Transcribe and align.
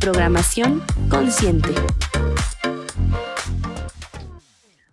programación 0.00 0.82
consciente. 1.08 1.74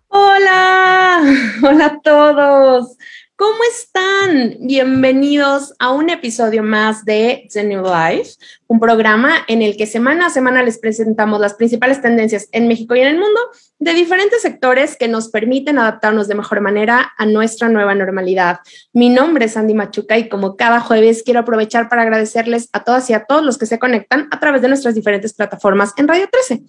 Hola, 0.08 1.22
hola 1.62 1.86
a 1.86 2.00
todos. 2.00 2.96
¿Cómo 3.36 3.58
están? 3.68 4.58
Bienvenidos 4.60 5.74
a 5.80 5.90
un 5.90 6.08
episodio 6.08 6.62
más 6.62 7.04
de 7.04 7.48
The 7.52 7.64
New 7.64 7.82
Life, 7.82 8.34
un 8.68 8.78
programa 8.78 9.38
en 9.48 9.60
el 9.60 9.76
que 9.76 9.86
semana 9.86 10.26
a 10.26 10.30
semana 10.30 10.62
les 10.62 10.78
presentamos 10.78 11.40
las 11.40 11.54
principales 11.54 12.00
tendencias 12.00 12.48
en 12.52 12.68
México 12.68 12.94
y 12.94 13.00
en 13.00 13.08
el 13.08 13.18
mundo 13.18 13.40
de 13.80 13.92
diferentes 13.92 14.40
sectores 14.40 14.96
que 14.96 15.08
nos 15.08 15.30
permiten 15.30 15.80
adaptarnos 15.80 16.28
de 16.28 16.36
mejor 16.36 16.60
manera 16.60 17.12
a 17.18 17.26
nuestra 17.26 17.68
nueva 17.68 17.96
normalidad. 17.96 18.60
Mi 18.92 19.08
nombre 19.08 19.46
es 19.46 19.56
Andy 19.56 19.74
Machuca 19.74 20.16
y 20.16 20.28
como 20.28 20.54
cada 20.54 20.78
jueves 20.78 21.24
quiero 21.24 21.40
aprovechar 21.40 21.88
para 21.88 22.02
agradecerles 22.02 22.68
a 22.72 22.84
todas 22.84 23.10
y 23.10 23.14
a 23.14 23.24
todos 23.24 23.44
los 23.44 23.58
que 23.58 23.66
se 23.66 23.80
conectan 23.80 24.28
a 24.30 24.38
través 24.38 24.62
de 24.62 24.68
nuestras 24.68 24.94
diferentes 24.94 25.34
plataformas 25.34 25.92
en 25.96 26.06
Radio 26.06 26.28
13 26.30 26.62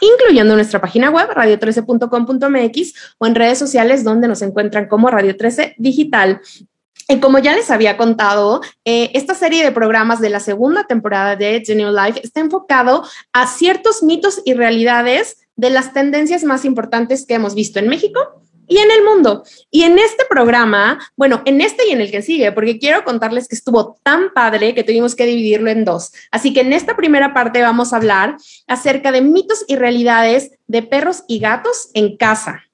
incluyendo 0.00 0.54
nuestra 0.54 0.80
página 0.80 1.10
web 1.10 1.28
radio13.com.mx 1.30 2.94
o 3.18 3.26
en 3.26 3.34
redes 3.34 3.58
sociales 3.58 4.04
donde 4.04 4.28
nos 4.28 4.42
encuentran 4.42 4.88
como 4.88 5.10
Radio 5.10 5.36
13 5.36 5.74
Digital. 5.78 6.40
Y 7.08 7.18
como 7.18 7.38
ya 7.38 7.54
les 7.54 7.70
había 7.70 7.96
contado, 7.96 8.60
eh, 8.84 9.10
esta 9.14 9.34
serie 9.34 9.64
de 9.64 9.72
programas 9.72 10.20
de 10.20 10.30
la 10.30 10.38
segunda 10.38 10.84
temporada 10.84 11.34
de 11.34 11.60
The 11.60 11.74
New 11.74 11.92
Life 11.92 12.20
está 12.22 12.40
enfocado 12.40 13.04
a 13.32 13.46
ciertos 13.46 14.02
mitos 14.02 14.42
y 14.44 14.54
realidades 14.54 15.38
de 15.56 15.70
las 15.70 15.92
tendencias 15.92 16.44
más 16.44 16.64
importantes 16.64 17.26
que 17.26 17.34
hemos 17.34 17.54
visto 17.54 17.78
en 17.78 17.88
México 17.88 18.20
y 18.70 18.78
en 18.78 18.90
el 18.90 19.04
mundo. 19.04 19.42
Y 19.70 19.82
en 19.82 19.98
este 19.98 20.24
programa, 20.30 20.98
bueno, 21.16 21.42
en 21.44 21.60
este 21.60 21.88
y 21.88 21.90
en 21.90 22.00
el 22.00 22.10
que 22.10 22.22
sigue, 22.22 22.52
porque 22.52 22.78
quiero 22.78 23.04
contarles 23.04 23.48
que 23.48 23.56
estuvo 23.56 23.98
tan 24.04 24.32
padre 24.32 24.74
que 24.74 24.84
tuvimos 24.84 25.16
que 25.16 25.26
dividirlo 25.26 25.70
en 25.70 25.84
dos. 25.84 26.12
Así 26.30 26.54
que 26.54 26.60
en 26.60 26.72
esta 26.72 26.96
primera 26.96 27.34
parte 27.34 27.60
vamos 27.60 27.92
a 27.92 27.96
hablar 27.96 28.36
acerca 28.68 29.10
de 29.10 29.22
mitos 29.22 29.64
y 29.66 29.74
realidades 29.74 30.52
de 30.68 30.82
perros 30.82 31.24
y 31.26 31.40
gatos 31.40 31.90
en 31.94 32.16
casa 32.16 32.69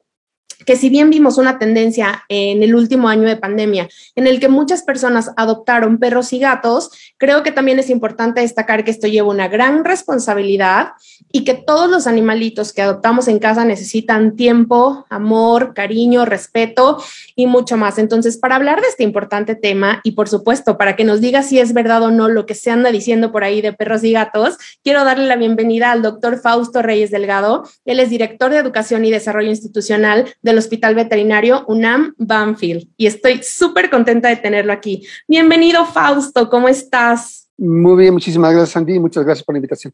que 0.67 0.77
si 0.77 0.91
bien 0.91 1.09
vimos 1.09 1.39
una 1.39 1.59
tendencia 1.59 2.25
en 2.29 2.63
el 2.63 2.75
último 2.75 3.09
año 3.09 3.23
de 3.23 3.37
pandemia 3.37 3.89
en 4.17 4.27
el 4.27 4.41
que 4.41 4.49
muchas 4.49 4.83
personas 4.83 5.31
adoptaron 5.37 5.99
perros 5.99 6.33
y 6.33 6.41
gatos, 6.41 6.91
creo 7.17 7.43
que 7.43 7.53
también 7.53 7.79
es 7.79 7.89
importante 7.89 8.41
destacar 8.41 8.85
que 8.85 8.91
esto 8.91 9.07
lleva 9.07 9.31
una 9.31 9.49
gran 9.49 9.85
responsabilidad 9.85 10.91
y 11.33 11.45
que 11.45 11.55
todos 11.55 11.89
los 11.89 12.07
animalitos 12.07 12.73
que 12.73 12.83
adoptamos 12.83 13.29
en 13.29 13.39
casa 13.39 13.65
necesitan 13.65 14.37
tiempo, 14.37 15.07
amor, 15.09 15.73
cariño, 15.73 16.25
respeto 16.25 17.03
y 17.35 17.47
mucho 17.47 17.77
más. 17.77 17.99
Entonces, 17.99 18.37
para 18.37 18.57
hablar 18.57 18.81
de 18.81 18.89
este 18.89 19.05
importante 19.05 19.55
tema 19.55 20.01
y 20.03 20.13
por 20.13 20.29
supuesto 20.29 20.77
para 20.77 20.97
que 20.97 21.05
nos 21.05 21.21
diga 21.21 21.43
si 21.43 21.61
es 21.61 21.73
verdad 21.73 22.03
o 22.03 22.11
no 22.11 22.29
lo 22.29 22.45
que 22.47 22.55
se 22.55 22.71
anda 22.71 22.91
diciendo 22.91 23.31
por 23.31 23.45
ahí 23.45 23.61
de 23.63 23.73
perros 23.73 24.03
y 24.03 24.13
gatos, 24.13 24.57
quiero 24.83 25.05
darle 25.05 25.27
la 25.27 25.37
bienvenida 25.37 25.93
al 25.93 26.03
doctor 26.03 26.41
Fausto 26.41 26.83
Reyes 26.83 27.11
Delgado. 27.13 27.69
Él 27.85 28.01
es 28.01 28.11
director 28.11 28.51
de 28.51 28.59
Educación 28.59 29.05
y 29.05 29.11
Desarrollo 29.13 29.51
Institucional 29.51 30.35
del 30.43 30.56
Hospital 30.59 30.95
Veterinario 30.95 31.65
UNAM 31.69 32.15
Banfield 32.19 32.89
y 32.97 33.07
estoy 33.07 33.43
súper 33.43 33.91
contenta 33.91 34.29
de 34.29 34.37
tenerlo 34.37 34.73
aquí. 34.73 35.07
Bienvenido, 35.29 35.85
Fausto, 35.87 36.49
¿cómo 36.49 36.69
estás? 36.69 37.49
Muy 37.59 37.97
bien, 38.03 38.15
muchísimas 38.15 38.53
gracias, 38.53 38.71
Sandy, 38.71 38.99
muchas 38.99 39.25
gracias 39.25 39.45
por 39.45 39.55
la 39.55 39.59
invitación. 39.59 39.93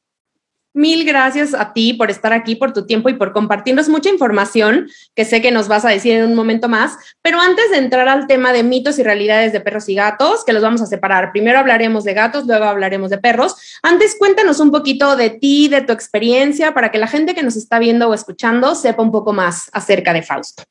Mil 0.74 1.04
gracias 1.04 1.52
a 1.52 1.74
ti 1.74 1.92
por 1.92 2.10
estar 2.10 2.32
aquí, 2.32 2.56
por 2.56 2.72
tu 2.72 2.86
tiempo 2.86 3.10
y 3.10 3.14
por 3.14 3.34
compartirnos 3.34 3.90
mucha 3.90 4.08
información 4.08 4.88
que 5.14 5.26
sé 5.26 5.42
que 5.42 5.50
nos 5.50 5.68
vas 5.68 5.84
a 5.84 5.90
decir 5.90 6.14
en 6.14 6.24
un 6.24 6.34
momento 6.34 6.68
más. 6.68 6.96
Pero 7.20 7.38
antes 7.40 7.70
de 7.70 7.76
entrar 7.76 8.08
al 8.08 8.26
tema 8.26 8.54
de 8.54 8.62
mitos 8.62 8.98
y 8.98 9.02
realidades 9.02 9.52
de 9.52 9.60
perros 9.60 9.88
y 9.90 9.94
gatos, 9.94 10.44
que 10.46 10.54
los 10.54 10.62
vamos 10.62 10.80
a 10.80 10.86
separar, 10.86 11.30
primero 11.32 11.58
hablaremos 11.58 12.04
de 12.04 12.14
gatos, 12.14 12.46
luego 12.46 12.64
hablaremos 12.64 13.10
de 13.10 13.18
perros. 13.18 13.56
Antes 13.82 14.16
cuéntanos 14.18 14.60
un 14.60 14.70
poquito 14.70 15.14
de 15.14 15.28
ti, 15.28 15.68
de 15.68 15.82
tu 15.82 15.92
experiencia, 15.92 16.72
para 16.72 16.90
que 16.90 16.98
la 16.98 17.06
gente 17.06 17.34
que 17.34 17.42
nos 17.42 17.56
está 17.56 17.78
viendo 17.78 18.08
o 18.08 18.14
escuchando 18.14 18.74
sepa 18.74 19.02
un 19.02 19.12
poco 19.12 19.34
más 19.34 19.68
acerca 19.74 20.14
de 20.14 20.22
Fausto. 20.22 20.62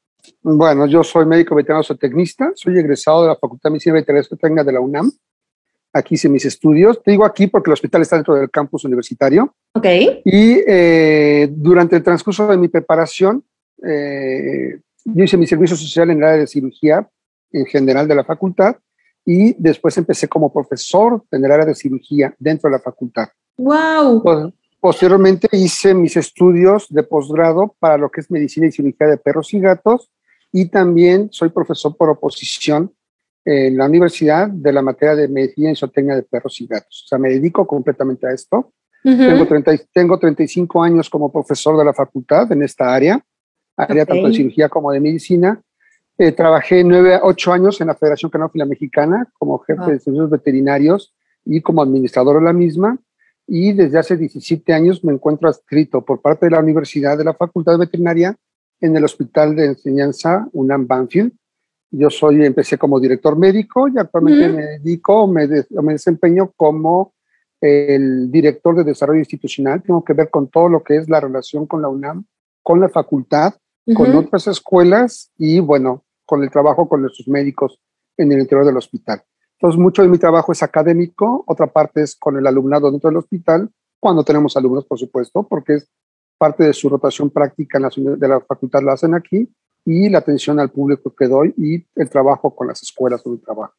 Bueno, 0.42 0.88
yo 0.88 1.04
soy 1.04 1.28
médico 1.28 1.54
veterinario 1.54 1.84
zootecnista, 1.84 2.52
soy 2.56 2.80
egresado 2.80 3.22
de 3.22 3.28
la 3.30 3.36
Facultad 3.36 3.70
de 3.70 3.74
Medicina 3.74 3.94
Veterinaria 3.96 4.64
de 4.64 4.72
la 4.72 4.80
UNAM. 4.80 5.12
Aquí 5.94 6.16
hice 6.16 6.30
mis 6.30 6.46
estudios. 6.46 7.02
Te 7.04 7.12
digo 7.12 7.26
aquí 7.26 7.48
porque 7.48 7.70
el 7.70 7.74
hospital 7.74 8.02
está 8.02 8.16
dentro 8.16 8.36
del 8.36 8.50
campus 8.50 8.86
universitario. 8.86 9.56
Ok. 9.74 9.86
Y 10.26 10.60
eh, 10.66 11.50
durante 11.52 11.98
el 11.98 12.04
transcurso 12.04 12.48
de 12.48 12.58
mi 12.58 12.70
preparación, 12.70 13.44
eh, 13.86 14.80
yo 15.06 15.24
hice 15.24 15.38
mi 15.38 15.48
servicio 15.48 15.76
social 15.76 16.10
en 16.10 16.18
el 16.20 16.24
área 16.24 16.40
de 16.40 16.48
cirugía 16.48 17.10
en 17.52 17.66
general 17.66 18.08
de 18.08 18.16
la 18.16 18.24
facultad 18.24 18.78
y 19.26 19.54
después 19.58 19.98
empecé 19.98 20.28
como 20.28 20.52
profesor 20.52 21.24
en 21.32 21.46
el 21.46 21.52
área 21.52 21.66
de 21.66 21.76
cirugía 21.76 22.34
dentro 22.40 22.70
de 22.70 22.78
la 22.78 22.82
facultad. 22.82 23.28
¡Wow! 23.58 24.54
Posteriormente 24.80 25.48
hice 25.52 25.94
mis 25.94 26.18
estudios 26.18 26.88
de 26.90 27.04
posgrado 27.04 27.76
para 27.80 27.98
lo 27.98 28.10
que 28.10 28.22
es 28.22 28.32
medicina 28.32 28.68
y 28.68 28.72
cirugía 28.72 29.08
de 29.08 29.18
perros 29.18 29.54
y 29.54 29.60
gatos 29.60 30.10
y 30.52 30.70
también 30.70 31.30
soy 31.32 31.50
profesor 31.50 31.96
por 31.96 32.10
oposición 32.10 32.92
en 33.44 33.78
la 33.78 33.86
universidad 33.86 34.48
de 34.50 34.72
la 34.72 34.82
materia 34.82 35.16
de 35.16 35.28
medicina 35.28 35.72
y 35.72 35.76
zootecnia 35.76 36.16
de 36.16 36.24
perros 36.24 36.60
y 36.62 36.68
gatos. 36.68 37.04
O 37.06 37.08
sea, 37.08 37.18
me 37.18 37.30
dedico 37.30 37.66
completamente 37.66 38.28
a 38.28 38.32
esto. 38.32 38.74
tengo, 39.04 39.48
30, 39.48 39.72
tengo 39.92 40.20
35 40.20 40.84
años 40.84 41.10
como 41.10 41.32
profesor 41.32 41.78
de 41.78 41.86
la 41.86 41.94
facultad 41.94 42.52
en 42.52 42.62
esta 42.62 42.94
área, 42.94 43.24
área 43.76 44.06
tanto 44.06 44.28
de 44.28 44.34
cirugía 44.34 44.70
como 44.70 44.92
de 44.92 45.00
medicina. 45.00 45.60
Eh, 46.18 46.32
trabajé 46.34 46.84
9, 46.84 47.20
8 47.24 47.54
años 47.54 47.82
en 47.82 47.88
la 47.88 47.96
Federación 47.96 48.30
Canófila 48.30 48.66
Mexicana 48.66 49.28
como 49.40 49.58
jefe 49.60 49.92
de 49.92 50.00
servicios 50.00 50.30
veterinarios 50.30 51.16
y 51.46 51.62
como 51.62 51.82
administrador 51.82 52.38
de 52.38 52.46
la 52.46 52.54
misma. 52.54 53.00
Y 53.48 53.74
desde 53.74 53.98
hace 53.98 54.18
17 54.18 54.72
años 54.72 55.04
me 55.04 55.14
encuentro 55.14 55.50
adscrito 55.50 56.06
por 56.06 56.22
parte 56.22 56.46
de 56.46 56.52
la 56.52 56.60
Universidad 56.60 57.18
de 57.18 57.24
la 57.24 57.34
Facultad 57.34 57.74
de 57.74 57.80
Veterinaria 57.80 58.36
en 58.80 58.96
el 58.96 59.04
Hospital 59.04 59.56
de 59.56 59.66
Enseñanza 59.66 60.48
UNAM 60.54 60.86
Banfield. 60.86 61.34
Yo 61.92 62.10
soy, 62.10 62.46
empecé 62.46 62.78
como 62.78 63.00
director 63.00 63.38
médico 63.38 63.88
y 63.88 63.98
actualmente 63.98 64.50
me 64.50 64.64
dedico, 64.64 65.28
me, 65.28 65.48
me 65.48 65.94
desempeño 65.94 66.52
como 66.56 67.14
el 67.60 68.32
director 68.32 68.76
de 68.76 68.84
desarrollo 68.84 69.20
institucional. 69.20 69.84
Tengo 69.84 70.04
que 70.04 70.14
ver 70.14 70.30
con 70.30 70.50
todo 70.50 70.70
lo 70.70 70.84
que 70.84 70.96
es 70.98 71.10
la 71.10 71.20
relación 71.20 71.68
con 71.68 71.82
la 71.82 71.90
UNAM, 71.90 72.26
con 72.64 72.80
la 72.80 72.90
facultad, 72.90 73.56
con 73.94 74.16
otras 74.16 74.48
escuelas 74.48 75.32
y, 75.38 75.60
bueno, 75.60 76.06
con 76.26 76.44
el 76.44 76.50
trabajo 76.50 76.88
con 76.88 77.02
nuestros 77.02 77.28
médicos 77.28 77.82
en 78.18 78.32
el 78.32 78.40
interior 78.40 78.66
del 78.66 78.78
hospital. 78.78 79.22
Entonces, 79.54 79.80
mucho 79.80 80.02
de 80.02 80.08
mi 80.08 80.18
trabajo 80.18 80.52
es 80.52 80.64
académico, 80.64 81.44
otra 81.46 81.68
parte 81.68 82.02
es 82.02 82.16
con 82.16 82.38
el 82.38 82.48
alumnado 82.48 82.90
dentro 82.90 83.10
del 83.10 83.18
hospital, 83.18 83.70
cuando 84.00 84.24
tenemos 84.24 84.56
alumnos, 84.56 84.86
por 84.86 84.98
supuesto, 84.98 85.44
porque 85.44 85.76
es 85.76 85.90
parte 86.38 86.64
de 86.64 86.74
su 86.74 86.90
rotación 86.90 87.30
práctica 87.30 87.78
en 87.78 87.84
la, 87.84 88.16
de 88.18 88.28
la 88.28 88.40
facultad 88.40 88.82
la 88.82 88.94
hacen 88.94 89.14
aquí 89.14 89.48
y 89.86 90.10
la 90.10 90.20
atención 90.20 90.60
al 90.60 90.70
público 90.70 91.14
que 91.16 91.28
doy 91.28 91.54
y 91.58 91.86
el 91.96 92.10
trabajo 92.10 92.56
con 92.56 92.68
las 92.68 92.82
escuelas 92.84 93.24
donde 93.24 93.44
trabajo. 93.44 93.74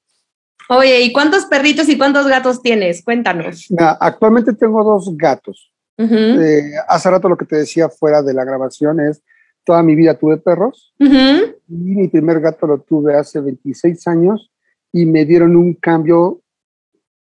Oye, 0.68 1.02
¿y 1.02 1.12
cuántos 1.12 1.46
perritos 1.46 1.88
y 1.88 1.98
cuántos 1.98 2.26
gatos 2.26 2.62
tienes? 2.62 3.04
Cuéntanos. 3.04 3.68
actualmente 3.78 4.52
tengo 4.54 4.82
dos 4.84 5.16
gatos. 5.16 5.72
Eh, 5.98 6.72
hace 6.88 7.10
rato 7.10 7.28
lo 7.28 7.36
que 7.36 7.44
te 7.44 7.56
decía 7.56 7.88
fuera 7.88 8.22
de 8.22 8.34
la 8.34 8.44
grabación 8.44 8.98
es, 9.00 9.22
toda 9.64 9.82
mi 9.82 9.94
vida 9.94 10.18
tuve 10.18 10.38
perros 10.38 10.92
y 10.98 11.54
mi 11.68 12.08
primer 12.08 12.40
gato 12.40 12.66
lo 12.66 12.80
tuve 12.80 13.16
hace 13.16 13.40
26 13.40 14.06
años 14.08 14.50
y 14.92 15.06
me 15.06 15.24
dieron 15.24 15.54
un 15.54 15.74
cambio, 15.74 16.42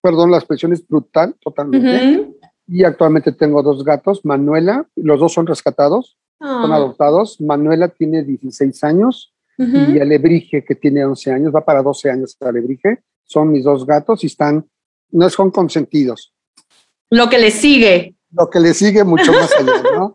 perdón, 0.00 0.30
la 0.30 0.38
expresión 0.38 0.72
es 0.72 0.86
brutal 0.86 1.34
totalmente. 1.40 2.30
Y 2.68 2.84
actualmente 2.84 3.32
tengo 3.32 3.62
dos 3.64 3.84
gatos, 3.84 4.24
Manuela, 4.24 4.86
los 4.94 5.18
dos 5.18 5.32
son 5.32 5.46
rescatados, 5.46 6.16
son 6.40 6.72
ah. 6.72 6.76
adoptados. 6.76 7.40
Manuela 7.40 7.88
tiene 7.88 8.24
16 8.24 8.84
años 8.84 9.32
y 9.58 10.00
Alebrije, 10.00 10.64
que 10.64 10.74
tiene 10.74 11.04
11 11.04 11.32
años, 11.32 11.54
va 11.54 11.62
para 11.62 11.82
12 11.82 12.10
años 12.10 12.36
Alebrije. 12.40 13.00
Son 13.24 13.52
mis 13.52 13.62
dos 13.62 13.84
gatos 13.84 14.24
y 14.24 14.26
están, 14.26 14.66
no 15.10 15.28
son 15.28 15.50
consentidos. 15.50 16.32
Lo 17.10 17.28
que 17.28 17.38
les 17.38 17.54
sigue. 17.54 18.14
lo 18.32 18.48
que 18.48 18.58
le 18.58 18.72
sigue 18.72 19.04
mucho 19.04 19.32
más 19.32 19.52
allá, 19.52 19.82
¿no? 19.96 20.14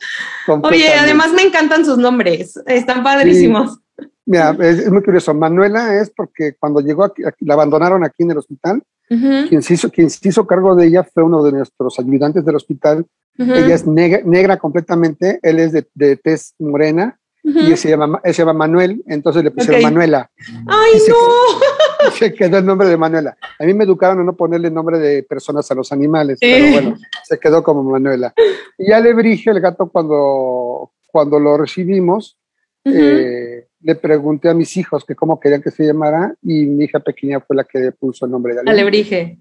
Oye, 0.64 0.94
además 0.94 1.32
me 1.34 1.44
encantan 1.44 1.86
sus 1.86 1.98
nombres, 1.98 2.60
están 2.66 3.04
padrísimos. 3.04 3.80
Mira, 4.26 4.58
es, 4.62 4.90
muy 4.90 5.04
curioso. 5.04 5.34
Manuela 5.34 6.02
es 6.02 6.10
porque 6.10 6.56
cuando 6.60 6.80
llegó 6.80 7.04
aquí, 7.04 7.22
la 7.42 7.54
abandonaron 7.54 8.04
aquí 8.04 8.24
en 8.24 8.32
el 8.32 8.40
hospital. 8.40 8.82
quien, 9.08 9.62
se 9.62 9.76
hizo, 9.76 9.92
quien 9.92 10.10
se 10.10 10.28
hizo 10.28 10.48
cargo 10.48 10.76
de 10.76 10.88
ella 10.88 11.04
fue 11.04 11.22
uno 11.22 11.44
de 11.44 11.52
nuestros 11.52 12.00
ayudantes 12.00 12.44
del 12.44 12.56
hospital. 12.56 13.06
Ella 13.38 13.76
es 13.76 13.86
negra, 13.86 14.58
completamente, 14.58 15.40
él 15.42 15.60
es 15.60 15.72
de, 15.72 15.86
de 15.94 16.16
tez 16.16 16.54
morena 16.58 17.20
y 17.46 17.78
se 17.78 17.90
llama, 17.90 18.20
se 18.24 18.34
llama 18.34 18.54
Manuel, 18.54 19.04
entonces 19.06 19.44
le 19.44 19.52
pusieron 19.52 19.84
Manuela. 19.84 20.30
¡Ay, 20.68 20.94
no! 21.08 21.16
Se, 22.12 22.34
quedó 22.34 22.60
el 22.60 22.66
nombre 22.66 22.88
de 22.88 22.98
Manuela. 22.98 23.36
A 23.60 23.66
mí 23.66 23.74
me 23.74 23.84
educaron 23.84 24.20
a 24.20 24.24
no 24.24 24.36
ponerle 24.36 24.70
nombre 24.70 25.00
de 25.00 25.24
personas 25.24 25.70
a 25.72 25.76
los 25.76 25.92
animales, 25.92 26.38
pero 26.40 26.72
bueno, 26.72 26.98
se 27.24 27.40
quedó 27.40 27.64
como 27.64 27.84
Manuela. 27.84 28.34
Y 28.78 28.92
Alebrije, 28.92 29.50
el 29.50 29.60
gato, 29.60 29.90
cuando, 29.90 30.92
cuando 31.08 31.40
lo 31.40 31.58
recibimos, 31.58 32.38
eh, 32.84 33.66
le 33.82 33.96
pregunté 33.96 34.50
a 34.50 34.54
mis 34.54 34.78
hijos 34.78 35.04
que 35.04 35.16
cómo 35.16 35.40
querían 35.40 35.64
que 35.64 35.72
se 35.72 35.84
llamara 35.84 36.36
y 36.44 36.66
mi 36.66 36.86
hija 36.86 37.00
pequeña 37.00 37.40
fue 37.40 37.56
la 37.56 37.64
que 37.64 37.92
puso 37.92 38.26
el 38.26 38.32
nombre 38.32 38.54
de 38.54 38.62
Alebrije. 38.70 39.40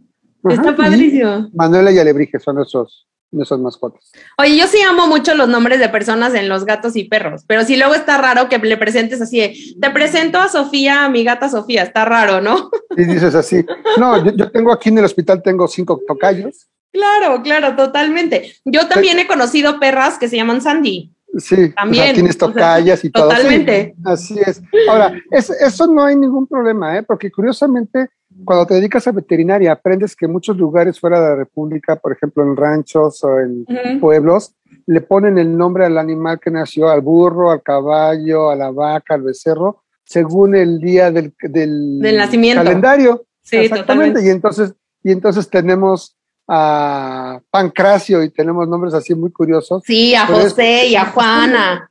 Está 0.48 0.74
padrísimo. 0.74 1.50
Manuela 1.52 1.92
y 1.92 1.98
Alebrije 1.98 2.38
son 2.38 2.60
esos 2.60 3.06
esas 3.40 3.58
mascotas. 3.58 4.12
Oye, 4.38 4.56
yo 4.56 4.66
sí 4.66 4.80
amo 4.80 5.06
mucho 5.06 5.34
los 5.34 5.48
nombres 5.48 5.78
de 5.78 5.88
personas 5.88 6.34
en 6.34 6.48
los 6.48 6.64
gatos 6.64 6.96
y 6.96 7.04
perros, 7.04 7.44
pero 7.46 7.64
si 7.64 7.76
luego 7.76 7.94
está 7.94 8.18
raro 8.18 8.48
que 8.48 8.58
le 8.58 8.76
presentes 8.76 9.20
así, 9.20 9.76
te 9.80 9.90
presento 9.90 10.38
a 10.38 10.48
Sofía, 10.48 11.04
a 11.04 11.08
mi 11.08 11.24
gata 11.24 11.48
Sofía, 11.48 11.82
está 11.82 12.04
raro, 12.04 12.40
¿no? 12.40 12.70
Y 12.96 13.04
dices 13.04 13.34
así. 13.34 13.64
No, 13.98 14.24
yo, 14.24 14.50
tengo 14.50 14.72
aquí 14.72 14.88
en 14.88 14.98
el 14.98 15.04
hospital, 15.04 15.42
tengo 15.42 15.66
cinco 15.66 16.00
tocayos. 16.06 16.68
Claro, 16.92 17.42
claro, 17.42 17.74
totalmente. 17.74 18.54
Yo 18.64 18.86
también 18.86 19.18
he 19.18 19.26
conocido 19.26 19.80
perras 19.80 20.16
que 20.18 20.28
se 20.28 20.36
llaman 20.36 20.60
Sandy. 20.60 21.12
Sí, 21.38 21.72
también. 21.74 22.14
tienes 22.14 22.38
tocayas 22.38 23.04
y 23.04 23.10
todo. 23.10 23.28
Totalmente. 23.28 23.96
así 24.04 24.38
es. 24.38 24.62
Ahora, 24.88 25.12
eso 25.30 25.86
no 25.88 26.04
hay 26.04 26.14
ningún 26.14 26.46
problema, 26.46 26.96
¿eh? 26.96 27.02
porque 27.02 27.30
curiosamente 27.30 28.10
cuando 28.44 28.66
te 28.66 28.74
dedicas 28.74 29.06
a 29.06 29.12
veterinaria, 29.12 29.72
aprendes 29.72 30.16
que 30.16 30.26
en 30.26 30.32
muchos 30.32 30.56
lugares 30.56 30.98
fuera 30.98 31.20
de 31.20 31.28
la 31.28 31.36
República, 31.36 31.96
por 31.96 32.12
ejemplo 32.12 32.42
en 32.42 32.56
ranchos 32.56 33.22
o 33.22 33.38
en 33.38 33.64
pueblos, 34.00 34.54
le 34.86 35.00
ponen 35.00 35.38
el 35.38 35.56
nombre 35.56 35.84
al 35.86 35.98
animal 35.98 36.40
que 36.40 36.50
nació, 36.50 36.88
al 36.88 37.00
burro, 37.00 37.50
al 37.50 37.62
caballo, 37.62 38.50
a 38.50 38.56
la 38.56 38.70
vaca, 38.70 39.14
al 39.14 39.22
becerro, 39.22 39.84
según 40.04 40.54
el 40.54 40.80
día 40.80 41.10
del, 41.10 41.34
del, 41.40 42.00
nacimiento. 42.16 42.62
calendario. 42.62 43.24
Sí, 43.42 43.56
Exactamente. 43.56 44.24
Y 44.24 44.28
entonces, 44.30 44.74
y 45.02 45.12
entonces 45.12 45.48
tenemos 45.48 46.16
a 46.48 47.40
Pancracio 47.50 48.22
y 48.22 48.30
tenemos 48.30 48.68
nombres 48.68 48.94
así 48.94 49.14
muy 49.14 49.30
curiosos. 49.30 49.82
Sí, 49.86 50.14
a 50.14 50.26
José 50.26 50.88
y 50.88 50.96
a 50.96 51.06
Juana. 51.06 51.90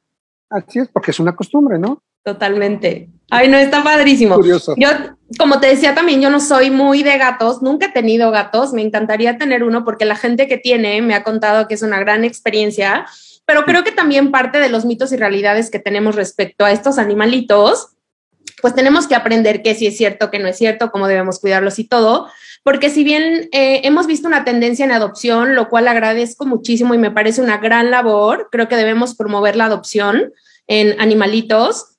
Así 0.49 0.79
es, 0.79 0.87
porque 0.87 1.11
es 1.11 1.19
una 1.19 1.35
costumbre, 1.35 1.79
¿no? 1.79 2.03
Totalmente. 2.23 3.09
Ay, 3.33 3.47
no, 3.49 3.57
está 3.57 3.83
padrísimo. 3.83 4.35
Curioso. 4.35 4.75
Yo, 4.77 4.89
como 5.39 5.59
te 5.59 5.65
decía 5.65 5.95
también, 5.95 6.21
yo 6.21 6.29
no 6.29 6.39
soy 6.39 6.69
muy 6.69 7.01
de 7.01 7.17
gatos, 7.17 7.63
nunca 7.63 7.87
he 7.87 7.91
tenido 7.91 8.29
gatos, 8.29 8.73
me 8.73 8.83
encantaría 8.83 9.39
tener 9.39 9.63
uno 9.63 9.83
porque 9.83 10.05
la 10.05 10.15
gente 10.15 10.47
que 10.47 10.57
tiene 10.57 11.01
me 11.01 11.15
ha 11.15 11.23
contado 11.23 11.67
que 11.67 11.73
es 11.73 11.81
una 11.81 11.99
gran 11.99 12.23
experiencia, 12.23 13.07
pero 13.47 13.65
creo 13.65 13.83
que 13.83 13.91
también 13.91 14.29
parte 14.29 14.59
de 14.59 14.69
los 14.69 14.85
mitos 14.85 15.11
y 15.11 15.17
realidades 15.17 15.71
que 15.71 15.79
tenemos 15.79 16.15
respecto 16.15 16.63
a 16.63 16.71
estos 16.71 16.99
animalitos, 16.99 17.87
pues 18.61 18.75
tenemos 18.75 19.07
que 19.07 19.15
aprender 19.15 19.63
qué 19.63 19.73
sí 19.73 19.87
es 19.87 19.97
cierto, 19.97 20.29
qué 20.29 20.37
no 20.37 20.47
es 20.47 20.57
cierto, 20.57 20.91
cómo 20.91 21.07
debemos 21.07 21.39
cuidarlos 21.39 21.79
y 21.79 21.85
todo, 21.85 22.27
porque 22.61 22.91
si 22.91 23.03
bien 23.03 23.49
eh, 23.51 23.81
hemos 23.83 24.05
visto 24.05 24.27
una 24.27 24.45
tendencia 24.45 24.85
en 24.85 24.91
adopción, 24.91 25.55
lo 25.55 25.69
cual 25.69 25.87
agradezco 25.87 26.45
muchísimo 26.45 26.93
y 26.93 26.99
me 26.99 27.09
parece 27.09 27.41
una 27.41 27.57
gran 27.57 27.89
labor, 27.89 28.49
creo 28.51 28.67
que 28.67 28.75
debemos 28.75 29.15
promover 29.15 29.55
la 29.55 29.65
adopción 29.65 30.33
en 30.67 31.01
animalitos 31.01 31.92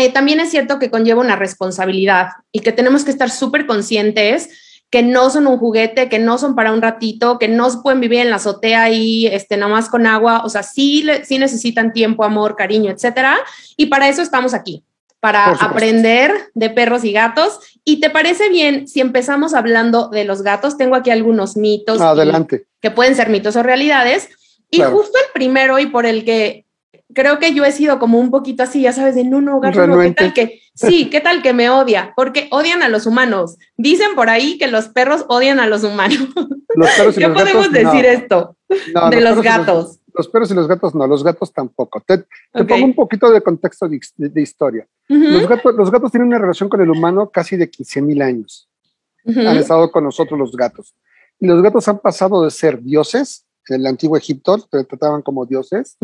eh, 0.00 0.10
también 0.10 0.40
es 0.40 0.50
cierto 0.50 0.78
que 0.78 0.90
conlleva 0.90 1.20
una 1.20 1.36
responsabilidad 1.36 2.28
y 2.52 2.60
que 2.60 2.72
tenemos 2.72 3.04
que 3.04 3.10
estar 3.10 3.30
súper 3.30 3.66
conscientes 3.66 4.48
que 4.90 5.02
no 5.04 5.30
son 5.30 5.46
un 5.46 5.58
juguete, 5.58 6.08
que 6.08 6.18
no 6.18 6.36
son 6.36 6.56
para 6.56 6.72
un 6.72 6.82
ratito, 6.82 7.38
que 7.38 7.46
no 7.46 7.68
pueden 7.82 8.00
vivir 8.00 8.20
en 8.20 8.30
la 8.30 8.36
azotea 8.36 8.90
y 8.90 9.26
este, 9.28 9.56
nada 9.56 9.70
más 9.70 9.88
con 9.88 10.04
agua, 10.06 10.42
o 10.44 10.48
sea, 10.48 10.64
sí, 10.64 11.06
sí 11.22 11.38
necesitan 11.38 11.92
tiempo, 11.92 12.24
amor, 12.24 12.56
cariño, 12.56 12.90
etcétera. 12.90 13.38
Y 13.76 13.86
para 13.86 14.08
eso 14.08 14.20
estamos 14.20 14.52
aquí, 14.52 14.82
para 15.20 15.44
aprender 15.52 16.32
de 16.54 16.70
perros 16.70 17.04
y 17.04 17.12
gatos. 17.12 17.60
¿Y 17.84 18.00
te 18.00 18.10
parece 18.10 18.48
bien 18.48 18.88
si 18.88 19.00
empezamos 19.00 19.54
hablando 19.54 20.08
de 20.08 20.24
los 20.24 20.42
gatos? 20.42 20.76
Tengo 20.76 20.96
aquí 20.96 21.10
algunos 21.10 21.56
mitos. 21.56 22.00
Adelante. 22.00 22.66
que 22.80 22.90
pueden 22.90 23.14
ser 23.14 23.28
mitos 23.28 23.54
o 23.54 23.62
realidades. 23.62 24.28
Y 24.72 24.82
justo 24.82 25.18
el 25.18 25.32
primero 25.32 25.78
y 25.78 25.86
por 25.86 26.04
el 26.04 26.24
que 26.24 26.64
creo 27.14 27.38
que 27.38 27.54
yo 27.54 27.64
he 27.64 27.72
sido 27.72 27.98
como 27.98 28.18
un 28.18 28.30
poquito 28.30 28.62
así, 28.62 28.82
ya 28.82 28.92
sabes, 28.92 29.14
de 29.14 29.24
no, 29.24 29.40
no, 29.40 29.60
gato, 29.60 29.86
no, 29.86 29.98
¿qué 30.00 30.12
tal 30.12 30.32
que? 30.32 30.60
Sí, 30.74 31.10
¿qué 31.10 31.20
tal 31.20 31.42
que 31.42 31.52
me 31.52 31.68
odia? 31.68 32.12
Porque 32.16 32.48
odian 32.50 32.82
a 32.82 32.88
los 32.88 33.06
humanos. 33.06 33.58
Dicen 33.76 34.14
por 34.14 34.30
ahí 34.30 34.56
que 34.56 34.66
los 34.66 34.88
perros 34.88 35.26
odian 35.28 35.60
a 35.60 35.66
los 35.66 35.84
humanos. 35.84 36.28
Los 36.74 36.90
perros 36.90 37.16
y 37.18 37.20
¿Qué 37.20 37.28
podemos 37.28 37.70
decir 37.70 38.06
esto 38.06 38.56
de 38.68 39.20
los, 39.20 39.42
gatos? 39.42 40.00
Los, 40.14 40.28
perros 40.28 40.50
y 40.50 40.54
los 40.54 40.68
gatos 40.68 40.94
no, 40.94 41.06
los 41.06 41.22
gatos 41.22 41.52
tampoco. 41.52 42.00
Te, 42.00 42.24
pongo 42.64 42.84
un 42.84 42.94
poquito 42.94 43.30
de 43.30 43.42
contexto 43.42 43.88
de, 43.88 44.42
historia. 44.42 44.86
los, 45.08 45.46
gatos, 45.46 45.74
los 45.74 45.90
gatos 45.90 46.10
tienen 46.10 46.28
una 46.28 46.38
relación 46.38 46.68
con 46.68 46.80
el 46.80 46.90
humano 46.90 47.28
casi 47.30 47.56
de 47.56 47.68
15 47.68 48.02
mil 48.02 48.22
años. 48.22 48.68
Han 49.26 49.58
estado 49.58 49.90
con 49.90 50.04
nosotros 50.04 50.38
los 50.38 50.52
gatos. 50.52 50.94
Y 51.38 51.46
los 51.46 51.62
gatos 51.62 51.88
han 51.88 51.98
pasado 51.98 52.44
de 52.44 52.50
ser 52.50 52.80
dioses 52.80 53.46
en 53.74 53.80
el 53.80 53.86
antiguo 53.86 54.16
Egipto, 54.16 54.58
se 54.58 54.84
trataban 54.84 55.22
como 55.22 55.46
dioses, 55.46 55.96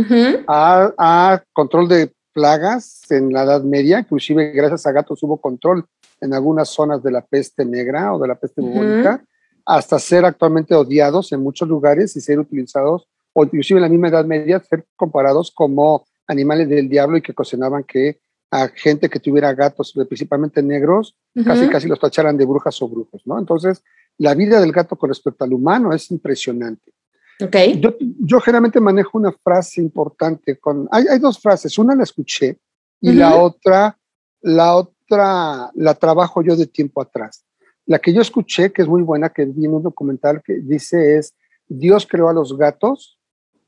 a, 0.49 1.43
control 1.53 1.89
de 1.89 2.13
plagas 2.33 3.11
en 3.11 3.33
la 3.33 3.45
Edad 3.45 3.63
Media, 3.63 3.99
inclusive 3.99 4.53
gracias 4.53 4.87
a 4.87 4.93
gatos 4.93 5.23
hubo 5.23 5.41
control 5.41 5.85
en 6.21 6.35
algunas 6.35 6.69
zonas 6.69 7.03
de 7.03 7.11
la 7.11 7.23
peste 7.23 7.65
negra 7.65 8.15
o 8.15 8.19
de 8.19 8.29
la 8.29 8.35
peste 8.35 8.61
bubónica, 8.61 9.25
hasta 9.65 9.99
ser 9.99 10.25
actualmente 10.25 10.75
odiados 10.75 11.33
en 11.33 11.41
muchos 11.41 11.69
lugares 11.69 12.17
y 12.17 12.21
ser 12.21 12.39
utilizados, 12.39 13.09
o 13.33 13.45
inclusive 13.45 13.79
en 13.79 13.83
la 13.83 13.89
misma 13.89 14.09
Edad 14.09 14.25
Media, 14.25 14.61
ser 14.61 14.85
comparados 14.97 15.51
como 15.51 16.05
animales 16.27 16.69
del 16.69 16.89
diablo 16.89 17.17
y 17.17 17.23
que 17.23 17.35
cocinaban 17.35 17.85
que 17.85 18.21
a 18.51 18.69
gente 18.69 19.09
que 19.09 19.21
tuviera 19.21 19.53
gatos, 19.55 19.93
principalmente 20.09 20.63
negros, 20.63 21.17
casi 21.45 21.69
casi 21.69 21.89
los 21.89 21.99
tacharan 21.99 22.37
de 22.37 22.45
brujas 22.45 22.81
o 22.81 22.89
brujos, 22.89 23.23
¿no? 23.25 23.39
Entonces, 23.39 23.83
la 24.19 24.35
vida 24.35 24.61
del 24.61 24.73
gato 24.73 24.97
con 24.97 25.11
respecto 25.11 25.45
al 25.45 25.53
humano 25.53 25.93
es 25.93 26.11
impresionante. 26.11 26.93
Okay. 27.39 27.79
Yo, 27.81 27.95
yo, 28.01 28.41
generalmente 28.41 28.81
manejo 28.81 29.19
una 29.19 29.33
frase 29.33 29.81
importante. 29.81 30.59
Con, 30.59 30.89
hay, 30.91 31.05
hay 31.07 31.19
dos 31.19 31.39
frases, 31.39 31.79
una 31.79 31.95
la 31.95 32.05
escuché 32.05 32.59
y 33.01 33.13
la 33.13 33.37
otra, 33.37 33.99
la 34.41 34.75
otra 34.77 35.71
la 35.75 35.95
trabajo 35.95 36.43
yo 36.43 36.57
de 36.57 36.67
tiempo 36.67 37.01
atrás. 37.01 37.45
La 37.85 37.99
que 37.99 38.13
yo 38.13 38.21
escuché, 38.21 38.73
que 38.73 38.83
es 38.83 38.89
muy 38.89 39.03
buena, 39.03 39.29
que 39.29 39.45
vi 39.45 39.67
en 39.67 39.75
un 39.75 39.83
documental 39.83 40.43
que 40.43 40.55
dice 40.55 41.19
es, 41.19 41.35
Dios 41.69 42.07
creó 42.09 42.29
a 42.29 42.33
los 42.33 42.57
gatos 42.57 43.19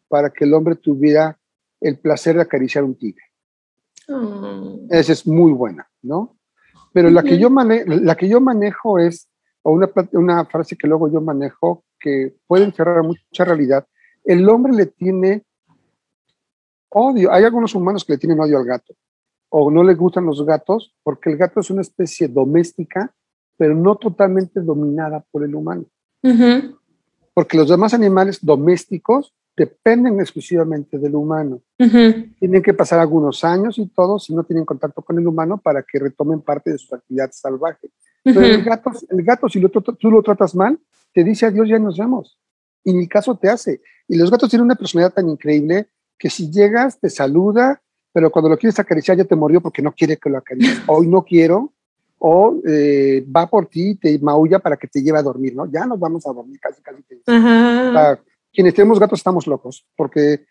para 0.09 0.31
que 0.31 0.45
el 0.45 0.55
hombre 0.55 0.75
tuviera 0.75 1.39
el 1.81 1.99
placer 1.99 2.37
de 2.37 2.43
acariciar 2.43 2.85
un 2.85 2.97
tigre. 2.97 3.23
Oh. 4.09 4.81
Esa 4.91 5.13
es 5.13 5.27
muy 5.27 5.53
buena, 5.53 5.89
¿no? 6.03 6.37
Pero 6.93 7.11
la, 7.11 7.23
que 7.23 7.39
yo 7.39 7.51
la 7.51 8.17
que 8.17 8.29
yo 8.29 8.41
manejo 8.41 8.99
es, 8.99 9.29
o 9.69 9.73
una, 9.73 9.91
una 10.13 10.45
frase 10.47 10.77
que 10.77 10.89
luego 10.89 11.13
yo 11.13 11.21
manejo, 11.21 11.85
que 12.01 12.35
pueden 12.47 12.73
cerrar 12.73 13.03
mucha 13.03 13.45
realidad, 13.45 13.87
el 14.25 14.49
hombre 14.49 14.73
le 14.73 14.87
tiene 14.87 15.45
odio. 16.89 17.31
Hay 17.31 17.45
algunos 17.45 17.75
humanos 17.75 18.03
que 18.03 18.15
le 18.15 18.19
tienen 18.19 18.41
odio 18.41 18.57
al 18.57 18.65
gato 18.65 18.95
o 19.51 19.71
no 19.71 19.83
le 19.83 19.95
gustan 19.95 20.25
los 20.25 20.43
gatos 20.45 20.95
porque 21.03 21.31
el 21.31 21.37
gato 21.37 21.61
es 21.61 21.69
una 21.69 21.83
especie 21.83 22.29
doméstica, 22.29 23.15
pero 23.59 23.75
no 23.75 23.97
totalmente 23.97 24.61
dominada 24.61 25.23
por 25.31 25.45
el 25.45 25.55
humano. 25.55 25.85
Porque 27.35 27.59
los 27.59 27.69
demás 27.69 27.93
animales 27.93 28.39
domésticos 28.41 29.35
dependen 29.55 30.19
exclusivamente 30.19 30.99
del 30.99 31.15
humano. 31.15 31.61
Tienen 31.77 32.63
que 32.63 32.73
pasar 32.73 33.01
algunos 33.01 33.45
años 33.45 33.79
y 33.79 33.87
todo 33.89 34.19
si 34.19 34.35
no 34.35 34.45
tienen 34.45 34.65
contacto 34.65 35.03
con 35.03 35.19
el 35.19 35.27
humano 35.27 35.59
para 35.59 35.83
que 35.83 35.99
retomen 35.99 36.41
parte 36.41 36.71
de 36.71 36.79
su 36.79 36.95
actividad 36.95 37.31
salvaje. 37.33 37.91
Pero 38.23 38.41
el 38.43 38.63
gato, 38.63 38.91
el 39.11 39.23
gato 39.23 39.49
si 39.49 39.61
lo, 39.61 39.69
tú 39.71 40.11
lo 40.11 40.23
tratas 40.23 40.55
mal, 40.55 40.79
te 41.13 41.25
dice 41.25 41.47
adiós, 41.47 41.69
ya 41.69 41.79
nos 41.79 41.97
vemos. 41.99 42.39
Y 42.85 42.93
mi 42.93 43.09
caso 43.09 43.37
te 43.37 43.49
hace. 43.49 43.81
Y 44.07 44.17
los 44.17 44.31
gatos 44.31 44.51
tienen 44.51 44.65
una 44.65 44.75
personalidad 44.75 45.15
tan 45.15 45.29
increíble 45.29 45.89
que 46.19 46.31
si 46.31 46.51
llegas, 46.51 46.99
te 46.99 47.11
saluda, 47.11 47.83
pero 48.13 48.31
cuando 48.31 48.49
lo 48.49 48.59
quieres 48.59 48.79
acariciar 48.79 49.17
ya 49.17 49.25
te 49.25 49.37
murió 49.37 49.61
porque 49.61 49.83
no 49.83 49.93
quiere 49.93 50.17
que 50.17 50.31
lo 50.31 50.39
acaricies. 50.39 50.83
Hoy 50.87 51.07
no 51.07 51.23
quiero, 51.23 51.73
o 52.19 52.61
eh, 52.67 53.25
va 53.35 53.47
por 53.47 53.67
ti 53.67 53.91
y 53.91 53.95
te 53.95 54.19
maulla 54.19 54.59
para 54.59 54.77
que 54.77 54.89
te 54.89 55.03
lleve 55.03 55.19
a 55.19 55.23
dormir, 55.23 55.55
¿no? 55.55 55.71
Ya 55.71 55.87
nos 55.87 56.01
vamos 56.01 56.27
a 56.27 56.33
dormir, 56.33 56.59
casi, 56.61 56.83
casi. 56.83 57.05
quienes 58.53 58.75
tenemos 58.75 58.99
gatos 58.99 59.21
estamos 59.21 59.47
locos, 59.47 59.87
porque 59.97 60.45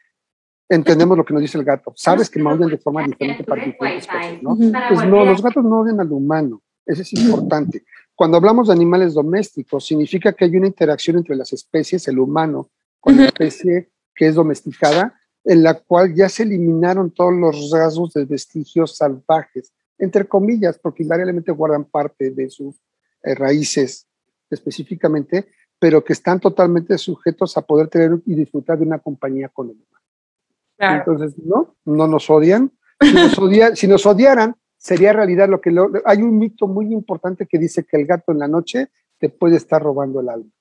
entendemos 0.69 1.17
lo 1.17 1.25
que 1.25 1.33
nos 1.33 1.41
dice 1.41 1.57
el 1.57 1.65
gato. 1.65 1.91
Sabes 1.95 2.29
que 2.29 2.41
maullan 2.41 2.69
de 2.69 2.77
forma 2.77 3.03
diferente 3.03 3.43
para 3.43 3.65
diferentes 3.65 4.07
cosas, 4.07 4.41
¿no? 4.41 4.55
Pues 4.55 5.05
no, 5.07 5.25
los 5.25 5.41
gatos 5.41 5.63
no 5.63 5.79
odian 5.79 5.99
al 5.99 6.11
humano. 6.11 6.61
Eso 6.87 7.01
es 7.01 7.13
importante. 7.13 7.83
Cuando 8.15 8.37
hablamos 8.37 8.67
de 8.67 8.73
animales 8.73 9.13
domésticos, 9.13 9.85
significa 9.85 10.33
que 10.33 10.45
hay 10.45 10.55
una 10.55 10.67
interacción 10.67 11.17
entre 11.17 11.35
las 11.35 11.53
especies, 11.53 12.07
el 12.07 12.17
humano 12.17 12.69
con 12.99 13.17
la 13.17 13.25
especie 13.25 13.91
que 14.15 14.27
es 14.27 14.35
domesticada, 14.35 15.19
en 15.43 15.63
la 15.63 15.75
cual 15.75 16.15
ya 16.15 16.27
se 16.27 16.43
eliminaron 16.43 17.11
todos 17.11 17.33
los 17.33 17.69
rasgos 17.71 18.13
de 18.13 18.25
vestigios 18.25 18.97
salvajes, 18.97 19.71
entre 19.99 20.27
comillas, 20.27 20.79
porque 20.79 21.03
invariablemente 21.03 21.51
guardan 21.51 21.85
parte 21.85 22.31
de 22.31 22.49
sus 22.49 22.75
eh, 23.23 23.35
raíces 23.35 24.07
específicamente, 24.49 25.47
pero 25.77 26.03
que 26.03 26.13
están 26.13 26.39
totalmente 26.39 26.97
sujetos 26.97 27.55
a 27.57 27.61
poder 27.61 27.87
tener 27.87 28.19
y 28.25 28.33
disfrutar 28.33 28.79
de 28.79 28.85
una 28.85 28.99
compañía 28.99 29.49
con 29.49 29.69
el 29.69 29.75
humano. 29.75 30.97
Entonces, 30.99 31.37
no, 31.43 31.75
no 31.85 32.07
nos 32.07 32.29
odian. 32.29 32.71
Si 32.99 33.13
nos, 33.13 33.79
si 33.79 33.87
nos 33.87 34.05
odiaran, 34.05 34.55
sería 34.77 35.13
realidad 35.13 35.49
lo 35.49 35.59
que 35.59 35.75
hay 36.05 36.21
un 36.21 36.37
mito 36.37 36.67
muy 36.67 36.93
importante 36.93 37.45
que 37.45 37.57
dice 37.57 37.83
que 37.83 37.97
el 37.97 38.05
gato 38.05 38.31
en 38.31 38.39
la 38.39 38.47
noche 38.47 38.89
te 39.19 39.29
puede 39.29 39.57
estar 39.57 39.81
robando 39.81 40.21
el 40.21 40.29
alma. 40.29 40.51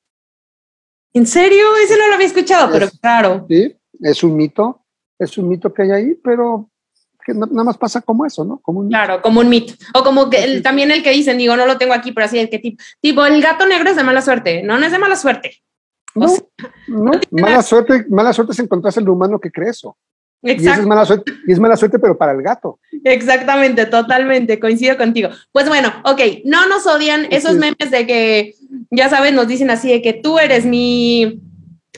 ¿En 1.12 1.26
serio? 1.26 1.64
Ese 1.82 1.96
no 1.96 2.08
lo 2.08 2.14
había 2.14 2.26
escuchado, 2.26 2.70
pero 2.72 2.88
claro. 3.00 3.46
Sí, 3.48 3.74
es 4.00 4.22
un 4.22 4.36
mito, 4.36 4.84
es 5.18 5.38
un 5.38 5.48
mito 5.48 5.72
que 5.72 5.82
hay 5.82 5.90
ahí, 5.90 6.14
pero 6.14 6.70
que 7.24 7.34
nada 7.34 7.64
más 7.64 7.76
pasa 7.76 8.00
como 8.00 8.24
eso, 8.24 8.44
¿no? 8.44 8.58
Como 8.58 8.80
un 8.80 8.88
claro, 8.88 9.20
como 9.20 9.40
un 9.40 9.48
mito. 9.48 9.74
O 9.94 10.04
como 10.04 10.30
que 10.30 10.60
también 10.60 10.90
el 10.90 11.02
que 11.02 11.10
dicen, 11.10 11.38
digo, 11.38 11.56
no 11.56 11.66
lo 11.66 11.76
tengo 11.76 11.92
aquí, 11.92 12.12
pero 12.12 12.26
así 12.26 12.38
el 12.38 12.48
que 12.48 12.58
tipo, 12.60 12.82
tipo, 13.00 13.26
el 13.26 13.42
gato 13.42 13.66
negro 13.66 13.90
es 13.90 13.96
de 13.96 14.04
mala 14.04 14.22
suerte. 14.22 14.62
No, 14.62 14.78
no 14.78 14.86
es 14.86 14.92
de 14.92 14.98
mala 14.98 15.16
suerte. 15.16 15.62
No, 16.14 16.26
no, 16.86 17.12
mala 17.30 17.62
suerte, 17.62 18.06
mala 18.08 18.32
suerte 18.32 18.52
es 18.52 18.58
encontrarse 18.60 19.00
el 19.00 19.08
humano 19.08 19.38
que 19.38 19.50
cree 19.50 19.70
eso. 19.70 19.98
Y, 20.42 20.52
es 20.52 20.86
mala 20.86 21.04
suerte, 21.04 21.32
y 21.46 21.52
es 21.52 21.58
mala 21.58 21.76
suerte, 21.76 21.98
pero 21.98 22.16
para 22.16 22.32
el 22.32 22.42
gato. 22.42 22.78
Exactamente, 23.04 23.86
totalmente, 23.86 24.60
coincido 24.60 24.96
contigo. 24.96 25.30
Pues 25.50 25.68
bueno, 25.68 25.92
ok, 26.04 26.20
no 26.44 26.68
nos 26.68 26.86
odian 26.86 27.26
esos 27.30 27.54
memes 27.54 27.90
de 27.90 28.06
que, 28.06 28.54
ya 28.90 29.08
sabes, 29.08 29.32
nos 29.32 29.48
dicen 29.48 29.70
así 29.70 29.90
de 29.90 30.02
que 30.02 30.12
tú 30.12 30.38
eres 30.38 30.64
mi, 30.64 31.40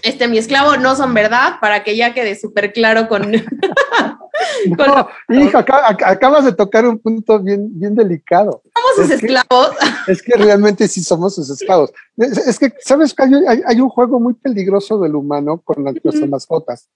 este, 0.03 0.29
mi 0.29 0.39
esclavo, 0.39 0.77
no 0.77 0.97
son 0.97 1.13
verdad, 1.15 1.55
para 1.61 1.85
que 1.85 1.97
ya 1.97 2.15
quede 2.15 2.37
súper 2.37 2.73
claro 2.73 3.09
con... 3.09 3.33
no, 4.67 5.09
hija, 5.29 5.65
acabas 6.05 6.45
de 6.45 6.53
tocar 6.53 6.87
un 6.87 6.99
punto 6.99 7.41
bien, 7.41 7.69
bien 7.79 7.95
delicado. 7.95 8.63
¿Somos 8.75 8.97
sus 8.97 9.11
esclavos? 9.11 9.71
es 10.07 10.23
que 10.23 10.37
realmente 10.37 10.89
sí 10.89 11.03
somos 11.03 11.35
sus 11.35 11.51
esclavos. 11.51 11.93
Es, 12.17 12.59
que, 12.59 12.73
¿sabes? 12.81 13.15
Hay, 13.19 13.63
hay, 13.67 13.81
un 13.81 13.89
juego 13.89 14.21
muy 14.21 14.35
peligroso 14.35 14.99
del 15.01 15.17
humano 15.17 15.61
con 15.65 15.85
las, 15.85 15.95
nuestras 16.03 16.29
mascotas 16.29 16.89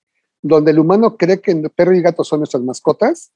donde 0.42 0.72
el 0.72 0.80
humano 0.80 1.16
cree 1.16 1.40
que 1.40 1.52
el 1.52 1.70
perro 1.70 1.94
y 1.94 2.02
gato 2.02 2.24
son 2.24 2.40
nuestras 2.40 2.62
mascotas, 2.62 3.32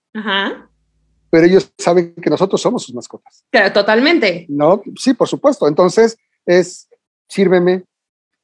pero 1.30 1.46
ellos 1.46 1.72
saben 1.78 2.14
que 2.14 2.30
nosotros 2.30 2.60
somos 2.60 2.82
sus 2.82 2.94
mascotas. 2.94 3.44
Claro, 3.50 3.72
totalmente. 3.72 4.46
No, 4.48 4.82
sí, 4.96 5.14
por 5.14 5.28
supuesto. 5.28 5.68
Entonces 5.68 6.18
es, 6.44 6.88
sírveme, 7.28 7.84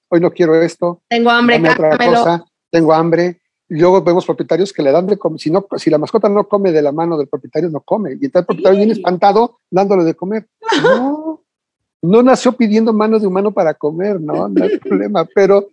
hoy 0.08 0.20
no 0.20 0.30
quiero 0.30 0.54
esto. 0.54 1.02
Tengo 1.08 1.30
hambre, 1.30 1.58
otra 1.58 1.98
cosa, 1.98 2.44
tengo 2.70 2.92
hambre. 2.92 3.40
Y 3.68 3.76
luego 3.76 4.02
vemos 4.02 4.26
propietarios 4.26 4.72
que 4.72 4.82
le 4.82 4.92
dan 4.92 5.06
de 5.06 5.16
comer. 5.16 5.40
Si, 5.40 5.50
no, 5.50 5.66
si 5.76 5.88
la 5.88 5.98
mascota 5.98 6.28
no 6.28 6.46
come 6.46 6.72
de 6.72 6.82
la 6.82 6.92
mano 6.92 7.16
del 7.16 7.28
propietario, 7.28 7.70
no 7.70 7.80
come. 7.80 8.10
Y 8.10 8.26
entonces 8.26 8.40
el 8.40 8.46
propietario 8.46 8.78
viene 8.78 8.92
espantado 8.92 9.58
dándole 9.70 10.04
de 10.04 10.14
comer. 10.14 10.46
No, 10.82 11.44
no 12.02 12.22
nació 12.22 12.52
pidiendo 12.52 12.92
mano 12.92 13.18
de 13.20 13.26
humano 13.26 13.52
para 13.52 13.74
comer, 13.74 14.20
no, 14.20 14.48
no 14.48 14.64
hay 14.64 14.78
problema. 14.78 15.24
Pero 15.34 15.68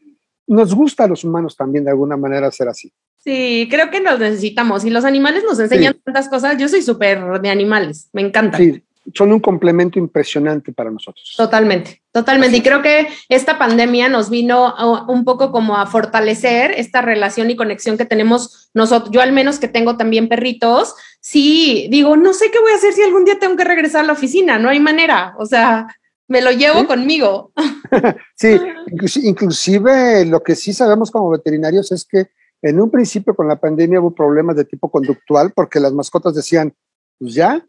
nos 0.50 0.74
gusta 0.74 1.06
a 1.06 1.08
los 1.08 1.24
humanos 1.24 1.56
también 1.56 1.86
de 1.86 1.92
alguna 1.92 2.18
manera 2.18 2.52
ser 2.52 2.68
así. 2.68 2.92
Sí, 3.20 3.68
creo 3.70 3.90
que 3.92 4.02
nos 4.02 4.20
necesitamos. 4.20 4.84
Y 4.84 4.90
los 4.90 5.06
animales 5.06 5.44
nos 5.44 5.60
enseñan 5.60 5.98
tantas 6.04 6.28
cosas. 6.28 6.58
Yo 6.58 6.68
soy 6.68 6.82
súper 6.82 7.40
de 7.40 7.50
animales, 7.50 8.10
me 8.14 8.22
encanta. 8.22 8.58
Sí, 8.58 8.84
son 9.14 9.32
un 9.32 9.40
complemento 9.40 10.00
impresionante 10.00 10.72
para 10.72 10.90
nosotros. 10.90 11.36
Totalmente, 11.38 12.02
totalmente. 12.12 12.58
Y 12.58 12.62
creo 12.62 12.82
que 12.82 13.08
esta 13.28 13.58
pandemia 13.58 14.10
nos 14.10 14.30
vino 14.30 14.74
un 15.08 15.24
poco 15.24 15.52
como 15.52 15.78
a 15.78 15.86
fortalecer 15.86 16.72
esta 16.72 17.02
relación 17.02 17.52
y 17.52 17.56
conexión 17.56 17.98
que 17.98 18.06
tenemos 18.06 18.70
nosotros. 18.74 19.12
Yo 19.12 19.22
al 19.22 19.32
menos 19.32 19.60
que 19.60 19.68
tengo 19.68 19.98
también 19.98 20.30
perritos, 20.30 20.96
sí, 21.20 21.88
digo, 21.92 22.18
no 22.18 22.34
sé 22.34 22.50
qué 22.52 22.60
voy 22.60 22.72
a 22.72 22.76
hacer 22.76 22.94
si 22.94 23.04
algún 23.04 23.26
día 23.26 23.38
tengo 23.38 23.56
que 23.56 23.66
regresar 23.66 24.04
a 24.04 24.08
la 24.08 24.14
oficina, 24.14 24.58
no 24.58 24.70
hay 24.70 24.80
manera. 24.80 25.36
O 25.38 25.46
sea, 25.46 25.88
me 26.30 26.42
lo 26.42 26.52
llevo 26.52 26.88
conmigo. 26.88 27.52
sí, 28.36 28.58
inclusive 29.24 30.24
lo 30.26 30.42
que 30.42 30.56
sí 30.56 30.72
sabemos 30.72 31.12
como 31.12 31.32
veterinarios 31.32 31.92
es 31.92 32.06
que 32.06 32.30
en 32.62 32.80
un 32.80 32.92
principio 32.92 33.36
con 33.36 33.48
la 33.48 33.60
pandemia 33.60 34.00
hubo 34.00 34.14
problemas 34.14 34.56
de 34.56 34.64
tipo 34.64 34.90
conductual 34.92 35.52
porque 35.54 35.80
las 35.80 35.92
mascotas 35.92 36.36
decían, 36.36 36.74
pues 37.18 37.34
ya, 37.34 37.66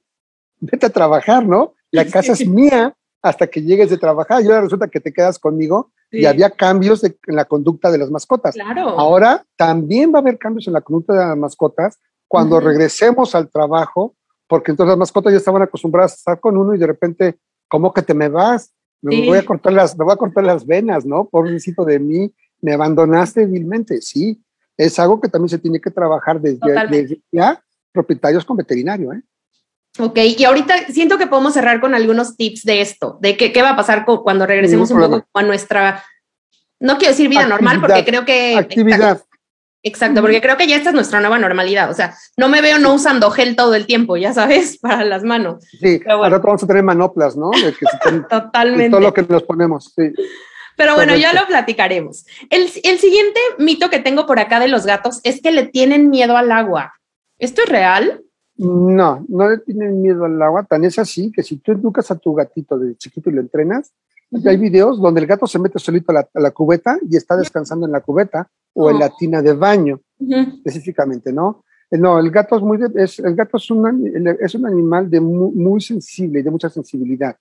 vete 0.61 0.87
a 0.87 0.91
trabajar, 0.91 1.47
¿no? 1.47 1.75
La 1.91 2.05
casa 2.05 2.33
es 2.33 2.47
mía 2.47 2.95
hasta 3.23 3.47
que 3.47 3.63
llegues 3.63 3.91
de 3.91 3.99
trabajar 3.99 4.43
y 4.43 4.47
ahora 4.47 4.63
resulta 4.63 4.89
que 4.89 5.01
te 5.01 5.13
quedas 5.13 5.39
conmigo 5.39 5.91
y 6.11 6.27
había 6.27 6.51
cambios 6.51 7.03
en 7.05 7.17
la 7.29 7.47
conducta 7.47 7.91
de 7.91 7.99
las 7.99 8.11
mascotas. 8.11 8.55
Claro. 8.55 8.91
Ahora 8.91 9.45
también 9.57 10.13
va 10.13 10.19
a 10.19 10.23
haber 10.23 10.39
cambios 10.39 10.67
en 10.67 10.75
la 10.75 10.81
conducta 10.83 11.15
de 11.15 11.27
las 11.27 11.37
mascotas 11.37 11.99
cuando 12.29 12.61
regresemos 12.61 13.35
al 13.35 13.49
trabajo, 13.49 14.15
porque 14.47 14.73
entonces 14.73 14.91
las 14.91 14.99
mascotas 14.99 15.33
ya 15.33 15.39
estaban 15.39 15.63
acostumbradas 15.63 16.13
a 16.13 16.17
estar 16.17 16.41
con 16.41 16.57
uno 16.57 16.75
y 16.75 16.79
de 16.79 16.87
repente 16.87 17.39
¿cómo 17.71 17.95
que 17.95 18.03
te 18.03 18.13
me 18.13 18.29
vas? 18.29 18.75
Me 19.01 19.25
voy 19.25 19.39
a 19.39 19.47
cortar 19.47 19.73
las, 19.73 19.97
me 19.97 20.05
voy 20.05 20.13
a 20.13 20.17
cortar 20.17 20.45
las 20.45 20.67
venas, 20.67 21.07
¿no? 21.07 21.27
Pobrecito 21.27 21.87
de 21.87 21.99
mí, 21.99 22.35
me 22.61 22.75
abandonaste 22.75 23.47
vilmente. 23.47 24.03
Sí, 24.03 24.43
es 24.77 24.99
algo 24.99 25.19
que 25.19 25.29
también 25.29 25.49
se 25.49 25.59
tiene 25.59 25.81
que 25.81 25.91
trabajar 25.91 26.39
desde, 26.39 27.23
ya 27.33 27.63
propietarios 27.93 28.45
con 28.45 28.59
veterinario, 28.59 29.15
¿eh? 29.15 29.23
Ok, 29.99 30.19
y 30.39 30.45
ahorita 30.45 30.87
siento 30.89 31.19
que 31.19 31.27
podemos 31.27 31.55
cerrar 31.55 31.81
con 31.81 31.95
algunos 31.95 32.37
tips 32.37 32.65
de 32.65 32.81
esto, 32.81 33.19
de 33.21 33.37
qué, 33.37 33.53
qué 33.53 33.63
va 33.63 33.71
a 33.71 33.77
pasar 33.77 34.05
cuando 34.05 34.47
regresemos 34.47 34.91
un 34.91 35.01
poco 35.01 35.27
a 35.35 35.43
nuestra, 35.43 36.05
no 36.79 36.97
quiero 36.97 37.13
decir 37.13 37.29
vida 37.29 37.47
normal, 37.47 37.81
porque 37.81 38.05
creo 38.05 38.25
que... 38.25 38.57
Actividad. 38.57 39.23
Exacto, 39.83 40.21
porque 40.21 40.43
creo 40.43 40.57
que 40.57 40.67
ya 40.67 40.77
esta 40.77 40.91
es 40.91 40.95
nuestra 40.95 41.21
nueva 41.21 41.39
normalidad. 41.39 41.91
O 41.91 41.95
sea, 41.95 42.15
no 42.37 42.49
me 42.49 42.61
veo 42.61 42.79
no 42.79 42.95
usando 42.95 43.31
gel 43.31 43.57
todo 43.57 43.75
el 43.75 43.87
tiempo, 43.87 44.17
ya 44.17 44.33
sabes, 44.33 44.79
para 44.83 45.05
las 45.05 45.25
manos. 45.25 45.65
Sí, 45.71 46.01
Pero 46.05 46.19
bueno. 46.19 46.37
ahora 46.37 46.39
vamos 46.39 46.63
a 46.63 46.67
tener 46.67 46.83
manoplas, 46.83 47.37
¿no? 47.37 47.51
Totalmente. 48.29 48.91
Todo 48.91 49.01
lo 49.01 49.15
que 49.15 49.23
nos 49.23 49.43
ponemos, 49.45 49.93
sí. 49.95 50.13
Pero 50.77 50.95
bueno, 50.95 51.15
ya 51.17 51.35
lo 51.35 51.47
platicaremos. 51.47 52.25
El, 52.49 52.63
el, 52.85 52.99
siguiente 52.99 53.39
mito 53.59 53.91
que 53.91 53.99
tengo 53.99 54.25
por 54.25 54.39
acá 54.39 54.61
de 54.61 54.69
los 54.69 54.87
gatos 54.87 55.21
es 55.25 55.43
que 55.43 55.53
le 55.53 55.67
tienen 55.67 56.09
miedo 56.09 56.39
al 56.39 56.51
agua. 56.53 56.95
¿Esto 57.39 57.63
es 57.63 57.69
real? 57.69 58.23
No, 58.57 59.25
no 59.29 59.51
le 59.51 59.59
tienen 59.59 60.01
miedo 60.01 60.25
al 60.25 60.41
agua. 60.41 60.65
Tan 60.65 60.85
es 60.85 60.99
así 60.99 61.33
que 61.33 61.43
si 61.43 61.57
tú 61.57 61.73
educas 61.73 62.11
a 62.11 62.17
tu 62.17 62.35
gatito 62.35 62.79
de 62.79 62.97
chiquito 62.97 63.29
y 63.29 63.35
lo 63.35 63.41
entrenas, 63.43 63.93
hay 64.47 64.57
videos 64.57 65.01
donde 65.01 65.21
el 65.21 65.27
gato 65.27 65.47
se 65.47 65.59
mete 65.59 65.79
solito 65.79 66.13
a 66.13 66.41
la, 66.41 66.51
cubeta 66.51 66.99
y 67.09 67.17
está 67.17 67.37
descansando 67.37 67.87
en 67.87 67.93
la 67.93 68.01
cubeta 68.01 68.49
o 68.75 68.91
en 68.91 68.99
la 68.99 69.07
oh. 69.07 69.17
tina 69.19 69.43
de 69.43 69.53
baño, 69.55 70.01
específicamente, 70.19 71.33
¿no? 71.33 71.65
Eh, 71.91 71.99
no, 71.99 72.19
el 72.19 72.31
gato 72.31 72.57
es 72.57 72.63
muy, 72.63 72.79
el 72.79 73.35
gato 73.35 73.57
es 73.57 73.71
un, 73.71 74.37
es 74.41 74.55
un 74.55 74.67
animal 74.67 75.11
de 75.11 75.21
muy, 75.21 75.81
sensible 75.81 76.41
y 76.41 76.43
de 76.43 76.51
mucha 76.51 76.69
sensibilidad. 76.69 77.37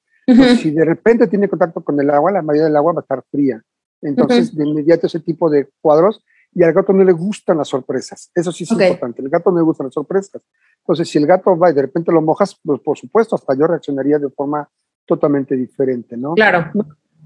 si 0.61 0.71
de 0.71 0.85
repente 0.85 1.27
tiene 1.27 1.47
contacto 1.47 1.81
con 1.81 1.99
el 1.99 2.09
agua, 2.09 2.31
la 2.31 2.41
mayoría 2.41 2.65
del 2.65 2.75
agua 2.75 2.93
va 2.93 2.99
a 2.99 3.01
estar 3.01 3.23
fría. 3.31 3.61
Entonces, 4.01 4.55
de 4.55 4.65
inmediato 4.65 5.07
ese 5.07 5.19
tipo 5.19 5.49
de 5.49 5.69
cuadros, 5.81 6.23
y 6.53 6.63
al 6.63 6.73
gato 6.73 6.93
no 6.93 7.03
le 7.03 7.11
gustan 7.11 7.57
las 7.57 7.67
sorpresas. 7.67 8.31
Eso 8.33 8.51
sí 8.51 8.63
es 8.63 8.71
importante. 8.71 9.21
El 9.21 9.29
gato 9.29 9.51
no 9.51 9.57
le 9.57 9.63
gustan 9.63 9.87
las 9.87 9.93
sorpresas. 9.93 10.41
Entonces, 10.79 11.07
si 11.09 11.17
el 11.17 11.27
gato 11.27 11.55
va 11.57 11.69
y 11.69 11.73
de 11.73 11.83
repente 11.83 12.11
lo 12.11 12.21
mojas, 12.21 12.59
pues 12.63 12.79
por 12.81 12.97
supuesto, 12.97 13.35
hasta 13.35 13.55
yo 13.55 13.67
reaccionaría 13.67 14.17
de 14.17 14.29
forma 14.29 14.67
totalmente 15.05 15.55
diferente, 15.55 16.17
¿no? 16.17 16.33
Claro. 16.33 16.71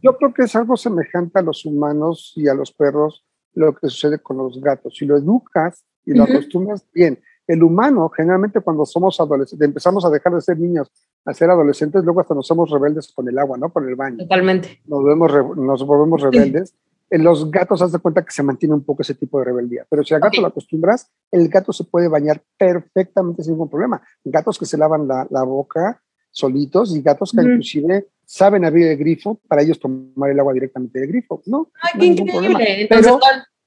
Yo 0.02 0.18
creo 0.18 0.34
que 0.34 0.44
es 0.44 0.56
algo 0.56 0.76
semejante 0.76 1.40
a 1.40 1.42
los 1.42 1.66
humanos 1.66 2.34
y 2.36 2.50
a 2.50 2.54
los 2.54 2.74
perros 2.74 3.26
lo 3.54 3.76
que 3.76 3.88
sucede 3.90 4.20
con 4.20 4.38
los 4.38 4.60
gatos. 4.60 4.96
Si 4.98 5.06
lo 5.06 5.18
educas 5.18 5.84
y 6.06 6.14
lo 6.14 6.24
acostumbras 6.24 6.86
bien, 6.94 7.20
el 7.48 7.64
humano 7.64 8.10
generalmente 8.10 8.62
cuando 8.62 8.86
somos 8.86 9.20
adolescentes, 9.20 9.66
empezamos 9.66 10.06
a 10.06 10.10
dejar 10.10 10.34
de 10.34 10.42
ser 10.42 10.60
niños 10.60 10.92
a 11.26 11.34
ser 11.34 11.50
adolescentes, 11.50 12.04
luego 12.04 12.22
hasta 12.22 12.36
nos 12.36 12.48
somos 12.48 12.70
rebeldes 12.70 13.12
con 13.14 13.28
el 13.28 13.38
agua, 13.38 13.58
¿no? 13.58 13.72
Con 13.72 13.88
el 13.88 13.96
baño. 13.96 14.18
Totalmente. 14.18 14.82
Nos, 14.86 15.04
vemos, 15.04 15.32
nos 15.58 15.86
volvemos 15.86 16.22
rebeldes. 16.22 16.76
En 17.10 17.24
los 17.24 17.50
gatos, 17.52 17.82
haz 17.82 17.92
de 17.92 18.00
cuenta 18.00 18.26
que 18.26 18.32
se 18.32 18.44
mantiene 18.44 18.74
un 18.74 18.84
poco 18.84 19.04
ese 19.04 19.14
tipo 19.14 19.40
de 19.40 19.46
rebeldía. 19.46 19.86
Pero 19.90 20.04
si 20.04 20.14
al 20.14 20.20
gato 20.20 20.42
lo 20.42 20.48
acostumbras, 20.48 21.12
el 21.32 21.48
gato 21.48 21.72
se 21.72 21.84
puede 21.84 22.08
bañar 22.08 22.42
perfectamente 22.58 23.44
sin 23.44 23.54
ningún 23.54 23.70
problema. 23.70 24.02
Gatos 24.24 24.58
que 24.58 24.66
se 24.66 24.78
lavan 24.78 25.08
la, 25.08 25.28
la 25.30 25.44
boca 25.44 26.02
solitos 26.32 26.96
y 26.96 27.02
gatos 27.02 27.32
que 27.32 27.42
inclusive 27.42 28.08
saben 28.26 28.66
abrir 28.66 28.88
el 28.88 28.98
grifo 28.98 29.40
para 29.48 29.62
ellos 29.62 29.80
tomar 29.80 30.30
el 30.30 30.40
agua 30.40 30.54
directamente 30.54 31.00
del 31.00 31.10
grifo. 31.10 31.42
No, 31.46 31.70
Ay, 31.82 32.00
qué 32.00 32.06
increíble. 32.06 32.82
Entonces, 32.82 33.14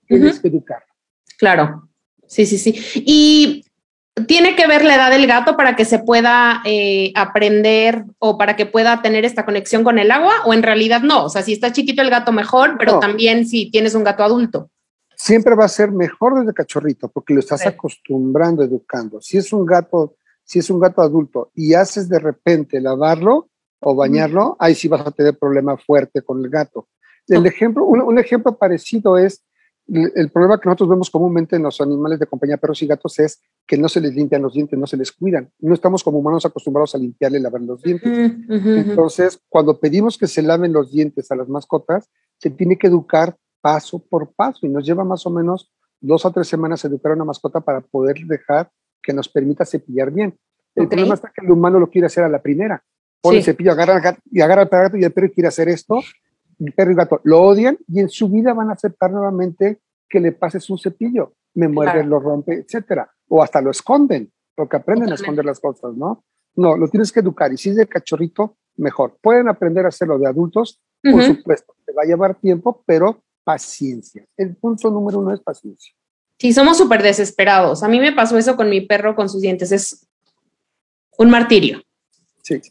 tienes 0.07 0.41
que 0.41 0.49
educar. 0.49 0.83
Claro, 1.39 1.89
sí, 2.27 2.47
sí, 2.47 2.59
sí. 2.59 2.75
Y 3.07 3.65
tiene 4.27 4.57
que 4.57 4.67
ver 4.67 4.85
la 4.85 4.95
edad 4.95 5.11
del 5.11 5.27
gato 5.27 5.57
para 5.57 5.77
que 5.77 5.85
se 5.85 5.99
pueda 5.99 6.63
eh, 6.65 7.13
aprender 7.15 8.05
o 8.19 8.39
para 8.39 8.57
que 8.57 8.65
pueda 8.65 9.03
tener 9.03 9.25
esta 9.25 9.45
conexión 9.45 9.85
con 9.85 9.99
el 9.99 10.11
agua 10.11 10.33
o 10.47 10.55
en 10.55 10.63
realidad 10.63 11.03
no. 11.03 11.25
O 11.25 11.29
sea, 11.29 11.43
si 11.43 11.53
está 11.53 11.73
chiquito 11.73 12.03
el 12.03 12.11
gato 12.11 12.33
mejor, 12.33 12.77
pero 12.79 12.99
también 12.99 13.47
si 13.47 13.71
tienes 13.71 13.95
un 13.95 14.05
gato 14.05 14.25
adulto. 14.25 14.71
Siempre 15.15 15.55
va 15.55 15.65
a 15.65 15.69
ser 15.69 15.93
mejor 15.93 16.39
desde 16.39 16.55
cachorrito 16.55 17.09
porque 17.09 17.35
lo 17.35 17.41
estás 17.41 17.67
acostumbrando, 17.67 18.63
educando. 18.63 19.21
Si 19.21 19.37
es 19.37 19.53
un 19.53 19.65
gato 19.65 20.17
si 20.47 20.61
es 20.61 20.71
un 20.71 20.79
gato 20.79 21.03
adulto 21.03 21.51
y 21.55 21.75
haces 21.75 22.09
de 22.09 22.21
repente 22.21 22.81
lavarlo 22.81 23.51
o 23.89 23.95
bañarlo, 23.95 24.57
ahí 24.59 24.75
sí 24.75 24.89
vas 24.89 25.07
a 25.07 25.13
tener 25.13 25.39
problema 25.39 25.77
fuerte 25.77 26.21
con 26.21 26.45
el 26.45 26.51
gato. 26.51 26.89
El 27.29 27.47
ejemplo, 27.47 27.85
un, 27.85 28.19
ejemplo 28.19 28.59
parecido 28.59 29.17
es 29.17 29.45
el 29.87 30.29
problema 30.33 30.59
que 30.61 30.69
nosotros 30.69 30.89
vemos 30.89 31.09
comúnmente 31.09 31.55
en 31.55 31.63
los 31.63 31.81
animales 31.81 32.19
de 32.19 32.27
compañía, 32.27 32.57
perros 32.57 32.83
y 32.83 32.89
gatos, 32.89 33.17
es 33.21 33.41
que 33.65 33.79
no 33.79 33.89
se 33.89 34.01
les 34.01 34.13
limpian 34.13 34.43
los 34.43 34.55
dientes, 34.55 34.77
no 34.77 34.89
se 34.89 34.97
les 34.97 35.13
cuidan. 35.13 35.53
No 35.61 35.73
estamos 35.73 36.03
como 36.03 36.19
humanos 36.19 36.45
acostumbrados 36.45 36.97
a 36.97 36.99
limpiarle 36.99 37.39
y 37.39 37.43
lavar 37.43 37.61
los 37.61 37.81
dientes. 37.81 38.33
Entonces, 38.49 39.41
cuando 39.49 39.79
pedimos 39.79 40.19
que 40.19 40.27
se 40.27 40.43
laven 40.43 40.73
los 40.73 40.91
dientes 40.91 41.31
a 41.31 41.37
las 41.37 41.49
mascotas, 41.49 42.11
se 42.39 42.51
tiene 42.51 42.77
que 42.77 42.89
educar 42.89 43.37
paso 43.61 44.01
por 44.01 44.33
paso 44.33 44.67
y 44.67 44.69
nos 44.69 44.85
lleva 44.85 45.05
más 45.05 45.25
o 45.27 45.31
menos 45.31 45.73
dos 46.01 46.25
o 46.25 46.33
tres 46.33 46.49
semanas 46.49 46.85
educar 46.85 47.13
a 47.13 47.15
una 47.15 47.25
mascota 47.25 47.61
para 47.61 47.83
poder 47.83 48.17
dejar 48.27 48.69
que 49.01 49.13
nos 49.13 49.29
permita 49.29 49.65
cepillar 49.65 50.11
bien. 50.11 50.37
El 50.75 50.89
problema 50.89 51.15
está 51.15 51.33
que 51.33 51.47
el 51.47 51.53
humano 51.53 51.79
lo 51.79 51.89
quiere 51.89 52.07
hacer 52.07 52.25
a 52.25 52.29
la 52.29 52.43
primera. 52.43 52.83
Pone 53.29 53.39
el 53.39 53.45
cepillo, 53.45 53.73
agarra, 53.73 54.19
y 54.31 54.41
agarra 54.41 54.63
al 54.63 54.69
perro 54.69 54.99
y 54.99 55.05
el 55.05 55.13
perro 55.13 55.31
quiere 55.33 55.49
hacer 55.49 55.69
esto 55.69 56.01
el 56.59 56.73
perro 56.73 56.91
y 56.91 56.93
el 56.93 56.97
gato 56.97 57.21
lo 57.25 57.43
odian 57.43 57.79
y 57.89 58.01
en 58.01 58.09
su 58.09 58.29
vida 58.29 58.55
van 58.55 58.71
a 58.71 58.73
aceptar 58.73 59.11
nuevamente 59.11 59.81
que 60.09 60.21
le 60.21 60.33
pases 60.33 60.69
un 60.71 60.79
cepillo, 60.79 61.35
me 61.55 61.69
muerde, 61.69 62.05
lo 62.05 62.21
rompe, 62.21 62.55
etcétera. 62.55 63.11
O 63.29 63.43
hasta 63.43 63.61
lo 63.61 63.71
esconden, 63.71 64.33
porque 64.55 64.77
aprenden 64.77 65.11
a 65.11 65.15
esconder 65.15 65.45
las 65.45 65.59
cosas, 65.59 65.95
¿no? 65.97 66.25
No, 66.55 66.77
lo 66.77 66.89
tienes 66.89 67.13
que 67.13 67.21
educar 67.21 67.53
y 67.53 67.57
si 67.57 67.71
es 67.71 67.77
de 67.77 67.87
cachorrito, 67.87 68.57
mejor. 68.77 69.19
Pueden 69.21 69.49
aprender 69.49 69.85
a 69.85 69.89
hacerlo 69.89 70.19
de 70.19 70.29
adultos, 70.29 70.81
por 71.03 71.23
supuesto, 71.23 71.75
te 71.85 71.93
va 71.93 72.03
a 72.03 72.07
llevar 72.07 72.37
tiempo, 72.37 72.83
pero 72.87 73.23
paciencia. 73.45 74.25
El 74.37 74.57
punto 74.57 74.91
número 74.91 75.19
uno 75.19 75.35
es 75.35 75.41
paciencia. 75.41 75.93
Sí, 76.39 76.53
somos 76.53 76.79
súper 76.79 77.03
desesperados. 77.03 77.83
A 77.83 77.89
mí 77.89 78.01
me 78.01 78.13
pasó 78.13 78.39
eso 78.39 78.57
con 78.57 78.69
mi 78.69 78.81
perro 78.81 79.15
con 79.15 79.29
sus 79.29 79.41
dientes. 79.41 79.73
Es 79.73 80.07
un 81.17 81.31
martirio. 81.31 81.83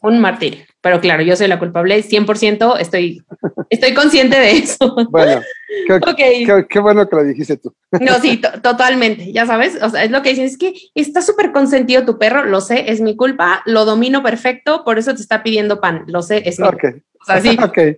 Un 0.01 0.19
martirio. 0.19 0.59
Pero 0.81 1.01
claro, 1.01 1.23
yo 1.23 1.35
soy 1.35 1.47
la 1.47 1.59
culpable, 1.59 2.03
100%, 2.03 2.79
estoy, 2.79 3.21
estoy 3.69 3.93
consciente 3.93 4.37
de 4.39 4.51
eso. 4.51 4.95
Bueno, 5.09 5.41
qué, 6.69 6.79
bueno 6.79 7.07
que 7.07 7.15
lo 7.15 7.23
dijiste 7.23 7.57
tú. 7.57 7.73
No, 7.99 8.19
sí, 8.19 8.41
totalmente, 8.61 9.31
ya 9.31 9.45
sabes, 9.45 9.81
o 9.81 9.89
sea, 9.89 10.03
es 10.03 10.11
lo 10.11 10.21
que 10.21 10.29
dicen, 10.29 10.45
es 10.45 10.57
que 10.57 10.73
está 10.93 11.21
súper 11.21 11.51
consentido 11.51 12.05
tu 12.05 12.17
perro, 12.17 12.45
lo 12.45 12.61
sé, 12.61 12.91
es 12.91 13.01
mi 13.01 13.15
culpa, 13.15 13.61
lo 13.65 13.85
domino 13.85 14.23
perfecto, 14.23 14.83
por 14.83 14.99
eso 14.99 15.13
te 15.15 15.21
está 15.21 15.43
pidiendo 15.43 15.81
pan, 15.81 16.03
lo 16.07 16.21
sé, 16.21 16.43
es 16.47 16.59
mi 16.59 16.67
okay. 16.67 17.01
O 17.21 17.25
sea, 17.25 17.41
sí, 17.41 17.57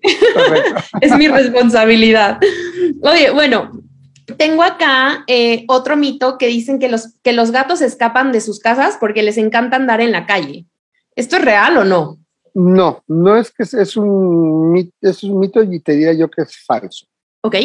es 1.02 1.18
mi 1.18 1.28
responsabilidad. 1.28 2.40
Oye, 3.02 3.32
bueno, 3.32 3.72
tengo 4.38 4.64
acá 4.64 5.24
eh, 5.28 5.66
otro 5.68 5.98
mito 5.98 6.38
que 6.38 6.48
dicen 6.48 6.80
que 6.80 6.90
los, 6.90 7.16
que 7.24 7.34
los 7.34 7.52
gatos 7.52 7.82
escapan 7.82 8.32
de 8.32 8.42
sus 8.42 8.60
casas 8.60 8.98
porque 9.00 9.24
les 9.24 9.38
encanta 9.38 9.76
andar 9.76 10.02
en 10.02 10.12
la 10.12 10.26
calle. 10.26 10.66
¿Esto 11.18 11.38
es 11.38 11.46
real 11.46 11.78
o 11.78 11.84
no? 11.84 12.20
No, 12.54 13.04
no 13.08 13.38
es 13.38 13.52
que 13.52 13.64
es 13.64 13.98
un, 13.98 14.72
mito, 14.72 14.96
es 15.02 15.24
un 15.24 15.40
mito 15.40 15.64
y 15.64 15.80
te 15.80 15.94
diría 15.94 16.14
yo 16.14 16.30
que 16.30 16.44
es 16.44 16.64
falso. 16.64 17.08
Ok. 17.42 17.56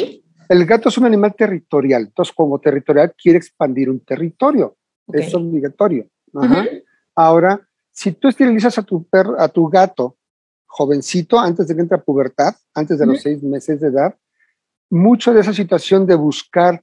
El 0.49 0.65
gato 0.65 0.89
es 0.89 0.97
un 0.97 1.05
animal 1.05 1.35
territorial, 1.35 2.05
entonces 2.05 2.35
como 2.35 2.59
territorial 2.59 3.15
quiere 3.15 3.37
expandir 3.37 3.91
un 3.91 4.01
territorio, 4.01 4.77
es 5.13 5.35
obligatorio. 5.35 6.09
Ahora, 7.15 7.61
si 7.91 8.13
tú 8.13 8.29
esterilizas 8.29 8.79
a 8.79 8.83
tu 8.83 9.07
perro, 9.07 9.39
a 9.39 9.49
tu 9.49 9.69
gato 9.69 10.17
jovencito 10.65 11.39
antes 11.39 11.69
de 11.69 11.75
que 11.75 11.83
entre 11.83 11.99
a 11.99 12.03
pubertad, 12.03 12.55
antes 12.75 12.99
de 12.99 13.07
los 13.07 13.21
seis 13.21 13.43
meses 13.43 13.81
de 13.81 13.89
edad, 13.89 14.17
mucho 14.89 15.35
de 15.35 15.41
esa 15.43 15.53
situación 15.53 16.07
de 16.07 16.15
buscar 16.15 16.83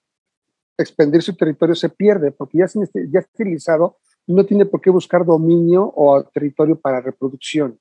expandir 0.78 1.24
su 1.24 1.36
territorio 1.36 1.74
se 1.74 1.90
pierde 1.90 2.32
porque 2.32 2.60
ya, 2.60 2.68
ya 3.12 3.20
esterilizado 3.20 3.98
no 4.34 4.46
tiene 4.46 4.66
por 4.66 4.80
qué 4.80 4.90
buscar 4.90 5.26
dominio 5.26 5.92
o 5.96 6.24
territorio 6.24 6.80
para 6.80 7.02
reproducción. 7.02 7.80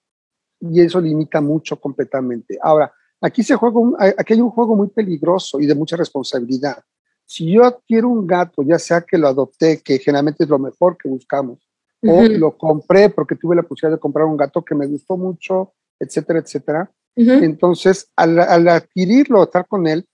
Y 0.60 0.80
eso 0.80 1.00
limita 1.00 1.40
mucho 1.40 1.78
completamente. 1.78 2.58
Ahora, 2.60 2.92
aquí, 3.20 3.42
se 3.42 3.54
juega 3.54 3.78
aquí 4.16 4.32
hay 4.32 4.40
un 4.40 4.50
juego 4.50 4.74
muy 4.74 4.88
peligroso 4.88 5.60
y 5.60 5.66
de 5.66 5.74
mucha 5.74 5.96
responsabilidad. 5.96 6.82
Si 7.24 7.52
yo 7.52 7.64
adquiero 7.64 8.08
un 8.08 8.26
gato, 8.26 8.62
ya 8.62 8.78
sea 8.78 9.02
que 9.02 9.18
lo 9.18 9.28
adopté, 9.28 9.82
que 9.82 9.98
generalmente 9.98 10.44
es 10.44 10.50
lo 10.50 10.58
mejor 10.58 10.96
que 10.96 11.08
buscamos, 11.08 11.58
o 12.02 12.22
lo 12.22 12.56
compré 12.56 13.10
porque 13.10 13.36
tuve 13.36 13.54
la 13.54 13.62
posibilidad 13.62 13.98
de 13.98 14.00
comprar 14.00 14.24
un 14.24 14.36
gato 14.36 14.64
que 14.64 14.74
me 14.74 14.86
gustó 14.86 15.16
mucho, 15.16 15.74
etcétera, 16.00 16.38
etcétera, 16.38 16.90
entonces 17.16 18.10
al, 18.16 18.38
al, 18.38 18.68
adquirirlo, 18.68 19.42
estar 19.42 19.66
con 19.66 19.86
él, 19.86 20.06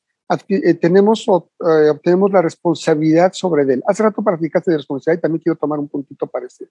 eh, 0.48 0.74
tenemos, 0.74 1.26
eh, 1.28 1.90
obtenemos 1.90 2.30
la 2.32 2.42
responsabilidad 2.42 3.32
sobre 3.32 3.62
él. 3.62 3.82
Hace 3.86 4.02
rato 4.02 4.22
practicaste 4.22 4.70
de 4.70 4.78
responsabilidad 4.78 5.18
y 5.18 5.22
también 5.22 5.42
quiero 5.42 5.56
tomar 5.56 5.78
un 5.78 5.88
puntito 5.88 6.26
para 6.26 6.46
este. 6.46 6.68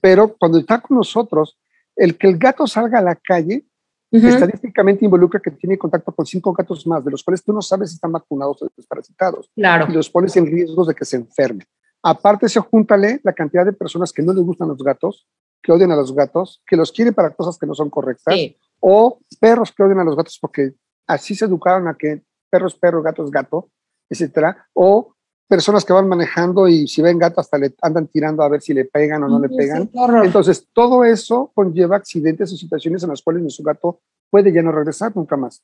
Pero 0.00 0.36
cuando 0.36 0.58
está 0.58 0.80
con 0.80 0.98
nosotros, 0.98 1.58
el 1.96 2.18
que 2.18 2.28
el 2.28 2.38
gato 2.38 2.66
salga 2.66 2.98
a 2.98 3.02
la 3.02 3.14
calle, 3.14 3.64
estadísticamente 4.10 5.04
involucra 5.04 5.40
que 5.40 5.50
tiene 5.50 5.76
contacto 5.76 6.12
con 6.12 6.24
cinco 6.24 6.52
gatos 6.52 6.86
más, 6.86 7.04
de 7.04 7.10
los 7.10 7.24
cuales 7.24 7.42
tú 7.42 7.52
no 7.52 7.60
sabes 7.62 7.90
si 7.90 7.94
están 7.96 8.12
vacunados 8.12 8.62
o 8.62 8.68
desparasitados. 8.76 9.50
Claro. 9.54 9.86
Y 9.88 9.92
los 9.92 10.08
pones 10.08 10.36
en 10.36 10.46
riesgo 10.46 10.84
de 10.84 10.94
que 10.94 11.04
se 11.04 11.16
enfermen. 11.16 11.66
Aparte, 12.02 12.48
se 12.48 12.60
júntale 12.60 13.20
la 13.24 13.32
cantidad 13.32 13.64
de 13.64 13.72
personas 13.72 14.12
que 14.12 14.22
no 14.22 14.32
les 14.34 14.44
gustan 14.44 14.68
los 14.68 14.78
gatos, 14.78 15.26
que 15.62 15.72
odian 15.72 15.90
a 15.90 15.96
los 15.96 16.14
gatos, 16.14 16.62
que 16.66 16.76
los 16.76 16.92
quieren 16.92 17.14
para 17.14 17.30
cosas 17.30 17.58
que 17.58 17.66
no 17.66 17.74
son 17.74 17.88
correctas, 17.88 18.34
o 18.78 19.18
perros 19.40 19.72
que 19.72 19.82
odian 19.82 20.00
a 20.00 20.04
los 20.04 20.14
gatos 20.14 20.38
porque 20.38 20.74
así 21.06 21.34
se 21.34 21.44
educaron 21.44 21.88
a 21.88 21.94
que 21.94 22.22
perro 22.50 22.68
es 22.68 22.74
perro, 22.74 23.02
gato 23.02 23.24
es 23.24 23.30
gato, 23.30 23.68
etcétera, 24.08 24.68
o 24.72 25.14
personas 25.48 25.84
que 25.84 25.92
van 25.92 26.08
manejando 26.08 26.68
y 26.68 26.88
si 26.88 27.02
ven 27.02 27.18
gato 27.18 27.40
hasta 27.40 27.58
le 27.58 27.74
andan 27.82 28.06
tirando 28.08 28.42
a 28.42 28.48
ver 28.48 28.60
si 28.60 28.72
le 28.72 28.86
pegan 28.86 29.22
o 29.24 29.28
no 29.28 29.38
le 29.38 29.48
pegan. 29.48 29.90
Entonces, 30.24 30.68
todo 30.72 31.04
eso 31.04 31.52
conlleva 31.54 31.96
accidentes 31.96 32.52
o 32.52 32.56
situaciones 32.56 33.02
en 33.02 33.10
las 33.10 33.22
cuales 33.22 33.42
nuestro 33.42 33.64
gato 33.64 34.00
puede 34.30 34.52
ya 34.52 34.62
no 34.62 34.72
regresar 34.72 35.14
nunca 35.14 35.36
más. 35.36 35.62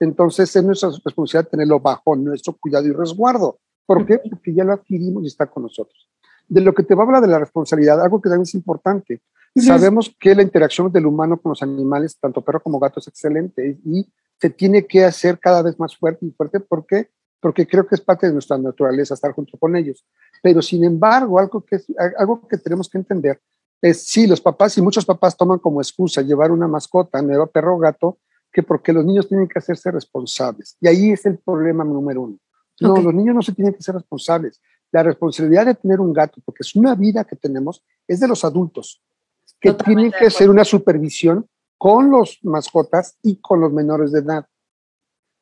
Entonces, 0.00 0.54
es 0.54 0.64
nuestra 0.64 0.90
responsabilidad 1.04 1.50
tenerlo 1.50 1.80
bajo 1.80 2.16
nuestro 2.16 2.56
cuidado 2.58 2.86
y 2.86 2.92
resguardo. 2.92 3.58
¿Por 3.84 4.06
qué? 4.06 4.18
Porque 4.18 4.54
ya 4.54 4.64
lo 4.64 4.72
adquirimos 4.72 5.24
y 5.24 5.26
está 5.26 5.46
con 5.46 5.64
nosotros. 5.64 6.08
De 6.46 6.60
lo 6.60 6.74
que 6.74 6.82
te 6.82 6.94
va 6.94 7.02
a 7.02 7.06
hablar 7.06 7.22
de 7.22 7.28
la 7.28 7.38
responsabilidad, 7.38 8.00
algo 8.00 8.20
que 8.20 8.28
también 8.28 8.42
es 8.42 8.54
importante. 8.54 9.20
Sabemos 9.56 10.14
que 10.18 10.34
la 10.34 10.42
interacción 10.42 10.90
del 10.92 11.06
humano 11.06 11.36
con 11.38 11.50
los 11.50 11.62
animales, 11.62 12.16
tanto 12.18 12.42
perro 12.42 12.62
como 12.62 12.78
gato, 12.78 13.00
es 13.00 13.08
excelente 13.08 13.78
y 13.84 14.06
se 14.40 14.50
tiene 14.50 14.86
que 14.86 15.04
hacer 15.04 15.38
cada 15.38 15.62
vez 15.62 15.78
más 15.78 15.96
fuerte 15.96 16.26
y 16.26 16.30
fuerte. 16.30 16.60
¿Por 16.60 16.86
qué? 16.86 17.10
Porque 17.40 17.66
creo 17.66 17.86
que 17.86 17.94
es 17.94 18.00
parte 18.00 18.26
de 18.26 18.32
nuestra 18.32 18.58
naturaleza 18.58 19.14
estar 19.14 19.32
junto 19.32 19.58
con 19.58 19.76
ellos. 19.76 20.04
Pero 20.42 20.62
sin 20.62 20.84
embargo, 20.84 21.38
algo 21.38 21.64
que, 21.64 21.80
algo 22.16 22.46
que 22.46 22.58
tenemos 22.58 22.88
que 22.88 22.98
entender 22.98 23.40
es, 23.80 24.04
sí, 24.04 24.26
los 24.26 24.40
papás 24.40 24.76
y 24.78 24.82
muchos 24.82 25.04
papás 25.04 25.36
toman 25.36 25.58
como 25.58 25.80
excusa 25.80 26.22
llevar 26.22 26.50
una 26.50 26.66
mascota, 26.66 27.22
nueva 27.22 27.46
perro 27.46 27.76
o 27.76 27.78
gato, 27.78 28.18
que 28.52 28.62
porque 28.62 28.92
los 28.92 29.04
niños 29.04 29.28
tienen 29.28 29.46
que 29.46 29.58
hacerse 29.58 29.90
responsables. 29.90 30.76
Y 30.80 30.88
ahí 30.88 31.10
es 31.10 31.26
el 31.26 31.38
problema 31.38 31.84
número 31.84 32.22
uno. 32.22 32.38
No, 32.80 32.96
los 32.96 33.14
niños 33.14 33.34
no 33.34 33.42
se 33.42 33.52
tienen 33.52 33.74
que 33.74 33.82
ser 33.82 33.94
responsables. 33.94 34.60
La 34.90 35.02
responsabilidad 35.02 35.66
de 35.66 35.74
tener 35.74 36.00
un 36.00 36.12
gato, 36.12 36.40
porque 36.44 36.62
es 36.62 36.74
una 36.74 36.94
vida 36.94 37.24
que 37.24 37.36
tenemos, 37.36 37.84
es 38.06 38.20
de 38.20 38.28
los 38.28 38.44
adultos, 38.44 39.02
que 39.60 39.72
tienen 39.74 40.12
que 40.12 40.26
hacer 40.26 40.48
una 40.48 40.64
supervisión 40.64 41.46
con 41.78 42.10
los 42.10 42.40
mascotas 42.42 43.16
y 43.22 43.36
con 43.40 43.60
los 43.60 43.72
menores 43.72 44.12
de 44.12 44.20
edad. 44.20 44.46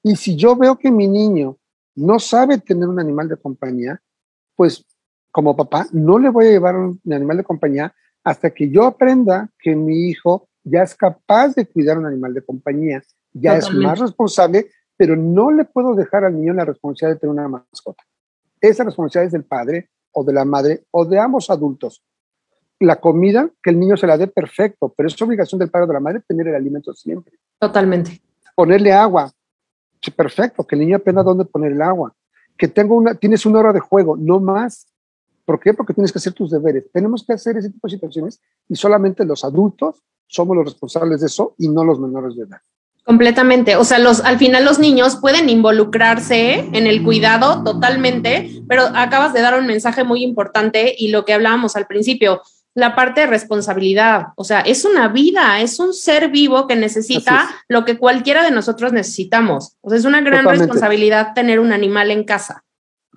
Y 0.02 0.16
si 0.16 0.36
yo 0.36 0.54
veo 0.54 0.78
que 0.78 0.90
mi 0.90 1.08
niño 1.08 1.58
no 1.96 2.18
sabe 2.18 2.58
tener 2.58 2.88
un 2.88 3.00
animal 3.00 3.28
de 3.28 3.38
compañía, 3.38 4.00
pues 4.54 4.84
como 5.32 5.56
papá 5.56 5.86
no 5.92 6.18
le 6.18 6.28
voy 6.28 6.46
a 6.46 6.50
llevar 6.50 6.76
un 6.76 7.00
animal 7.10 7.38
de 7.38 7.44
compañía 7.44 7.94
hasta 8.22 8.50
que 8.50 8.70
yo 8.70 8.84
aprenda 8.84 9.50
que 9.58 9.74
mi 9.74 10.08
hijo 10.08 10.48
ya 10.62 10.82
es 10.82 10.94
capaz 10.94 11.54
de 11.54 11.66
cuidar 11.66 11.98
un 11.98 12.06
animal 12.06 12.34
de 12.34 12.44
compañía, 12.44 13.02
ya 13.32 13.56
es 13.56 13.72
más 13.72 13.98
responsable, 13.98 14.70
pero 14.96 15.16
no 15.16 15.50
le 15.50 15.64
puedo 15.64 15.94
dejar 15.94 16.24
al 16.24 16.34
niño 16.34 16.52
la 16.52 16.64
responsabilidad 16.64 17.16
de 17.16 17.20
tener 17.20 17.32
una 17.32 17.48
mascota. 17.48 18.02
Esa 18.60 18.84
responsabilidad 18.84 19.26
es 19.26 19.32
del 19.32 19.44
padre 19.44 19.90
o 20.12 20.24
de 20.24 20.32
la 20.32 20.44
madre 20.44 20.84
o 20.90 21.04
de 21.04 21.18
ambos 21.18 21.50
adultos 21.50 22.02
la 22.78 22.96
comida, 22.96 23.48
que 23.62 23.70
el 23.70 23.80
niño 23.80 23.96
se 23.96 24.06
la 24.06 24.18
dé 24.18 24.26
perfecto, 24.26 24.92
pero 24.96 25.08
es 25.08 25.22
obligación 25.22 25.58
del 25.58 25.70
padre 25.70 25.84
o 25.84 25.88
de 25.88 25.94
la 25.94 26.00
madre 26.00 26.22
tener 26.26 26.48
el 26.48 26.54
alimento 26.54 26.92
siempre. 26.94 27.34
Totalmente. 27.58 28.20
Ponerle 28.54 28.92
agua, 28.92 29.32
perfecto, 30.10 30.66
que 30.66 30.74
el 30.74 30.80
niño 30.80 30.96
aprenda 30.96 31.22
dónde 31.22 31.44
poner 31.44 31.72
el 31.72 31.82
agua. 31.82 32.14
Que 32.56 32.68
tenga 32.68 32.94
una, 32.94 33.14
tienes 33.14 33.44
una 33.46 33.60
hora 33.60 33.72
de 33.72 33.80
juego, 33.80 34.16
no 34.16 34.40
más. 34.40 34.86
¿Por 35.44 35.60
qué? 35.60 35.74
Porque 35.74 35.94
tienes 35.94 36.12
que 36.12 36.18
hacer 36.18 36.32
tus 36.32 36.50
deberes. 36.50 36.90
Tenemos 36.92 37.24
que 37.24 37.34
hacer 37.34 37.56
ese 37.56 37.70
tipo 37.70 37.86
de 37.86 37.94
situaciones 37.94 38.40
y 38.68 38.76
solamente 38.76 39.24
los 39.24 39.44
adultos 39.44 40.02
somos 40.26 40.56
los 40.56 40.64
responsables 40.64 41.20
de 41.20 41.26
eso 41.26 41.54
y 41.58 41.68
no 41.68 41.84
los 41.84 42.00
menores 42.00 42.34
de 42.36 42.44
edad. 42.44 42.58
Completamente. 43.04 43.76
O 43.76 43.84
sea, 43.84 44.00
los, 44.00 44.20
al 44.20 44.38
final 44.38 44.64
los 44.64 44.80
niños 44.80 45.16
pueden 45.16 45.48
involucrarse 45.48 46.68
en 46.72 46.88
el 46.88 47.04
cuidado 47.04 47.62
totalmente, 47.62 48.50
pero 48.68 48.82
acabas 48.94 49.32
de 49.32 49.42
dar 49.42 49.56
un 49.56 49.66
mensaje 49.66 50.02
muy 50.02 50.24
importante 50.24 50.92
y 50.98 51.08
lo 51.08 51.24
que 51.24 51.32
hablábamos 51.32 51.76
al 51.76 51.86
principio, 51.86 52.42
la 52.76 52.94
parte 52.94 53.22
de 53.22 53.26
responsabilidad. 53.26 54.26
O 54.36 54.44
sea, 54.44 54.60
es 54.60 54.84
una 54.84 55.08
vida, 55.08 55.62
es 55.62 55.80
un 55.80 55.94
ser 55.94 56.28
vivo 56.28 56.66
que 56.66 56.76
necesita 56.76 57.48
lo 57.68 57.86
que 57.86 57.96
cualquiera 57.96 58.44
de 58.44 58.50
nosotros 58.50 58.92
necesitamos. 58.92 59.76
O 59.80 59.88
sea, 59.88 59.98
es 59.98 60.04
una 60.04 60.20
gran 60.20 60.44
responsabilidad 60.44 61.32
tener 61.34 61.58
un 61.58 61.72
animal 61.72 62.10
en 62.10 62.24
casa. 62.24 62.64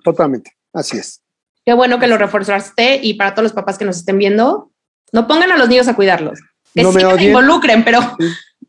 Totalmente, 0.02 0.56
así 0.72 0.96
es. 0.96 1.20
Qué 1.66 1.74
bueno 1.74 1.98
que 1.98 2.06
lo 2.06 2.16
reforzaste 2.16 3.00
y 3.02 3.14
para 3.14 3.34
todos 3.34 3.44
los 3.44 3.52
papás 3.52 3.76
que 3.76 3.84
nos 3.84 3.98
estén 3.98 4.16
viendo, 4.16 4.72
no 5.12 5.26
pongan 5.26 5.52
a 5.52 5.58
los 5.58 5.68
niños 5.68 5.88
a 5.88 5.94
cuidarlos. 5.94 6.40
Que 6.74 6.82
no 6.82 6.90
me 6.90 7.02
involucren, 7.22 7.84
pero 7.84 8.00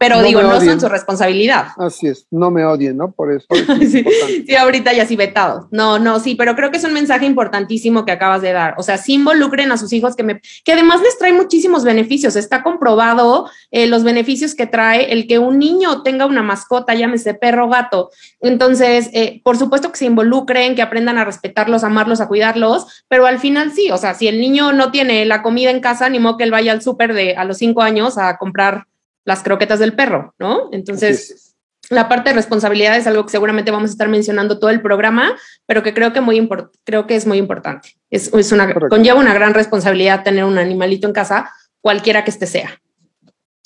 pero 0.01 0.23
digo, 0.23 0.41
no 0.41 0.59
son 0.59 0.81
su 0.81 0.89
responsabilidad. 0.89 1.67
Así 1.77 2.07
es, 2.07 2.25
no 2.31 2.49
me 2.49 2.65
odien, 2.65 2.97
¿no? 2.97 3.11
Por 3.11 3.31
eso. 3.31 3.45
sí, 3.79 4.03
sí, 4.47 4.55
ahorita 4.55 4.93
ya 4.93 5.05
sí 5.05 5.15
vetado. 5.15 5.67
No, 5.69 5.99
no, 5.99 6.19
sí, 6.19 6.33
pero 6.33 6.55
creo 6.55 6.71
que 6.71 6.77
es 6.77 6.83
un 6.83 6.93
mensaje 6.93 7.27
importantísimo 7.27 8.03
que 8.03 8.11
acabas 8.11 8.41
de 8.41 8.51
dar. 8.51 8.73
O 8.79 8.81
sea, 8.81 8.97
sí 8.97 9.13
involucren 9.13 9.71
a 9.71 9.77
sus 9.77 9.93
hijos 9.93 10.15
que 10.15 10.23
me, 10.23 10.41
que 10.65 10.73
además 10.73 11.01
les 11.01 11.19
trae 11.19 11.33
muchísimos 11.33 11.83
beneficios. 11.83 12.35
Está 12.35 12.63
comprobado 12.63 13.47
eh, 13.69 13.85
los 13.85 14.03
beneficios 14.03 14.55
que 14.55 14.65
trae 14.65 15.13
el 15.13 15.27
que 15.27 15.37
un 15.37 15.59
niño 15.59 16.01
tenga 16.01 16.25
una 16.25 16.41
mascota, 16.41 16.95
llámese 16.95 17.35
perro, 17.35 17.69
gato. 17.69 18.09
Entonces, 18.39 19.07
eh, 19.13 19.39
por 19.43 19.59
supuesto 19.59 19.91
que 19.91 19.99
se 19.99 20.05
involucren, 20.05 20.73
que 20.73 20.81
aprendan 20.81 21.19
a 21.19 21.25
respetarlos, 21.25 21.83
amarlos, 21.83 22.21
a 22.21 22.27
cuidarlos, 22.27 23.05
pero 23.07 23.27
al 23.27 23.37
final 23.37 23.71
sí, 23.71 23.91
o 23.91 23.99
sea, 23.99 24.15
si 24.15 24.27
el 24.27 24.41
niño 24.41 24.73
no 24.73 24.89
tiene 24.89 25.23
la 25.27 25.43
comida 25.43 25.69
en 25.69 25.79
casa, 25.79 26.09
ni 26.09 26.17
modo 26.17 26.37
que 26.37 26.45
él 26.45 26.51
vaya 26.51 26.71
al 26.71 26.81
súper 26.81 27.13
de 27.13 27.35
a 27.35 27.45
los 27.45 27.59
cinco 27.59 27.83
años 27.83 28.17
a 28.17 28.39
comprar 28.39 28.87
las 29.25 29.43
croquetas 29.43 29.79
del 29.79 29.93
perro, 29.93 30.33
¿no? 30.39 30.69
Entonces, 30.71 31.55
la 31.89 32.07
parte 32.07 32.29
de 32.29 32.35
responsabilidad 32.35 32.95
es 32.95 33.05
algo 33.05 33.25
que 33.25 33.31
seguramente 33.31 33.71
vamos 33.71 33.89
a 33.89 33.93
estar 33.93 34.07
mencionando 34.07 34.59
todo 34.59 34.69
el 34.69 34.81
programa, 34.81 35.35
pero 35.65 35.83
que 35.83 35.93
creo 35.93 36.13
que, 36.13 36.21
muy 36.21 36.49
creo 36.83 37.05
que 37.05 37.15
es 37.15 37.27
muy 37.27 37.37
importante. 37.37 37.97
Es, 38.09 38.33
es 38.33 38.51
una, 38.51 38.73
conlleva 38.89 39.19
una 39.19 39.33
gran 39.33 39.53
responsabilidad 39.53 40.23
tener 40.23 40.45
un 40.45 40.57
animalito 40.57 41.07
en 41.07 41.13
casa, 41.13 41.51
cualquiera 41.81 42.23
que 42.23 42.31
este 42.31 42.47
sea. 42.47 42.81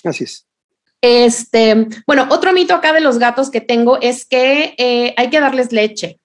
Así 0.04 0.24
es. 0.24 0.48
Este, 1.02 1.88
bueno, 2.08 2.28
otro 2.32 2.52
mito 2.52 2.74
acá 2.74 2.94
de 2.94 3.02
los 3.02 3.20
gatos 3.20 3.52
que 3.52 3.62
tengo 3.62 4.00
es 4.02 4.26
que 4.26 4.74
eh, 4.78 5.14
hay 5.18 5.30
que 5.30 5.40
darles 5.40 5.72
leche. 5.72 6.20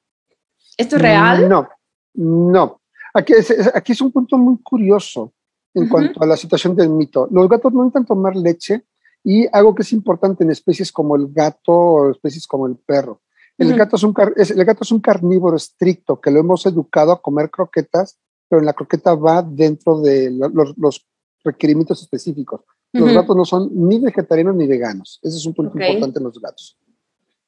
¿Esto 0.78 0.96
es 0.96 1.02
real? 1.02 1.48
No, 1.48 1.68
no. 2.14 2.80
Aquí 3.12 3.34
es, 3.34 3.50
aquí 3.74 3.92
es 3.92 4.00
un 4.00 4.10
punto 4.10 4.38
muy 4.38 4.56
curioso 4.62 5.34
en 5.74 5.88
cuanto 5.88 6.22
a 6.22 6.26
la 6.26 6.36
situación 6.36 6.74
del 6.74 6.88
mito. 6.88 7.28
Los 7.30 7.48
gatos 7.48 7.72
no 7.72 7.80
necesitan 7.80 8.06
tomar 8.06 8.34
leche 8.36 8.84
y 9.24 9.46
algo 9.52 9.74
que 9.74 9.82
es 9.82 9.92
importante 9.92 10.44
en 10.44 10.50
especies 10.50 10.92
como 10.92 11.16
el 11.16 11.32
gato 11.32 11.72
o 11.72 12.10
especies 12.10 12.46
como 12.46 12.66
el 12.66 12.76
perro. 12.76 13.20
El, 13.58 13.76
gato 13.76 13.96
es 13.96 14.02
un 14.02 14.14
el 14.36 14.64
gato 14.64 14.84
es 14.84 14.90
un 14.90 15.00
carnívoro 15.00 15.56
estricto 15.56 16.18
que 16.18 16.30
lo 16.30 16.40
hemos 16.40 16.64
educado 16.64 17.12
a 17.12 17.20
comer 17.20 17.50
croquetas, 17.50 18.18
pero 18.48 18.60
en 18.60 18.66
la 18.66 18.72
croqueta 18.72 19.14
va 19.14 19.42
dentro 19.42 20.00
de 20.00 20.30
los, 20.30 21.06
requerimientos 21.44 22.02
específicos. 22.02 22.62
Los 22.92 23.14
gatos 23.14 23.36
no 23.36 23.44
son 23.44 23.70
ni 23.72 23.98
vegetarianos 23.98 24.56
ni 24.56 24.66
veganos. 24.66 25.20
Ese 25.22 25.36
es 25.36 25.46
un 25.46 25.54
punto 25.54 25.78
importante 25.78 26.18
en 26.18 26.24
los 26.24 26.40
gatos. 26.40 26.78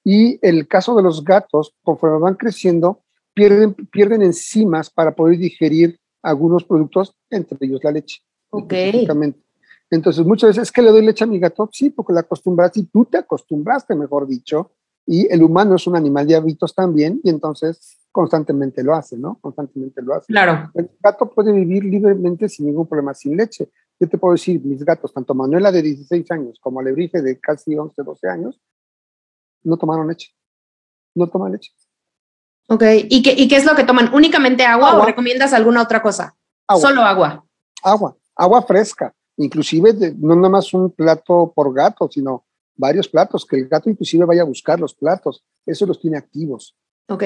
Y 0.05 0.39
el 0.47 0.67
caso 0.67 0.95
de 0.97 1.03
los 1.03 1.25
gatos, 1.25 1.75
conforme 1.83 2.19
van 2.19 2.35
creciendo, 2.35 3.03
pierden, 3.35 3.75
pierden 3.75 4.23
enzimas 4.23 4.91
para 4.91 5.15
poder 5.15 5.39
digerir 5.39 5.99
algunos 6.23 6.65
productos, 6.65 7.15
entre 7.31 7.59
ellos 7.61 7.81
la 7.83 7.93
leche. 7.93 8.21
Ok. 8.51 8.73
Entonces, 9.93 10.25
muchas 10.25 10.49
veces 10.49 10.63
es 10.63 10.73
que 10.73 10.81
le 10.81 10.91
doy 10.91 11.05
leche 11.05 11.23
a 11.23 11.27
mi 11.27 11.39
gato, 11.39 11.69
sí, 11.71 11.91
porque 11.91 12.15
la 12.15 12.21
acostumbraste 12.21 12.81
y 12.81 12.85
tú 12.85 13.05
te 13.05 13.19
acostumbraste, 13.19 13.95
mejor 13.95 14.27
dicho, 14.27 14.71
y 15.05 15.31
el 15.31 15.43
humano 15.43 15.75
es 15.75 15.87
un 15.87 15.95
animal 15.95 16.27
de 16.27 16.35
hábitos 16.35 16.75
también, 16.75 17.21
y 17.23 17.29
entonces 17.29 17.99
constantemente 18.11 18.83
lo 18.83 18.95
hace, 18.95 19.19
¿no? 19.19 19.39
Constantemente 19.43 20.01
lo 20.01 20.15
hace. 20.15 20.29
Claro. 20.29 20.71
El 20.73 20.91
gato 20.99 21.29
puede 21.29 21.53
vivir 21.53 21.85
libremente 21.85 22.49
sin 22.49 22.67
ningún 22.67 22.87
problema, 22.87 23.13
sin 23.13 23.37
leche. 23.37 23.69
Yo 24.01 24.09
te 24.09 24.17
puedo 24.17 24.33
decir, 24.33 24.65
mis 24.65 24.83
gatos, 24.83 25.13
tanto 25.13 25.35
Manuela 25.35 25.71
de 25.71 25.83
16 25.83 26.31
años 26.31 26.59
como 26.59 26.81
Alebrije 26.81 27.21
de 27.21 27.39
casi 27.39 27.77
11, 27.77 28.03
12 28.03 28.29
años, 28.31 28.59
no 29.63 29.77
tomaron 29.77 30.09
leche. 30.09 30.31
No 31.15 31.29
toman 31.29 31.53
leche. 31.53 31.71
Ok, 32.69 32.83
¿Y 33.11 33.23
qué, 33.23 33.35
¿y 33.37 33.47
qué 33.47 33.57
es 33.57 33.67
lo 33.67 33.75
que 33.77 33.85
toman? 33.85 34.15
¿Únicamente 34.15 34.65
agua, 34.65 34.97
o 34.97 35.05
recomiendas 35.05 35.53
alguna 35.53 35.83
otra 35.83 36.01
cosa? 36.01 36.35
Solo 36.81 37.03
agua. 37.03 37.45
Agua, 37.83 38.17
agua 38.35 38.63
fresca 38.63 39.15
inclusive 39.43 40.15
no 40.19 40.37
nada 40.37 40.49
más 40.49 40.73
un 40.75 40.91
plato 40.91 41.53
por 41.55 41.73
gato, 41.75 42.09
sino 42.11 42.45
varios 42.77 43.09
platos, 43.09 43.45
que 43.47 43.57
el 43.57 43.69
gato 43.69 43.91
inclusive 43.91 44.25
vaya 44.25 44.43
a 44.43 44.47
buscar 44.47 44.81
los 44.81 44.95
platos, 44.95 45.45
eso 45.67 45.87
los 45.87 46.01
tiene 46.01 46.17
activos. 46.17 46.77
Ok. 47.09 47.25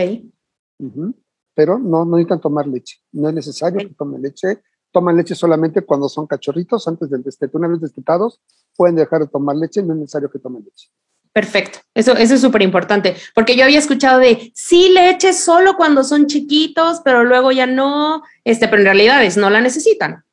Pero 1.55 1.79
no, 1.79 2.05
no 2.05 2.17
necesitan 2.17 2.41
tomar 2.41 2.67
leche, 2.67 2.99
no 3.13 3.29
es 3.29 3.35
necesario 3.35 3.79
que 3.79 3.95
tomen 3.95 4.23
leche, 4.23 4.63
toman 4.93 5.17
leche 5.17 5.35
solamente 5.35 5.83
cuando 5.83 6.09
son 6.09 6.27
cachorritos, 6.27 6.87
antes 6.89 7.09
del 7.11 7.23
destete. 7.23 7.57
Una 7.57 7.69
vez 7.69 7.81
destetados, 7.81 8.41
pueden 8.77 8.97
dejar 8.97 9.21
de 9.21 9.29
tomar 9.29 9.57
leche, 9.57 9.83
no 9.83 9.95
es 9.95 10.01
necesario 10.01 10.31
que 10.31 10.39
tomen 10.39 10.65
leche. 10.65 10.91
Perfecto, 11.33 11.81
eso, 11.95 12.13
eso 12.17 12.35
es 12.35 12.41
súper 12.41 12.63
importante, 12.63 13.15
porque 13.35 13.57
yo 13.57 13.65
había 13.65 13.79
escuchado 13.79 14.19
de 14.21 14.53
sí 14.55 14.89
leche 14.89 15.35
solo 15.35 15.77
cuando 15.77 16.03
son 16.03 16.27
chiquitos, 16.27 17.03
pero 17.05 17.25
luego 17.25 17.53
ya 17.53 17.67
no, 17.67 18.23
este, 18.43 18.69
pero 18.69 18.81
en 18.81 18.87
realidad 18.87 19.23
es 19.23 19.37
no 19.37 19.51
la 19.51 19.61
necesitan. 19.61 20.25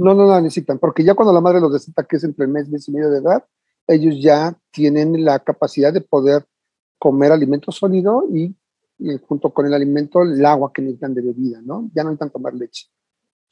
No, 0.00 0.14
no 0.14 0.26
la 0.26 0.40
necesitan, 0.40 0.78
porque 0.78 1.04
ya 1.04 1.12
cuando 1.12 1.30
la 1.30 1.42
madre 1.42 1.60
los 1.60 1.70
necesita, 1.70 2.04
que 2.04 2.16
es 2.16 2.24
entre 2.24 2.46
el 2.46 2.50
mes, 2.50 2.70
mes 2.70 2.88
y 2.88 2.90
medio 2.90 3.10
de 3.10 3.18
edad, 3.18 3.44
ellos 3.86 4.14
ya 4.18 4.56
tienen 4.70 5.26
la 5.26 5.40
capacidad 5.40 5.92
de 5.92 6.00
poder 6.00 6.46
comer 6.98 7.32
alimento 7.32 7.70
sólido 7.70 8.24
y, 8.32 8.56
junto 9.28 9.50
con 9.50 9.66
el 9.66 9.74
alimento 9.74 10.22
el 10.22 10.42
agua 10.46 10.72
que 10.72 10.80
necesitan 10.80 11.12
de 11.12 11.20
bebida, 11.20 11.60
¿no? 11.62 11.90
Ya 11.94 12.02
no 12.02 12.08
necesitan 12.08 12.30
tomar 12.30 12.54
leche. 12.54 12.86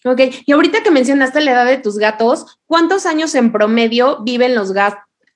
Ok, 0.06 0.20
y 0.46 0.52
ahorita 0.52 0.82
que 0.82 0.90
mencionaste 0.90 1.42
la 1.42 1.52
edad 1.52 1.66
de 1.66 1.76
tus 1.76 1.98
gatos, 1.98 2.58
¿cuántos 2.64 3.04
años 3.04 3.34
en 3.34 3.52
promedio 3.52 4.22
viven 4.22 4.54
los, 4.54 4.72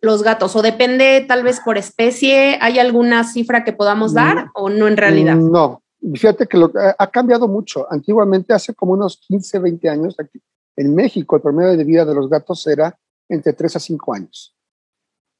los 0.01 0.22
gatos? 0.22 0.57
¿O 0.57 0.62
depende 0.62 1.27
tal 1.29 1.42
vez 1.42 1.61
por 1.61 1.77
especie? 1.77 2.57
¿Hay 2.62 2.79
alguna 2.79 3.25
cifra 3.25 3.64
que 3.64 3.75
podamos 3.75 4.14
dar 4.14 4.46
mm, 4.46 4.51
o 4.55 4.70
no 4.70 4.88
en 4.88 4.96
realidad? 4.96 5.37
No, 5.37 5.83
fíjate 6.14 6.46
que 6.46 6.57
lo, 6.57 6.72
ha 6.98 7.11
cambiado 7.11 7.48
mucho. 7.48 7.87
Antiguamente, 7.92 8.55
hace 8.55 8.72
como 8.72 8.94
unos 8.94 9.18
15, 9.29 9.59
20 9.59 9.88
años, 9.90 10.16
aquí, 10.18 10.40
en 10.76 10.94
México, 10.94 11.37
el 11.37 11.42
promedio 11.42 11.76
de 11.76 11.85
vida 11.85 12.04
de 12.04 12.14
los 12.14 12.28
gatos 12.28 12.66
era 12.66 12.98
entre 13.28 13.52
3 13.52 13.76
a 13.76 13.80
5 13.80 14.14
años. 14.14 14.56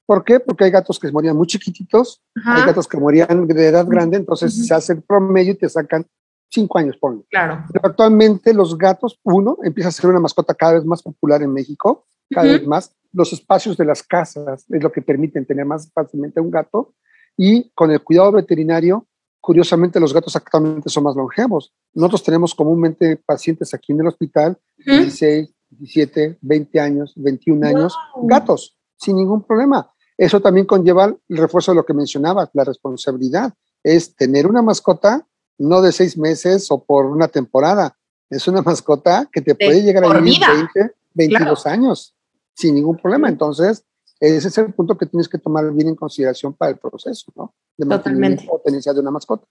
¿Por 0.06 0.24
qué? 0.24 0.40
Porque 0.40 0.64
hay 0.64 0.70
gatos 0.70 0.98
que 0.98 1.10
morían 1.10 1.36
muy 1.36 1.46
chiquititos, 1.46 2.22
hay 2.44 2.66
gatos 2.66 2.88
que 2.88 2.98
morían 2.98 3.46
de 3.46 3.66
edad 3.66 3.86
grande, 3.86 4.16
entonces 4.16 4.66
se 4.66 4.74
hace 4.74 4.94
el 4.94 5.02
promedio 5.02 5.52
y 5.52 5.56
te 5.56 5.68
sacan 5.68 6.06
5 6.50 6.78
años, 6.78 6.96
ponlo. 6.98 7.24
Claro. 7.30 7.64
Pero 7.72 7.88
actualmente 7.88 8.52
los 8.52 8.76
gatos, 8.76 9.18
uno, 9.22 9.58
empieza 9.62 9.88
a 9.88 9.92
ser 9.92 10.10
una 10.10 10.20
mascota 10.20 10.54
cada 10.54 10.74
vez 10.74 10.84
más 10.84 11.02
popular 11.02 11.42
en 11.42 11.52
México, 11.52 12.06
cada 12.28 12.46
vez 12.46 12.66
más. 12.66 12.94
Los 13.12 13.32
espacios 13.32 13.76
de 13.76 13.84
las 13.84 14.02
casas 14.02 14.66
es 14.68 14.82
lo 14.82 14.90
que 14.90 15.02
permiten 15.02 15.46
tener 15.46 15.64
más 15.64 15.90
fácilmente 15.92 16.40
un 16.40 16.50
gato 16.50 16.94
y 17.36 17.70
con 17.70 17.90
el 17.90 18.02
cuidado 18.02 18.32
veterinario 18.32 19.06
Curiosamente, 19.42 19.98
los 19.98 20.14
gatos 20.14 20.37
actualmente 20.37 20.88
son 20.88 21.02
más 21.02 21.16
longevos. 21.16 21.72
Nosotros 21.94 22.22
tenemos 22.22 22.55
comúnmente 22.55 23.16
pacientes 23.16 23.74
aquí 23.74 23.90
en 23.90 24.00
el 24.00 24.07
hospital, 24.07 24.57
16, 24.78 25.52
17, 25.70 26.38
20 26.40 26.81
años, 26.81 27.12
21 27.16 27.66
años, 27.66 27.96
gatos, 28.22 28.78
sin 28.96 29.16
ningún 29.16 29.42
problema. 29.42 29.92
Eso 30.16 30.40
también 30.40 30.64
conlleva 30.64 31.07
el 31.07 31.37
refuerzo 31.37 31.72
de 31.72 31.76
lo 31.76 31.85
que 31.85 31.92
mencionabas, 31.92 32.50
la 32.52 32.62
responsabilidad. 32.62 33.52
Es 33.83 34.14
tener 34.14 34.46
una 34.46 34.62
mascota 34.62 35.26
no 35.59 35.83
de 35.83 35.90
seis 35.90 36.16
meses 36.16 36.70
o 36.70 36.85
por 36.85 37.07
una 37.07 37.26
temporada. 37.26 37.98
Es 38.31 38.46
una 38.46 38.62
mascota 38.62 39.28
que 39.33 39.40
te 39.40 39.57
puede 39.57 39.83
llegar 39.83 40.05
a 40.05 40.20
vivir 40.20 40.38
20, 40.74 40.94
22 41.14 41.66
años 41.66 42.14
sin 42.55 42.76
ningún 42.76 42.96
problema. 42.96 43.28
Entonces, 43.28 43.85
ese 44.20 44.46
es 44.46 44.59
el 44.59 44.72
punto 44.72 44.96
que 44.96 45.07
tienes 45.07 45.28
que 45.28 45.38
tomar 45.38 45.68
bien 45.72 45.88
en 45.88 45.96
consideración 45.96 46.55
para 46.55 46.70
el 46.70 46.78
proceso, 46.78 47.33
¿no? 47.35 47.57
De 47.76 47.87
Totalmente. 47.87 48.44
potencia 48.46 48.92
de 48.92 49.00
una 49.00 49.11
mascota. 49.11 49.46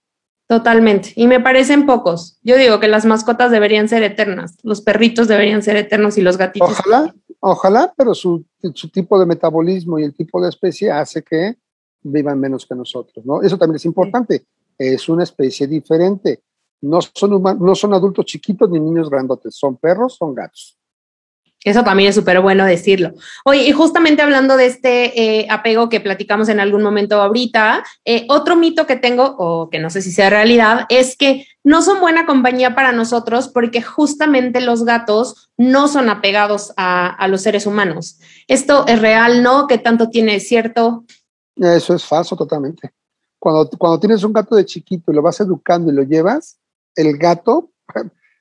Totalmente. 0.46 1.12
Y 1.16 1.26
me 1.26 1.40
parecen 1.40 1.86
pocos. 1.86 2.38
Yo 2.42 2.56
digo 2.56 2.78
que 2.78 2.88
las 2.88 3.04
mascotas 3.06 3.50
deberían 3.50 3.88
ser 3.88 4.02
eternas, 4.02 4.56
los 4.62 4.80
perritos 4.80 5.28
deberían 5.28 5.62
ser 5.62 5.76
eternos 5.76 6.18
y 6.18 6.20
los 6.20 6.36
gatitos. 6.36 6.70
Ojalá, 6.70 7.14
ojalá, 7.40 7.94
pero 7.96 8.14
su, 8.14 8.44
su 8.74 8.88
tipo 8.90 9.18
de 9.18 9.26
metabolismo 9.26 9.98
y 9.98 10.04
el 10.04 10.14
tipo 10.14 10.42
de 10.42 10.50
especie 10.50 10.90
hace 10.90 11.22
que 11.22 11.56
vivan 12.02 12.38
menos 12.38 12.66
que 12.66 12.74
nosotros, 12.74 13.24
¿no? 13.24 13.42
Eso 13.42 13.56
también 13.56 13.76
es 13.76 13.84
importante. 13.84 14.44
Es 14.76 15.08
una 15.08 15.22
especie 15.22 15.66
diferente. 15.66 16.42
No 16.80 17.00
son, 17.00 17.42
no 17.42 17.74
son 17.74 17.94
adultos 17.94 18.26
chiquitos 18.26 18.68
ni 18.68 18.80
niños 18.80 19.08
grandotes, 19.08 19.54
son 19.54 19.76
perros, 19.76 20.16
son 20.16 20.34
gatos. 20.34 20.76
Eso 21.64 21.84
también 21.84 22.08
es 22.08 22.14
súper 22.14 22.40
bueno 22.40 22.64
decirlo. 22.64 23.12
Oye, 23.44 23.68
y 23.68 23.72
justamente 23.72 24.22
hablando 24.22 24.56
de 24.56 24.66
este 24.66 25.20
eh, 25.20 25.46
apego 25.48 25.88
que 25.88 26.00
platicamos 26.00 26.48
en 26.48 26.58
algún 26.58 26.82
momento 26.82 27.20
ahorita, 27.20 27.84
eh, 28.04 28.26
otro 28.28 28.56
mito 28.56 28.86
que 28.86 28.96
tengo, 28.96 29.36
o 29.38 29.70
que 29.70 29.78
no 29.78 29.88
sé 29.88 30.02
si 30.02 30.10
sea 30.10 30.30
realidad, 30.30 30.86
es 30.88 31.16
que 31.16 31.46
no 31.62 31.82
son 31.82 32.00
buena 32.00 32.26
compañía 32.26 32.74
para 32.74 32.90
nosotros 32.90 33.48
porque 33.48 33.80
justamente 33.80 34.60
los 34.60 34.84
gatos 34.84 35.50
no 35.56 35.86
son 35.86 36.08
apegados 36.08 36.72
a, 36.76 37.26
los 37.28 37.42
seres 37.42 37.66
humanos. 37.66 38.18
¿Esto 38.48 38.84
es 38.88 39.00
real, 39.00 39.42
no? 39.42 39.68
¿Qué 39.68 39.78
tanto 39.78 40.08
tiene 40.08 40.40
cierto? 40.40 41.04
Eso 41.54 41.94
es 41.94 42.04
falso 42.04 42.36
totalmente. 42.36 42.92
Cuando, 43.38 43.70
cuando 43.78 44.00
tienes 44.00 44.24
un 44.24 44.32
gato 44.32 44.56
de 44.56 44.64
chiquito 44.64 45.12
y 45.12 45.14
lo 45.14 45.22
vas 45.22 45.38
educando 45.40 45.92
y 45.92 45.94
lo 45.94 46.02
llevas, 46.02 46.58
el 46.96 47.16
gato 47.16 47.70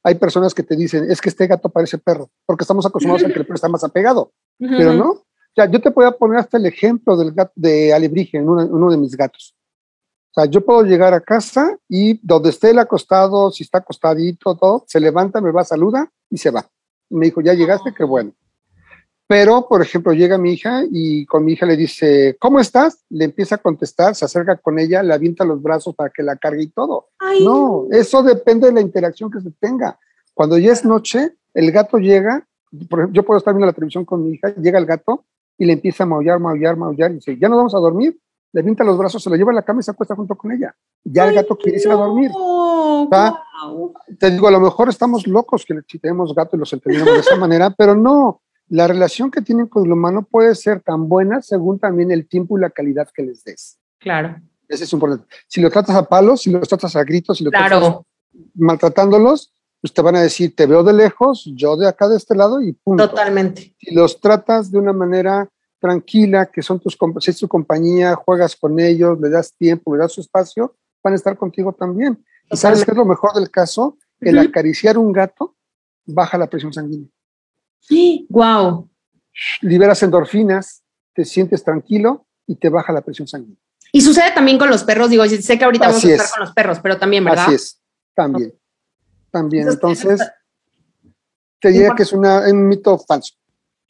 hay 0.03 0.15
personas 0.15 0.53
que 0.53 0.63
te 0.63 0.75
dicen, 0.75 1.09
es 1.09 1.21
que 1.21 1.29
este 1.29 1.47
gato 1.47 1.69
parece 1.69 1.97
perro, 1.97 2.29
porque 2.45 2.63
estamos 2.63 2.85
acostumbrados 2.85 3.23
a 3.23 3.33
que 3.33 3.39
el 3.39 3.45
perro 3.45 3.55
está 3.55 3.69
más 3.69 3.83
apegado, 3.83 4.31
pero 4.57 4.93
no. 4.93 5.09
O 5.09 5.53
sea, 5.53 5.69
yo 5.69 5.81
te 5.81 5.89
voy 5.89 6.05
a 6.05 6.11
poner 6.11 6.39
hasta 6.39 6.57
el 6.57 6.65
ejemplo 6.65 7.17
del 7.17 7.33
gato 7.33 7.51
de 7.55 7.93
Alebrije, 7.93 8.41
uno, 8.41 8.65
uno 8.65 8.89
de 8.89 8.97
mis 8.97 9.15
gatos. 9.17 9.53
O 10.31 10.39
sea, 10.39 10.45
yo 10.49 10.63
puedo 10.63 10.83
llegar 10.83 11.13
a 11.13 11.19
casa 11.19 11.77
y 11.89 12.25
donde 12.25 12.51
esté 12.51 12.69
él 12.69 12.79
acostado, 12.79 13.51
si 13.51 13.63
está 13.63 13.79
acostadito, 13.79 14.55
todo, 14.55 14.85
se 14.87 15.01
levanta, 15.01 15.41
me 15.41 15.51
va, 15.51 15.65
saluda 15.65 16.09
y 16.29 16.37
se 16.37 16.51
va. 16.51 16.65
me 17.09 17.25
dijo, 17.25 17.41
ya 17.41 17.53
llegaste, 17.53 17.93
qué 17.93 18.05
bueno. 18.05 18.33
Pero, 19.31 19.65
por 19.65 19.81
ejemplo, 19.81 20.11
llega 20.11 20.37
mi 20.37 20.51
hija 20.51 20.83
y 20.91 21.25
con 21.25 21.45
mi 21.45 21.53
hija 21.53 21.65
le 21.65 21.77
dice, 21.77 22.35
¿cómo 22.37 22.59
estás? 22.59 23.05
Le 23.09 23.23
empieza 23.23 23.55
a 23.55 23.59
contestar, 23.59 24.13
se 24.13 24.25
acerca 24.25 24.57
con 24.57 24.77
ella, 24.77 25.01
le 25.03 25.13
avienta 25.13 25.45
los 25.45 25.61
brazos 25.61 25.95
para 25.95 26.09
que 26.09 26.21
la 26.21 26.35
cargue 26.35 26.63
y 26.63 26.67
todo. 26.67 27.07
no, 27.41 27.87
eso 27.91 28.23
depende 28.23 28.67
de 28.67 28.73
la 28.73 28.81
interacción 28.81 29.31
que 29.31 29.39
se 29.39 29.51
tenga. 29.51 29.97
Cuando 30.33 30.57
ya 30.57 30.73
es 30.73 30.83
noche, 30.83 31.37
el 31.53 31.71
gato 31.71 31.97
llega, 31.97 32.45
yo 32.71 33.23
puedo 33.23 33.37
estar 33.37 33.53
viendo 33.53 33.67
la 33.67 33.71
televisión 33.71 34.03
con 34.03 34.21
mi 34.21 34.31
hija, 34.31 34.53
llega 34.55 34.77
el 34.77 34.85
gato 34.85 35.23
y 35.57 35.63
le 35.63 35.71
empieza 35.71 36.03
a 36.03 36.07
maullar, 36.07 36.37
maullar, 36.41 36.75
maullar 36.75 37.11
y 37.11 37.13
dice, 37.15 37.37
ya 37.39 37.47
nos 37.47 37.55
vamos 37.55 37.75
a 37.75 37.79
dormir. 37.79 38.19
Le 38.51 38.59
avienta 38.59 38.83
los 38.83 38.97
brazos, 38.97 39.23
se 39.23 39.29
lo 39.29 39.37
lleva 39.37 39.53
a 39.53 39.55
la 39.55 39.63
cama 39.63 39.79
y 39.79 39.83
se 39.83 39.91
acuesta 39.91 40.13
junto 40.13 40.35
con 40.35 40.51
ella. 40.51 40.75
Ya 41.05 41.29
el 41.29 41.35
gato 41.35 41.55
quiere 41.55 41.77
irse 41.77 41.89
a 41.89 41.95
dormir. 41.95 42.31
Te 44.19 44.29
digo, 44.29 44.49
a 44.49 44.51
lo 44.51 44.59
mejor 44.59 44.89
estamos 44.89 45.25
locos 45.25 45.63
que 45.65 45.79
si 45.87 45.99
tenemos 45.99 46.35
gato 46.35 46.57
y 46.57 46.59
los 46.59 46.73
entendemos 46.73 47.13
de 47.13 47.19
esa 47.21 47.37
manera, 47.37 47.69
pero 47.69 47.95
no, 47.95 48.41
la 48.71 48.87
relación 48.87 49.31
que 49.31 49.41
tienen 49.41 49.67
con 49.67 49.85
el 49.85 49.91
humano 49.91 50.23
puede 50.23 50.55
ser 50.55 50.79
tan 50.79 51.09
buena 51.09 51.41
según 51.41 51.77
también 51.77 52.09
el 52.09 52.25
tiempo 52.25 52.57
y 52.57 52.61
la 52.61 52.69
calidad 52.69 53.09
que 53.13 53.21
les 53.21 53.43
des. 53.43 53.77
Claro. 53.99 54.37
Ese 54.69 54.85
es 54.85 54.93
importante. 54.93 55.25
Si 55.49 55.59
lo 55.59 55.69
tratas 55.69 55.93
a 55.97 56.07
palos, 56.07 56.43
si 56.43 56.51
los 56.51 56.69
tratas 56.69 56.95
a 56.95 57.03
gritos, 57.03 57.37
si 57.37 57.43
lo 57.43 57.51
tratas 57.51 57.97
maltratándolos, 58.55 59.53
pues 59.81 59.93
te 59.93 60.01
van 60.01 60.15
a 60.15 60.21
decir, 60.21 60.55
te 60.55 60.67
veo 60.67 60.83
de 60.83 60.93
lejos, 60.93 61.51
yo 61.53 61.75
de 61.75 61.85
acá 61.85 62.07
de 62.07 62.15
este 62.15 62.33
lado 62.33 62.61
y 62.61 62.71
punto. 62.71 63.09
Totalmente. 63.09 63.75
Si 63.77 63.93
los 63.93 64.21
tratas 64.21 64.71
de 64.71 64.79
una 64.79 64.93
manera 64.93 65.49
tranquila, 65.79 66.45
que 66.45 66.61
son 66.61 66.79
tus 66.79 66.97
es 67.27 67.37
tu 67.39 67.49
compañía, 67.49 68.15
juegas 68.15 68.55
con 68.55 68.79
ellos, 68.79 69.19
le 69.19 69.29
das 69.29 69.53
tiempo, 69.53 69.93
le 69.93 70.03
das 70.03 70.13
su 70.13 70.21
espacio, 70.21 70.77
van 71.03 71.11
a 71.11 71.17
estar 71.17 71.35
contigo 71.35 71.73
también. 71.73 72.23
¿Y 72.49 72.55
sabes 72.55 72.85
qué 72.85 72.91
es 72.91 72.97
lo 72.97 73.05
mejor 73.05 73.33
del 73.33 73.51
caso? 73.51 73.97
El 74.21 74.39
acariciar 74.39 74.97
un 74.97 75.11
gato 75.11 75.57
baja 76.05 76.37
la 76.37 76.47
presión 76.47 76.71
sanguínea. 76.71 77.09
Sí, 77.81 78.25
wow. 78.29 78.89
Liberas 79.61 80.01
endorfinas, 80.03 80.83
te 81.13 81.25
sientes 81.25 81.63
tranquilo 81.63 82.25
y 82.47 82.55
te 82.55 82.69
baja 82.69 82.93
la 82.93 83.01
presión 83.01 83.27
sanguínea. 83.27 83.57
Y 83.91 84.01
sucede 84.01 84.31
también 84.31 84.57
con 84.57 84.69
los 84.69 84.83
perros, 84.83 85.09
digo, 85.09 85.27
sé 85.27 85.57
que 85.59 85.65
ahorita 85.65 85.87
vamos 85.87 86.05
a 86.05 86.09
estar 86.09 86.29
con 86.29 86.39
los 86.39 86.53
perros, 86.53 86.79
pero 86.81 86.97
también, 86.97 87.25
¿verdad? 87.25 87.45
Así 87.45 87.55
es, 87.55 87.81
también. 88.15 88.53
También, 89.29 89.67
entonces, 89.67 90.21
te 91.59 91.69
diría 91.69 91.93
que 91.95 92.03
es 92.03 92.13
un 92.13 92.67
mito 92.67 92.97
falso. 92.99 93.35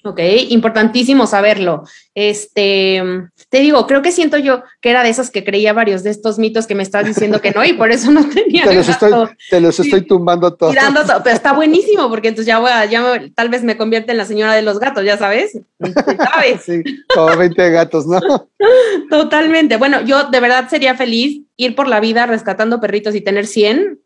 Ok, 0.03 0.19
importantísimo 0.49 1.27
saberlo. 1.27 1.83
Este, 2.15 3.03
te 3.49 3.59
digo, 3.59 3.85
creo 3.85 4.01
que 4.01 4.11
siento 4.11 4.39
yo 4.39 4.63
que 4.81 4.89
era 4.89 5.03
de 5.03 5.09
esas 5.09 5.29
que 5.29 5.43
creía 5.43 5.73
varios 5.73 6.01
de 6.01 6.09
estos 6.09 6.39
mitos 6.39 6.65
que 6.65 6.73
me 6.73 6.81
estás 6.81 7.05
diciendo 7.05 7.39
que 7.39 7.51
no 7.51 7.63
y 7.63 7.73
por 7.73 7.91
eso 7.91 8.09
no 8.09 8.27
tenía. 8.33 8.63
te, 8.63 8.73
los 8.73 8.89
estoy, 8.89 9.11
te 9.49 9.61
los 9.61 9.79
estoy 9.79 10.01
tumbando 10.07 10.55
todos. 10.55 10.71
Tirando 10.71 11.05
todo, 11.05 11.21
pero 11.23 11.35
está 11.35 11.53
buenísimo 11.53 12.09
porque 12.09 12.29
entonces 12.29 12.47
ya 12.47 12.57
voy 12.57 12.71
a, 12.71 12.85
ya 12.85 13.21
tal 13.35 13.49
vez 13.49 13.63
me 13.63 13.77
convierte 13.77 14.11
en 14.11 14.17
la 14.17 14.25
señora 14.25 14.55
de 14.55 14.63
los 14.63 14.79
gatos, 14.79 15.03
ya 15.03 15.17
sabes. 15.17 15.59
¿Sabes? 15.79 16.63
sí, 16.65 16.81
como 17.13 17.37
20 17.37 17.69
gatos, 17.69 18.07
¿no? 18.07 18.19
Totalmente. 19.09 19.77
Bueno, 19.77 20.01
yo 20.01 20.29
de 20.29 20.39
verdad 20.39 20.67
sería 20.67 20.95
feliz 20.95 21.43
ir 21.57 21.75
por 21.75 21.87
la 21.87 21.99
vida 21.99 22.25
rescatando 22.25 22.81
perritos 22.81 23.13
y 23.13 23.21
tener 23.21 23.45
100, 23.45 23.99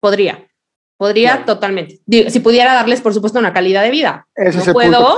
podría. 0.00 0.47
Podría 0.98 1.44
totalmente. 1.44 2.00
Si 2.28 2.40
pudiera 2.40 2.74
darles, 2.74 3.00
por 3.00 3.14
supuesto, 3.14 3.38
una 3.38 3.52
calidad 3.52 3.84
de 3.84 3.90
vida. 3.90 4.26
Ese 4.34 4.58
es 4.58 4.72
puedo. 4.72 5.16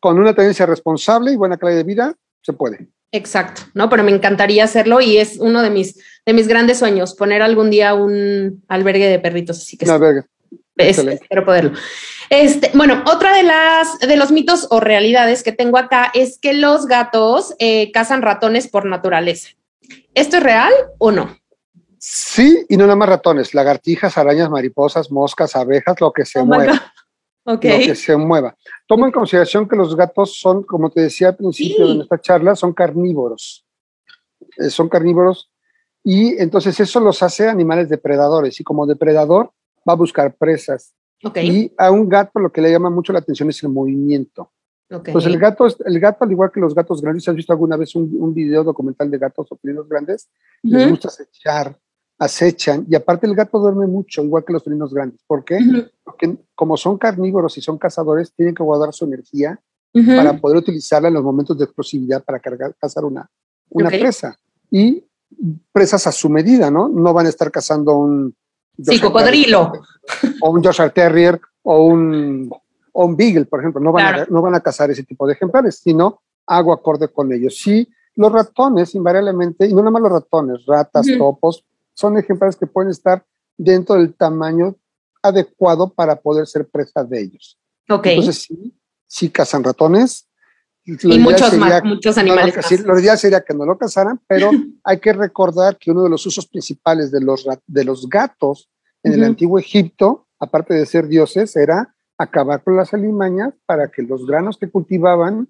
con 0.00 0.18
una 0.18 0.34
tendencia 0.34 0.64
responsable 0.64 1.32
y 1.32 1.36
buena 1.36 1.58
calidad 1.58 1.78
de 1.78 1.84
vida, 1.84 2.14
se 2.40 2.54
puede. 2.54 2.88
Exacto, 3.12 3.62
¿no? 3.74 3.90
Pero 3.90 4.02
me 4.02 4.12
encantaría 4.12 4.64
hacerlo 4.64 5.00
y 5.02 5.18
es 5.18 5.36
uno 5.38 5.62
de 5.62 5.68
mis, 5.68 6.02
de 6.24 6.32
mis 6.32 6.48
grandes 6.48 6.78
sueños, 6.78 7.14
poner 7.14 7.42
algún 7.42 7.70
día 7.70 7.94
un 7.94 8.64
albergue 8.66 9.08
de 9.08 9.18
perritos. 9.18 9.58
Así 9.58 9.76
que 9.76 9.84
un 9.84 9.90
albergue. 9.90 10.22
espero 10.76 11.44
poderlo. 11.44 11.72
Este, 12.30 12.70
bueno, 12.74 13.04
otra 13.06 13.36
de 13.36 13.42
las 13.42 13.98
de 14.00 14.16
los 14.16 14.32
mitos 14.32 14.68
o 14.70 14.80
realidades 14.80 15.42
que 15.42 15.52
tengo 15.52 15.76
acá 15.76 16.10
es 16.14 16.38
que 16.38 16.54
los 16.54 16.86
gatos 16.86 17.54
eh, 17.58 17.92
cazan 17.92 18.22
ratones 18.22 18.68
por 18.68 18.86
naturaleza. 18.86 19.50
¿Esto 20.14 20.38
es 20.38 20.42
real 20.42 20.72
o 20.98 21.12
no? 21.12 21.36
Sí, 22.08 22.64
y 22.68 22.76
no 22.76 22.84
nada 22.84 22.94
más 22.94 23.08
ratones, 23.08 23.52
lagartijas, 23.52 24.16
arañas, 24.16 24.48
mariposas, 24.48 25.10
moscas, 25.10 25.56
abejas, 25.56 26.00
lo 26.00 26.12
que 26.12 26.24
se 26.24 26.38
oh 26.38 26.46
mueva. 26.46 26.92
Lo 27.44 27.58
que 27.58 27.96
se 27.96 28.16
mueva. 28.16 28.56
Toma 28.86 29.06
en 29.06 29.12
consideración 29.12 29.68
que 29.68 29.74
los 29.74 29.96
gatos 29.96 30.38
son, 30.38 30.62
como 30.62 30.88
te 30.88 31.00
decía 31.00 31.30
al 31.30 31.36
principio 31.36 31.88
de 31.88 31.96
nuestra 31.96 32.20
charla, 32.20 32.54
son 32.54 32.72
carnívoros. 32.72 33.66
Eh, 34.56 34.70
son 34.70 34.88
carnívoros 34.88 35.50
y 36.04 36.40
entonces 36.40 36.78
eso 36.78 37.00
los 37.00 37.24
hace 37.24 37.48
animales 37.48 37.88
depredadores 37.88 38.60
y 38.60 38.62
como 38.62 38.86
depredador 38.86 39.50
va 39.78 39.94
a 39.94 39.96
buscar 39.96 40.36
presas. 40.36 40.94
Y 41.34 41.72
a 41.76 41.90
un 41.90 42.08
gato 42.08 42.38
lo 42.38 42.52
que 42.52 42.60
le 42.60 42.70
llama 42.70 42.88
mucho 42.88 43.12
la 43.12 43.18
atención 43.18 43.50
es 43.50 43.60
el 43.64 43.70
movimiento. 43.70 44.52
Entonces 44.88 45.26
el 45.26 45.40
gato, 45.40 45.66
el 45.84 45.98
gato, 45.98 46.24
al 46.24 46.30
igual 46.30 46.52
que 46.52 46.60
los 46.60 46.72
gatos 46.72 47.02
grandes, 47.02 47.28
¿has 47.28 47.34
visto 47.34 47.52
alguna 47.52 47.76
vez 47.76 47.96
un, 47.96 48.08
un 48.16 48.32
video 48.32 48.62
documental 48.62 49.10
de 49.10 49.18
gatos 49.18 49.48
o 49.50 49.58
grandes? 49.88 50.28
Les 50.62 50.88
gusta 50.88 51.08
acechar, 51.08 51.76
acechan 52.18 52.86
y 52.88 52.94
aparte 52.94 53.26
el 53.26 53.34
gato 53.34 53.58
duerme 53.58 53.86
mucho, 53.86 54.22
igual 54.22 54.44
que 54.44 54.52
los 54.52 54.64
felinos 54.64 54.92
grandes. 54.92 55.20
¿Por 55.26 55.44
qué? 55.44 55.58
Porque 56.02 56.36
como 56.54 56.76
son 56.76 56.98
carnívoros 56.98 57.56
y 57.58 57.60
son 57.60 57.78
cazadores, 57.78 58.32
tienen 58.32 58.54
que 58.54 58.62
guardar 58.62 58.92
su 58.92 59.04
energía 59.04 59.60
para 59.92 60.38
poder 60.38 60.58
utilizarla 60.58 61.08
en 61.08 61.14
los 61.14 61.24
momentos 61.24 61.56
de 61.56 61.64
explosividad 61.64 62.22
para 62.22 62.38
cargar, 62.38 62.74
cazar 62.78 63.04
una, 63.04 63.28
una 63.70 63.88
presa. 63.88 64.38
Y 64.70 65.04
presas 65.72 66.06
a 66.06 66.12
su 66.12 66.28
medida, 66.28 66.70
¿no? 66.70 66.88
No 66.88 67.12
van 67.12 67.26
a 67.26 67.28
estar 67.28 67.50
cazando 67.50 67.96
un... 67.96 68.34
Sí, 68.82 69.00
cocodrilo. 69.00 69.72
O 70.42 70.50
un 70.50 70.62
Yorkshire 70.62 70.90
Terrier 70.90 71.40
o 71.62 71.84
un, 71.84 72.50
o 72.92 73.06
un 73.06 73.16
Beagle, 73.16 73.46
por 73.46 73.60
ejemplo. 73.60 73.80
No 73.80 73.92
van, 73.92 74.14
a, 74.14 74.26
no 74.28 74.42
van 74.42 74.54
a 74.54 74.60
cazar 74.60 74.90
ese 74.90 75.02
tipo 75.02 75.26
de 75.26 75.32
ejemplares, 75.32 75.76
sino 75.82 76.20
hago 76.46 76.72
acorde 76.72 77.08
con 77.08 77.32
ellos. 77.32 77.58
Sí, 77.58 77.88
los 78.16 78.32
ratones, 78.32 78.94
invariablemente, 78.94 79.66
y 79.66 79.72
no 79.72 79.80
nada 79.80 79.90
más 79.90 80.02
los 80.02 80.12
ratones, 80.12 80.66
ratas, 80.66 81.06
topos, 81.18 81.64
son 81.96 82.18
ejemplares 82.18 82.56
que 82.56 82.66
pueden 82.66 82.90
estar 82.90 83.24
dentro 83.56 83.96
del 83.96 84.14
tamaño 84.14 84.76
adecuado 85.22 85.92
para 85.92 86.16
poder 86.16 86.46
ser 86.46 86.68
presa 86.68 87.02
de 87.02 87.20
ellos. 87.20 87.58
Ok. 87.88 88.06
Entonces, 88.06 88.42
sí, 88.42 88.78
sí 89.06 89.30
cazan 89.30 89.64
ratones. 89.64 90.28
Y 90.84 91.18
muchos 91.18 91.52
más, 91.56 91.82
muchos 91.82 92.16
animales. 92.16 92.54
No, 92.84 92.94
lo 92.94 93.00
ideal 93.00 93.18
sería 93.18 93.40
que 93.40 93.54
no 93.54 93.64
lo 93.64 93.76
cazaran, 93.76 94.20
pero 94.28 94.50
hay 94.84 95.00
que 95.00 95.12
recordar 95.12 95.78
que 95.78 95.90
uno 95.90 96.04
de 96.04 96.10
los 96.10 96.24
usos 96.26 96.46
principales 96.46 97.10
de 97.10 97.20
los, 97.20 97.48
de 97.66 97.84
los 97.84 98.08
gatos 98.08 98.70
en 99.02 99.14
el 99.14 99.24
antiguo 99.24 99.58
Egipto, 99.58 100.28
aparte 100.38 100.74
de 100.74 100.86
ser 100.86 101.08
dioses, 101.08 101.56
era 101.56 101.96
acabar 102.18 102.62
con 102.62 102.76
las 102.76 102.92
alimañas 102.92 103.54
para 103.64 103.90
que 103.90 104.02
los 104.02 104.26
granos 104.26 104.58
que 104.58 104.70
cultivaban 104.70 105.48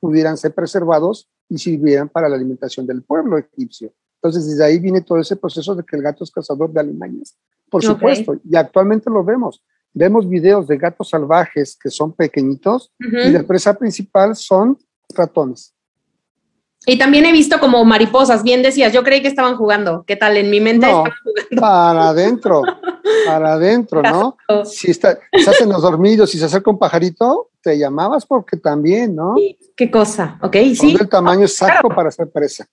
pudieran 0.00 0.36
ser 0.36 0.54
preservados 0.54 1.28
y 1.48 1.58
sirvieran 1.58 2.08
para 2.08 2.28
la 2.28 2.36
alimentación 2.36 2.86
del 2.86 3.02
pueblo 3.02 3.38
egipcio. 3.38 3.92
Entonces, 4.22 4.48
desde 4.48 4.64
ahí 4.64 4.78
viene 4.78 5.00
todo 5.00 5.18
ese 5.18 5.36
proceso 5.36 5.74
de 5.74 5.84
que 5.84 5.96
el 5.96 6.02
gato 6.02 6.24
es 6.24 6.30
cazador 6.30 6.72
de 6.72 6.80
alimañas, 6.80 7.36
por 7.70 7.82
supuesto, 7.82 8.36
y 8.44 8.56
actualmente 8.56 9.08
lo 9.10 9.22
vemos. 9.24 9.62
Vemos 9.94 10.28
videos 10.28 10.66
de 10.66 10.76
gatos 10.76 11.10
salvajes 11.10 11.78
que 11.80 11.90
son 11.90 12.12
pequeñitos 12.12 12.92
y 12.98 13.30
la 13.30 13.42
presa 13.44 13.74
principal 13.74 14.34
son 14.34 14.78
ratones. 15.14 15.74
Y 16.86 16.98
también 16.98 17.26
he 17.26 17.32
visto 17.32 17.58
como 17.58 17.84
mariposas, 17.84 18.42
bien 18.42 18.62
decías, 18.62 18.92
yo 18.92 19.02
creí 19.02 19.20
que 19.20 19.28
estaban 19.28 19.56
jugando. 19.56 20.04
¿Qué 20.06 20.16
tal? 20.16 20.36
En 20.36 20.50
mi 20.50 20.60
mente 20.60 20.86
no, 20.86 21.04
Para 21.60 22.10
adentro, 22.10 22.62
para 23.26 23.54
adentro, 23.54 24.02
¿no? 24.02 24.36
Si, 24.64 24.90
está, 24.90 25.18
estás 25.32 25.60
en 25.60 25.68
los 25.68 25.82
dormidos 25.82 26.34
y 26.34 26.38
se 26.38 26.44
acerca 26.44 26.70
un 26.70 26.78
pajarito, 26.78 27.50
te 27.60 27.78
llamabas 27.78 28.24
porque 28.24 28.56
también, 28.56 29.14
¿no? 29.14 29.34
¿Qué 29.76 29.90
cosa? 29.90 30.38
Ok, 30.42 30.56
sí. 30.74 30.96
el 30.98 31.08
tamaño 31.08 31.42
exacto 31.42 31.88
para 31.88 32.10
ser 32.10 32.30
presa. 32.30 32.66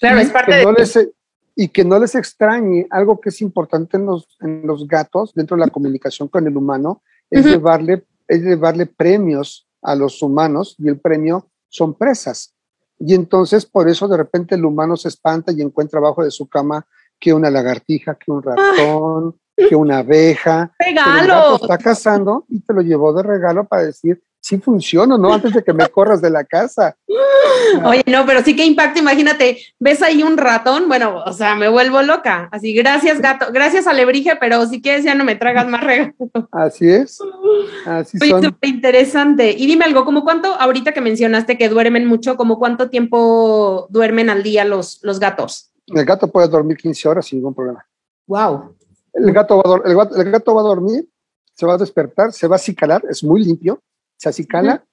Claro, 0.00 0.18
es 0.18 0.30
parte 0.30 0.54
de... 0.54 1.12
y 1.54 1.68
que 1.68 1.84
no 1.84 1.98
les 1.98 2.14
extrañe 2.14 2.86
algo 2.90 3.20
que 3.20 3.30
es 3.30 3.40
importante 3.40 3.96
en 3.96 4.06
los, 4.06 4.36
en 4.40 4.66
los 4.66 4.86
gatos, 4.86 5.32
dentro 5.34 5.56
de 5.56 5.64
la 5.64 5.70
comunicación 5.70 6.28
con 6.28 6.46
el 6.46 6.56
humano, 6.56 7.02
es, 7.30 7.44
llevarle, 7.44 8.04
es 8.28 8.42
llevarle 8.42 8.86
premios 8.86 9.68
a 9.82 9.94
los 9.94 10.22
humanos 10.22 10.76
y 10.78 10.88
el 10.88 10.98
premio 10.98 11.48
son 11.68 11.94
presas. 11.94 12.54
Y 12.98 13.14
entonces 13.14 13.66
por 13.66 13.88
eso 13.88 14.08
de 14.08 14.16
repente 14.16 14.54
el 14.54 14.64
humano 14.64 14.96
se 14.96 15.08
espanta 15.08 15.52
y 15.52 15.60
encuentra 15.60 15.98
abajo 15.98 16.24
de 16.24 16.30
su 16.30 16.48
cama 16.48 16.86
que 17.18 17.32
una 17.32 17.50
lagartija, 17.50 18.14
que 18.14 18.30
un 18.30 18.42
ratón, 18.42 19.38
que 19.56 19.74
una 19.74 19.98
abeja. 19.98 20.72
¡Regalo! 20.78 21.56
está 21.56 21.78
cazando 21.78 22.44
y 22.48 22.60
te 22.60 22.72
lo 22.72 22.82
llevó 22.82 23.12
de 23.12 23.22
regalo 23.22 23.66
para 23.66 23.84
decir, 23.84 24.22
sí 24.46 24.58
funciona, 24.58 25.18
¿no? 25.18 25.34
Antes 25.34 25.52
de 25.52 25.64
que 25.64 25.72
me 25.72 25.88
corras 25.88 26.22
de 26.22 26.30
la 26.30 26.44
casa. 26.44 26.96
Oye, 27.84 28.04
no, 28.06 28.24
pero 28.26 28.42
sí 28.44 28.54
que 28.54 28.64
impacto, 28.64 29.00
imagínate, 29.00 29.58
ves 29.80 30.00
ahí 30.02 30.22
un 30.22 30.36
ratón, 30.36 30.86
bueno, 30.86 31.22
o 31.26 31.32
sea, 31.32 31.56
me 31.56 31.68
vuelvo 31.68 32.00
loca. 32.02 32.48
Así, 32.52 32.72
gracias, 32.72 33.20
gato, 33.20 33.46
gracias, 33.52 33.88
alebrije, 33.88 34.36
pero 34.38 34.64
si 34.66 34.80
quieres 34.80 35.04
ya 35.04 35.16
no 35.16 35.24
me 35.24 35.34
tragas 35.34 35.66
más 35.66 35.82
regalos. 35.82 36.14
Así 36.52 36.88
es. 36.88 37.18
Así 37.86 38.18
Oye, 38.22 38.46
súper 38.46 38.70
interesante. 38.70 39.50
Y 39.50 39.66
dime 39.66 39.84
algo, 39.84 40.04
¿como 40.04 40.22
cuánto, 40.22 40.54
ahorita 40.54 40.92
que 40.92 41.00
mencionaste 41.00 41.58
que 41.58 41.68
duermen 41.68 42.06
mucho, 42.06 42.36
como 42.36 42.58
cuánto 42.58 42.88
tiempo 42.88 43.88
duermen 43.90 44.30
al 44.30 44.44
día 44.44 44.64
los, 44.64 45.00
los 45.02 45.18
gatos? 45.18 45.72
El 45.88 46.04
gato 46.04 46.30
puede 46.30 46.48
dormir 46.48 46.76
15 46.76 47.08
horas 47.08 47.26
sin 47.26 47.38
ningún 47.38 47.54
problema. 47.54 47.84
Wow. 48.28 48.76
El 49.12 49.32
gato, 49.32 49.60
va 49.60 50.02
a, 50.02 50.20
el 50.20 50.30
gato 50.30 50.54
va 50.54 50.60
a 50.60 50.64
dormir, 50.64 51.08
se 51.54 51.66
va 51.66 51.74
a 51.74 51.78
despertar, 51.78 52.32
se 52.32 52.46
va 52.46 52.54
a 52.54 52.56
acicalar, 52.56 53.02
es 53.08 53.24
muy 53.24 53.42
limpio, 53.42 53.80
se 54.16 54.28
acicala, 54.28 54.84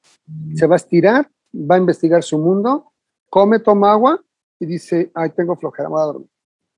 se 0.55 0.67
va 0.67 0.75
a 0.75 0.77
estirar, 0.77 1.29
va 1.53 1.75
a 1.75 1.79
investigar 1.79 2.23
su 2.23 2.38
mundo, 2.38 2.91
come, 3.29 3.59
toma 3.59 3.91
agua 3.91 4.21
y 4.59 4.65
dice, 4.65 5.12
ay, 5.13 5.31
tengo 5.31 5.55
flojera, 5.55 5.89
voy 5.89 6.01
a 6.01 6.05
dormir. 6.05 6.29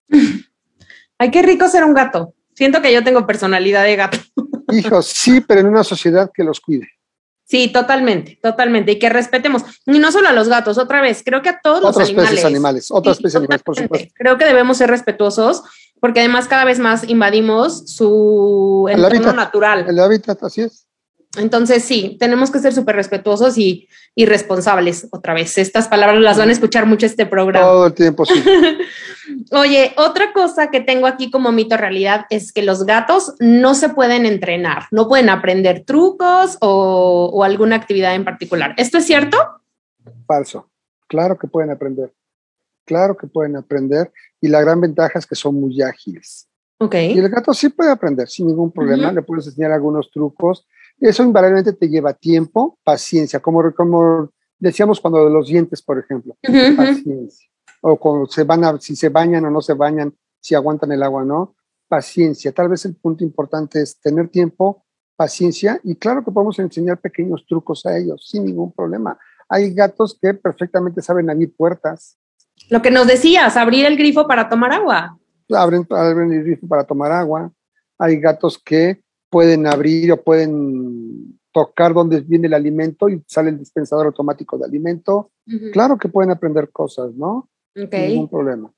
Ay, 1.17 1.31
qué 1.31 1.41
rico 1.41 1.69
ser 1.69 1.86
un 1.86 1.93
gato. 1.93 2.34
Siento 2.53 2.81
que 2.81 2.91
yo 2.91 3.01
tengo 3.01 3.25
personalidad 3.25 3.86
de 3.86 3.95
gato. 3.95 4.17
Hijo, 4.73 5.01
sí, 5.01 5.39
pero 5.39 5.62
en 5.62 5.67
una 5.67 5.84
sociedad 5.84 6.29
que 6.34 6.43
los 6.43 6.60
cuide. 6.60 6.89
Sí, 7.45 7.71
totalmente, 7.71 8.38
totalmente. 8.41 8.93
Y 8.93 8.99
que 8.99 9.08
respetemos. 9.10 9.63
Y 9.86 9.99
no 9.99 10.12
solo 10.12 10.27
a 10.27 10.34
los 10.34 10.49
gatos, 10.49 10.77
otra 10.77 10.99
vez, 10.99 11.21
creo 11.23 11.41
que 11.41 11.49
a 11.49 11.62
todos 11.62 11.81
los 11.81 11.95
animales. 11.95 12.12
Otras 12.12 12.25
especies 12.25 12.45
animales, 12.45 12.91
otras 12.91 13.17
especies 13.17 13.36
animales, 13.36 13.63
por 13.63 13.77
supuesto. 13.77 14.13
Creo 14.15 14.38
que 14.38 14.45
debemos 14.45 14.77
ser 14.77 14.89
respetuosos 14.89 15.63
porque 15.99 16.19
además 16.19 16.47
cada 16.47 16.65
vez 16.65 16.79
más 16.79 17.08
invadimos 17.08 17.91
su 17.91 18.88
entorno 18.89 19.34
natural. 19.34 19.86
El 19.88 19.99
hábitat, 19.99 20.43
así 20.43 20.62
es. 20.62 20.85
Entonces, 21.38 21.84
sí, 21.84 22.17
tenemos 22.19 22.52
que 22.52 22.60
ser 22.60 22.74
súper 22.74 22.95
respetuosos 22.95 23.58
y, 23.58 23.88
y, 24.15 24.26
responsables 24.26 25.08
otra 25.12 25.34
vez. 25.34 25.58
Estas 25.58 25.88
palabras 25.88 26.21
las 26.21 26.38
van 26.38 26.50
a 26.50 26.52
escuchar 26.52 26.86
mucho 26.86 27.06
este 27.06 27.26
programa. 27.26 27.65
Todo 27.65 27.88
el 27.88 27.93
tiempo, 27.93 28.26
sí. 28.26 28.34
Oye, 29.52 29.93
otra 29.98 30.34
cosa 30.34 30.71
que 30.71 30.82
tengo 30.82 31.08
aquí 31.08 31.32
como 31.32 31.52
mito 31.52 31.78
realidad 31.78 32.26
es 32.30 32.54
que 32.54 32.62
los 32.62 32.86
gatos 32.86 33.34
no 33.39 33.76
se 33.76 33.89
pueden 33.89 34.26
entrenar, 34.26 34.84
no 34.91 35.08
pueden 35.08 35.30
aprender 35.30 35.84
trucos 35.86 36.58
o, 36.62 37.32
o 37.34 37.43
alguna 37.43 37.76
actividad 37.76 38.15
en 38.15 38.24
particular. 38.24 38.74
¿Esto 38.78 38.98
es 38.98 39.06
cierto? 39.06 39.38
Falso. 40.28 40.69
Claro 41.08 41.38
que 41.38 41.48
pueden 41.48 41.71
aprender. 41.71 42.13
Claro 42.86 43.17
que 43.17 43.28
pueden 43.28 43.56
aprender. 43.56 44.12
Y 44.41 44.48
la 44.48 44.62
gran 44.62 44.80
ventaja 44.80 45.19
es 45.19 45.26
que 45.26 45.36
son 45.36 45.56
muy 45.56 45.82
ágiles. 45.82 46.48
Okay. 46.78 47.13
Y 47.13 47.19
el 47.19 47.30
gato 47.30 47.54
sí 47.54 47.69
puede 47.69 47.91
aprender 47.91 48.28
sin 48.28 48.48
ningún 48.48 48.71
problema. 48.71 49.12
Le 49.12 49.21
puedes 49.21 49.48
enseñar 49.48 49.71
algunos 49.71 50.12
trucos 50.12 50.67
eso 50.99 51.23
invariablemente 51.23 51.73
te 51.73 51.89
lleva 51.89 52.13
tiempo, 52.13 52.79
paciencia, 52.84 53.39
como, 53.39 53.73
como 53.73 54.29
decíamos 54.60 54.99
cuando 54.99 55.25
de 55.25 55.31
los 55.31 55.47
dientes, 55.47 55.81
por 55.81 55.99
ejemplo, 55.99 56.36
paciencia. 56.41 57.47
O 57.81 57.97
cuando 57.97 58.25
se 58.27 58.43
van 58.43 58.63
a, 58.63 58.79
si 58.79 58.95
se 58.95 59.10
bañan 59.10 59.45
o 59.45 59.51
no 59.51 59.62
se 59.62 59.73
bañan, 59.73 60.13
si 60.39 60.55
aguantan 60.55 60.91
el 60.91 61.03
agua 61.03 61.21
o 61.21 61.25
no, 61.25 61.55
paciencia. 61.88 62.51
Tal 62.51 62.69
vez 62.69 62.86
el 62.86 62.95
punto 62.95 63.23
importante 63.23 63.81
es 63.81 63.99
tener 63.99 64.29
tiempo, 64.29 64.84
paciencia, 65.15 65.79
y 65.84 65.95
claro 65.95 66.23
que 66.23 66.31
podemos 66.31 66.58
enseñar 66.60 66.99
pequeños 66.99 67.45
trucos 67.47 67.86
a 67.86 67.97
ellos 67.97 68.27
sin 68.29 68.45
ningún 68.45 68.71
problema. 68.71 69.17
Hay 69.47 69.73
gatos 69.73 70.17
que 70.19 70.34
perfectamente 70.34 71.01
saben 71.01 71.29
abrir 71.29 71.55
puertas. 71.55 72.17
Lo 72.69 72.81
que 72.81 72.89
nos 72.89 73.05
decías, 73.05 73.55
abrir 73.58 73.86
el 73.86 73.97
grifo 73.97 74.27
para 74.27 74.49
tomar 74.49 74.73
agua. 74.73 75.19
Abren, 75.51 75.86
abren 75.91 76.34
el 76.34 76.43
grifo 76.43 76.67
para 76.67 76.84
tomar 76.84 77.12
agua. 77.12 77.51
Hay 77.99 78.19
gatos 78.19 78.58
que 78.58 79.04
pueden 79.29 79.67
abrir 79.67 80.11
o 80.11 80.23
pueden 80.23 81.39
tocar 81.51 81.93
donde 81.93 82.21
viene 82.21 82.47
el 82.47 82.53
alimento 82.53 83.07
y 83.07 83.21
sale 83.27 83.49
el 83.49 83.59
dispensador 83.59 84.07
automático 84.07 84.57
de 84.57 84.65
alimento. 84.65 85.31
Claro 85.71 85.97
que 85.97 86.09
pueden 86.09 86.31
aprender 86.31 86.69
cosas, 86.71 87.13
¿no? 87.15 87.49
Okay. 87.75 88.09
Ningún 88.09 88.29
problema. 88.29 88.71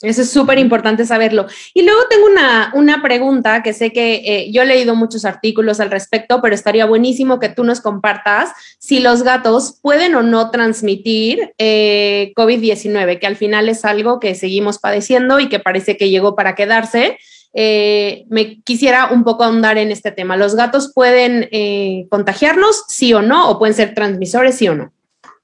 Eso 0.00 0.22
es 0.22 0.30
súper 0.30 0.58
importante 0.60 1.04
saberlo. 1.04 1.46
Y 1.74 1.82
luego 1.82 2.00
tengo 2.08 2.26
una, 2.26 2.70
una 2.74 3.02
pregunta 3.02 3.64
que 3.64 3.72
sé 3.72 3.92
que 3.92 4.22
eh, 4.24 4.52
yo 4.52 4.62
he 4.62 4.66
leído 4.66 4.94
muchos 4.94 5.24
artículos 5.24 5.80
al 5.80 5.90
respecto, 5.90 6.40
pero 6.40 6.54
estaría 6.54 6.86
buenísimo 6.86 7.40
que 7.40 7.48
tú 7.48 7.64
nos 7.64 7.80
compartas 7.80 8.50
si 8.78 9.00
los 9.00 9.24
gatos 9.24 9.80
pueden 9.82 10.14
o 10.14 10.22
no 10.22 10.52
transmitir 10.52 11.52
eh, 11.58 12.32
COVID-19, 12.36 13.18
que 13.18 13.26
al 13.26 13.34
final 13.34 13.68
es 13.68 13.84
algo 13.84 14.20
que 14.20 14.36
seguimos 14.36 14.78
padeciendo 14.78 15.40
y 15.40 15.48
que 15.48 15.58
parece 15.58 15.96
que 15.96 16.10
llegó 16.10 16.36
para 16.36 16.54
quedarse. 16.54 17.18
Eh, 17.54 18.26
me 18.28 18.62
quisiera 18.62 19.10
un 19.12 19.24
poco 19.24 19.44
ahondar 19.44 19.78
en 19.78 19.90
este 19.90 20.12
tema. 20.12 20.36
¿Los 20.36 20.54
gatos 20.54 20.92
pueden 20.94 21.48
eh, 21.50 22.06
contagiarnos, 22.10 22.84
sí 22.88 23.12
o 23.14 23.22
no, 23.22 23.50
o 23.50 23.58
pueden 23.58 23.74
ser 23.74 23.94
transmisores, 23.94 24.56
sí 24.56 24.68
o 24.68 24.74
no? 24.74 24.92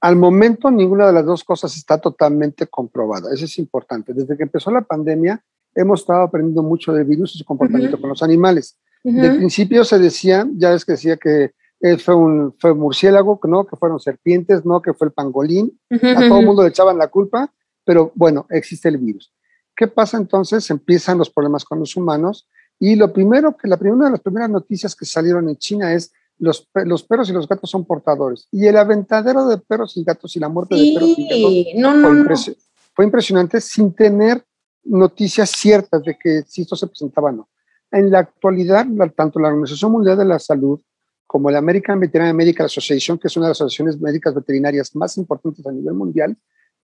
Al 0.01 0.15
momento, 0.15 0.69
ninguna 0.69 1.07
de 1.07 1.13
las 1.13 1.25
dos 1.25 1.43
cosas 1.43 1.75
está 1.75 1.99
totalmente 1.99 2.67
comprobada. 2.67 3.33
Eso 3.33 3.45
es 3.45 3.57
importante. 3.57 4.13
Desde 4.13 4.37
que 4.37 4.43
empezó 4.43 4.69
la 4.71 4.81
pandemia, 4.81 5.43
hemos 5.73 6.01
estado 6.01 6.21
aprendiendo 6.21 6.63
mucho 6.63 6.93
del 6.93 7.05
virus 7.05 7.35
y 7.35 7.39
su 7.39 7.45
comportamiento 7.45 7.99
con 7.99 8.09
los 8.09 8.21
animales. 8.21 8.77
De 9.03 9.29
principio 9.31 9.83
se 9.83 9.99
decía, 9.99 10.47
ya 10.55 10.73
es 10.73 10.83
que 10.83 10.93
decía 10.93 11.17
que 11.17 11.51
fue 11.99 12.15
un 12.15 12.55
fue 12.57 12.73
murciélago, 12.73 13.39
no, 13.43 13.65
que 13.65 13.75
fueron 13.75 13.99
serpientes, 13.99 14.65
no, 14.65 14.81
que 14.81 14.93
fue 14.93 15.07
el 15.07 15.13
pangolín. 15.13 15.79
A 15.91 16.27
todo 16.27 16.39
el 16.39 16.45
mundo 16.45 16.63
le 16.63 16.69
echaban 16.69 16.97
la 16.97 17.07
culpa, 17.07 17.51
pero 17.83 18.11
bueno, 18.15 18.47
existe 18.49 18.89
el 18.89 18.97
virus. 18.97 19.34
¿Qué 19.75 19.87
pasa 19.87 20.17
entonces? 20.17 20.69
Empiezan 20.69 21.17
los 21.17 21.29
problemas 21.29 21.65
con 21.65 21.79
los 21.79 21.95
humanos 21.95 22.47
y 22.79 22.95
lo 22.95 23.11
primero 23.11 23.55
que 23.55 23.67
la 23.67 23.77
primera 23.77 24.05
de 24.05 24.11
las 24.11 24.21
primeras 24.21 24.49
noticias 24.49 24.95
que 24.95 25.05
salieron 25.05 25.49
en 25.49 25.57
China 25.57 25.93
es 25.93 26.11
los, 26.37 26.69
los 26.73 27.03
perros 27.03 27.29
y 27.29 27.33
los 27.33 27.47
gatos 27.47 27.69
son 27.69 27.85
portadores. 27.85 28.47
Y 28.51 28.65
el 28.67 28.77
aventadero 28.77 29.47
de 29.47 29.57
perros 29.57 29.95
y 29.97 30.03
gatos 30.03 30.35
y 30.35 30.39
la 30.39 30.49
muerte 30.49 30.75
de 30.75 30.93
perros 30.93 31.15
y 31.17 31.73
gatos 31.73 32.51
fue, 32.93 33.05
impresionante 33.05 33.59
sin 33.59 33.93
tener 33.93 34.43
noticias 34.83 35.49
ciertas 35.51 36.03
de 36.03 36.17
que 36.17 36.43
si 36.47 36.61
esto 36.61 36.75
se 36.75 36.87
presentaba 36.87 37.29
o 37.29 37.33
no. 37.33 37.49
En 37.91 38.11
la 38.11 38.19
actualidad, 38.19 38.85
tanto 39.15 39.39
la 39.39 39.49
Organización 39.49 39.91
Mundial 39.91 40.17
de 40.17 40.25
la 40.25 40.39
Salud 40.39 40.79
como 41.25 41.49
la 41.49 41.57
American 41.57 41.99
Veterinary 41.99 42.35
Medical 42.35 42.65
Association, 42.67 43.17
que 43.17 43.27
es 43.27 43.35
una 43.35 43.47
de 43.47 43.51
las 43.51 43.61
asociaciones 43.61 43.99
médicas 43.99 44.33
veterinarias 44.33 44.95
más 44.95 45.17
importantes 45.17 45.65
a 45.65 45.71
nivel 45.71 45.93
mundial, 45.93 46.37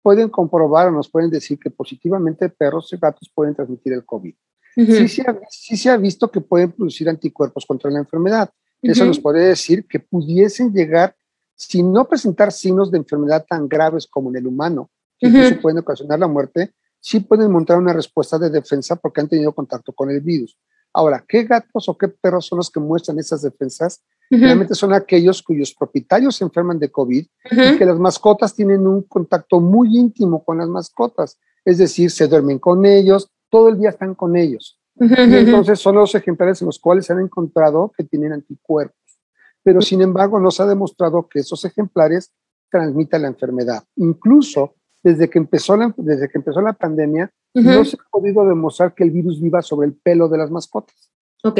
pueden 0.02 0.28
comprobar 0.28 0.88
o 0.88 0.90
nos 0.90 1.08
pueden 1.08 1.30
decir 1.30 1.58
que 1.58 1.70
positivamente 1.70 2.48
perros 2.48 2.92
y 2.92 2.96
gatos 2.96 3.30
pueden 3.34 3.54
transmitir 3.54 3.92
el 3.92 4.04
COVID. 4.04 4.34
sí, 4.76 5.76
se 5.76 5.90
ha, 5.90 5.96
visto 5.96 6.30
que 6.30 6.40
pueden 6.40 6.72
producir 6.72 7.08
anticuerpos 7.08 7.66
contra 7.66 7.90
la 7.90 7.98
enfermedad. 7.98 8.50
Eso 8.82 9.04
nos 9.04 9.18
puede 9.18 9.48
decir 9.48 9.86
que 9.86 10.00
pudiesen 10.00 10.72
llegar, 10.72 11.14
sin 11.54 11.92
no 11.92 12.08
presentar 12.08 12.50
signos 12.50 12.90
de 12.90 12.98
enfermedad 12.98 13.44
tan 13.46 13.68
graves 13.68 14.06
como 14.06 14.30
en 14.30 14.36
el 14.36 14.46
humano, 14.46 14.90
que 15.18 15.28
incluso 15.28 15.60
pueden 15.60 15.80
ocasionar 15.80 16.18
la 16.18 16.28
muerte, 16.28 16.72
sí 16.98 17.20
pueden 17.20 17.50
montar 17.52 17.76
una 17.76 17.92
respuesta 17.92 18.38
de 18.38 18.48
defensa 18.48 18.96
porque 18.96 19.20
han 19.20 19.28
tenido 19.28 19.52
contacto 19.52 19.92
con 19.92 20.10
el 20.10 20.20
virus. 20.20 20.56
Ahora, 20.92 21.24
¿qué 21.26 21.44
gatos 21.44 21.88
o 21.88 21.98
qué 21.98 22.08
perros 22.08 22.46
son 22.46 22.58
los 22.58 22.70
que 22.70 22.80
muestran 22.80 23.18
esas 23.18 23.42
defensas? 23.42 24.02
Realmente 24.30 24.74
son 24.76 24.92
aquellos 24.92 25.42
cuyos 25.42 25.74
propietarios 25.74 26.36
se 26.36 26.44
enferman 26.44 26.78
de 26.78 26.90
COVID 26.90 27.26
y 27.50 27.78
que 27.78 27.84
las 27.84 27.98
mascotas 27.98 28.54
tienen 28.54 28.86
un 28.86 29.02
contacto 29.02 29.58
muy 29.60 29.98
íntimo 29.98 30.44
con 30.44 30.58
las 30.58 30.68
mascotas. 30.68 31.38
Es 31.64 31.78
decir, 31.78 32.12
se 32.12 32.28
duermen 32.28 32.60
con 32.60 32.86
ellos, 32.86 33.28
todo 33.50 33.68
el 33.68 33.78
día 33.78 33.90
están 33.90 34.14
con 34.14 34.36
ellos. 34.36 34.78
y 35.00 35.36
entonces 35.36 35.80
son 35.80 35.96
los 35.96 36.14
ejemplares 36.14 36.62
en 36.62 36.66
los 36.66 36.78
cuales 36.78 37.06
se 37.06 37.12
han 37.12 37.20
encontrado 37.20 37.90
que 37.96 38.04
tienen 38.04 38.32
anticuerpos. 38.32 38.96
Pero 39.64 39.80
sin 39.80 40.00
embargo, 40.00 40.38
no 40.38 40.50
se 40.50 40.62
ha 40.62 40.66
demostrado 40.66 41.28
que 41.28 41.40
esos 41.40 41.64
ejemplares 41.64 42.32
transmitan 42.70 43.22
la 43.22 43.28
enfermedad. 43.28 43.82
Incluso 43.96 44.74
desde 45.02 45.28
que 45.28 45.38
empezó 45.38 45.76
la, 45.76 45.92
desde 45.96 46.28
que 46.28 46.38
empezó 46.38 46.60
la 46.60 46.72
pandemia, 46.72 47.32
no 47.54 47.84
se 47.84 47.96
ha 47.96 48.10
podido 48.10 48.46
demostrar 48.46 48.94
que 48.94 49.02
el 49.02 49.10
virus 49.10 49.40
viva 49.40 49.60
sobre 49.60 49.88
el 49.88 49.94
pelo 49.94 50.28
de 50.28 50.38
las 50.38 50.50
mascotas. 50.50 51.10
Ok. 51.42 51.58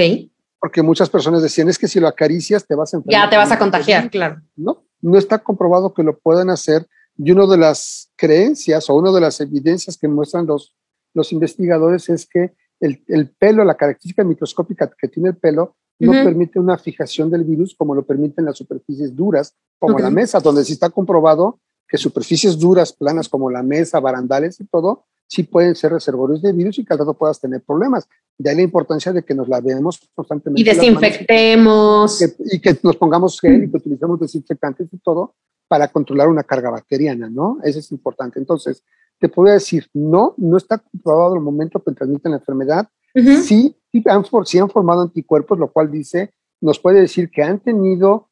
Porque 0.61 0.83
muchas 0.83 1.09
personas 1.09 1.43
decían, 1.43 1.69
es 1.69 1.79
que 1.79 1.89
si 1.89 2.01
lo 2.01 2.09
acaricias 2.09 2.67
te 2.67 2.75
vas 2.75 2.93
a 2.93 2.99
enfermar. 2.99 3.25
Ya 3.25 3.31
te 3.31 3.37
vas 3.37 3.51
a 3.51 3.59
contagiar, 3.59 4.11
claro. 4.11 4.43
No, 4.57 4.85
no 5.01 5.19
está 5.19 5.39
comprobado 5.39 5.95
que 5.95 6.03
lo 6.03 6.19
puedan 6.19 6.51
hacer. 6.51 6.87
Y 7.17 7.31
una 7.31 7.47
de 7.47 7.57
las 7.57 8.11
creencias 8.17 8.89
o 8.91 8.95
una 8.95 9.11
de 9.13 9.21
las 9.21 9.41
evidencias 9.41 9.97
que 9.97 10.09
muestran 10.09 10.47
los, 10.47 10.77
los 11.15 11.33
investigadores 11.33 12.09
es 12.09 12.27
que 12.27 12.53
el, 12.81 13.03
el 13.09 13.31
pelo, 13.31 13.65
la 13.65 13.77
característica 13.77 14.25
microscópica 14.25 14.91
que 14.99 15.09
tiene 15.09 15.31
el 15.31 15.37
pelo, 15.37 15.77
no 15.99 16.13
permite 16.13 16.59
una 16.59 16.79
fijación 16.79 17.31
del 17.31 17.45
virus 17.45 17.75
como 17.75 17.95
lo 17.95 18.07
permiten 18.07 18.47
las 18.47 18.57
superficies 18.57 19.15
duras, 19.15 19.55
como 19.79 19.99
la 19.99 20.11
mesa, 20.11 20.41
donde 20.41 20.65
sí 20.65 20.73
está 20.73 20.89
comprobado 20.89 21.61
que 21.91 21.99
superficies 21.99 22.59
duras, 22.59 22.93
planas 22.93 23.29
como 23.29 23.51
la 23.51 23.63
mesa, 23.63 24.01
barandales 24.01 24.61
y 24.61 24.65
todo, 24.65 25.07
sí 25.31 25.45
pueden 25.45 25.77
ser 25.77 25.93
reservorios 25.93 26.43
de 26.43 26.53
virus 26.53 26.79
y 26.79 26.85
que 26.85 26.93
al 26.93 26.99
rato 26.99 27.15
puedas 27.15 27.41
tener 27.41 27.63
problemas. 27.63 28.09
De 28.37 28.51
ahí 28.51 28.57
la 28.57 28.63
importancia 28.63 29.13
de 29.13 29.23
que 29.23 29.35
nos 29.35 29.49
lavemos 29.49 30.01
constantemente. 30.15 30.61
Y 30.61 30.65
desinfectemos. 30.65 32.21
y 32.53 32.61
que 32.61 32.77
nos 32.83 32.97
pongamos 32.97 33.41
gel 33.41 33.65
y 33.65 33.71
que 33.71 33.77
utilicemos 33.77 34.19
desinfectantes 34.19 34.89
y 34.93 34.99
todo 34.99 35.35
para 35.69 35.87
controlar 35.87 36.29
una 36.29 36.43
carga 36.43 36.71
bacteriana, 36.71 37.31
¿no? 37.31 37.59
Eso 37.63 37.79
es 37.79 37.93
importante. 37.93 38.41
Entonces, 38.41 38.83
te 39.21 39.29
puedo 39.29 39.53
decir, 39.53 39.87
no, 39.95 40.35
no 40.37 40.57
está 40.57 40.79
comprobado 40.79 41.37
el 41.37 41.43
momento 41.43 41.81
que 41.81 41.93
transmiten 41.93 42.33
la 42.33 42.39
enfermedad. 42.39 42.89
sí, 43.15 43.77
sí, 43.93 44.03
han, 44.07 44.25
han 44.25 44.71
formado 44.71 45.03
anticuerpos, 45.03 45.59
lo 45.59 45.71
cual 45.71 45.93
dice, 45.93 46.35
nos 46.61 46.81
puede 46.81 47.01
decir 47.01 47.31
que 47.31 47.45
han 47.45 47.61
tenido 47.61 48.29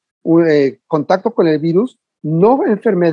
eh, 0.49 0.81
contacto 0.89 1.33
con 1.33 1.47
el 1.47 1.61
virus, 1.61 2.01
no, 2.23 2.61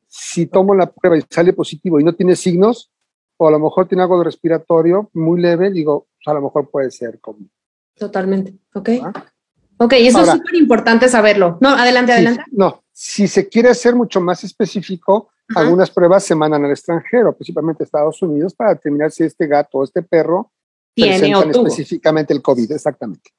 Si 0.09 0.47
tomo 0.47 0.75
la 0.75 0.91
prueba 0.91 1.19
y 1.19 1.23
sale 1.29 1.53
positivo 1.53 2.01
y 2.01 2.05
no 2.05 2.15
tiene 2.15 2.35
signos, 2.35 2.91
o 3.37 3.49
a 3.49 3.51
lo 3.51 3.59
mejor 3.59 3.89
tiene 3.89 4.03
algo 4.03 4.19
de 4.19 4.25
respiratorio 4.25 5.11
muy 5.13 5.41
leve, 5.41 5.71
digo, 5.71 6.07
pues, 6.17 6.29
a 6.29 6.35
lo 6.35 6.43
mejor 6.43 6.71
puede 6.71 6.91
ser 6.91 7.21
COVID. 7.21 7.47
Totalmente, 7.97 8.55
ok. 8.75 8.89
¿Ah? 9.03 9.13
Ok, 9.77 9.95
y 9.95 10.07
eso 10.07 10.23
es 10.23 10.31
súper 10.31 10.55
importante 10.55 11.09
saberlo. 11.09 11.59
No, 11.61 11.71
adelante, 11.71 12.13
adelante. 12.13 12.45
No, 12.53 12.85
si 12.93 13.27
se 13.27 13.49
quiere 13.49 13.71
hacer 13.71 13.95
mucho 13.95 14.21
más 14.21 14.45
específico, 14.45 15.31
algunas 15.55 15.91
pruebas 15.91 16.25
se 16.25 16.35
mandan 16.35 16.65
al 16.65 16.71
extranjero, 16.71 17.35
principalmente 17.35 17.83
a 17.83 17.87
Estados 17.87 18.23
Unidos, 18.23 18.55
para 18.55 18.75
determinar 18.75 19.11
si 19.11 19.25
este 19.25 19.47
gato 19.47 19.79
o 19.79 19.85
este 19.85 20.03
perro 20.03 20.53
tiene 20.95 21.35
o 21.35 21.43
específicamente 21.43 22.33
el 22.33 22.41
COVID, 22.41 22.71
exactamente. 22.71 23.31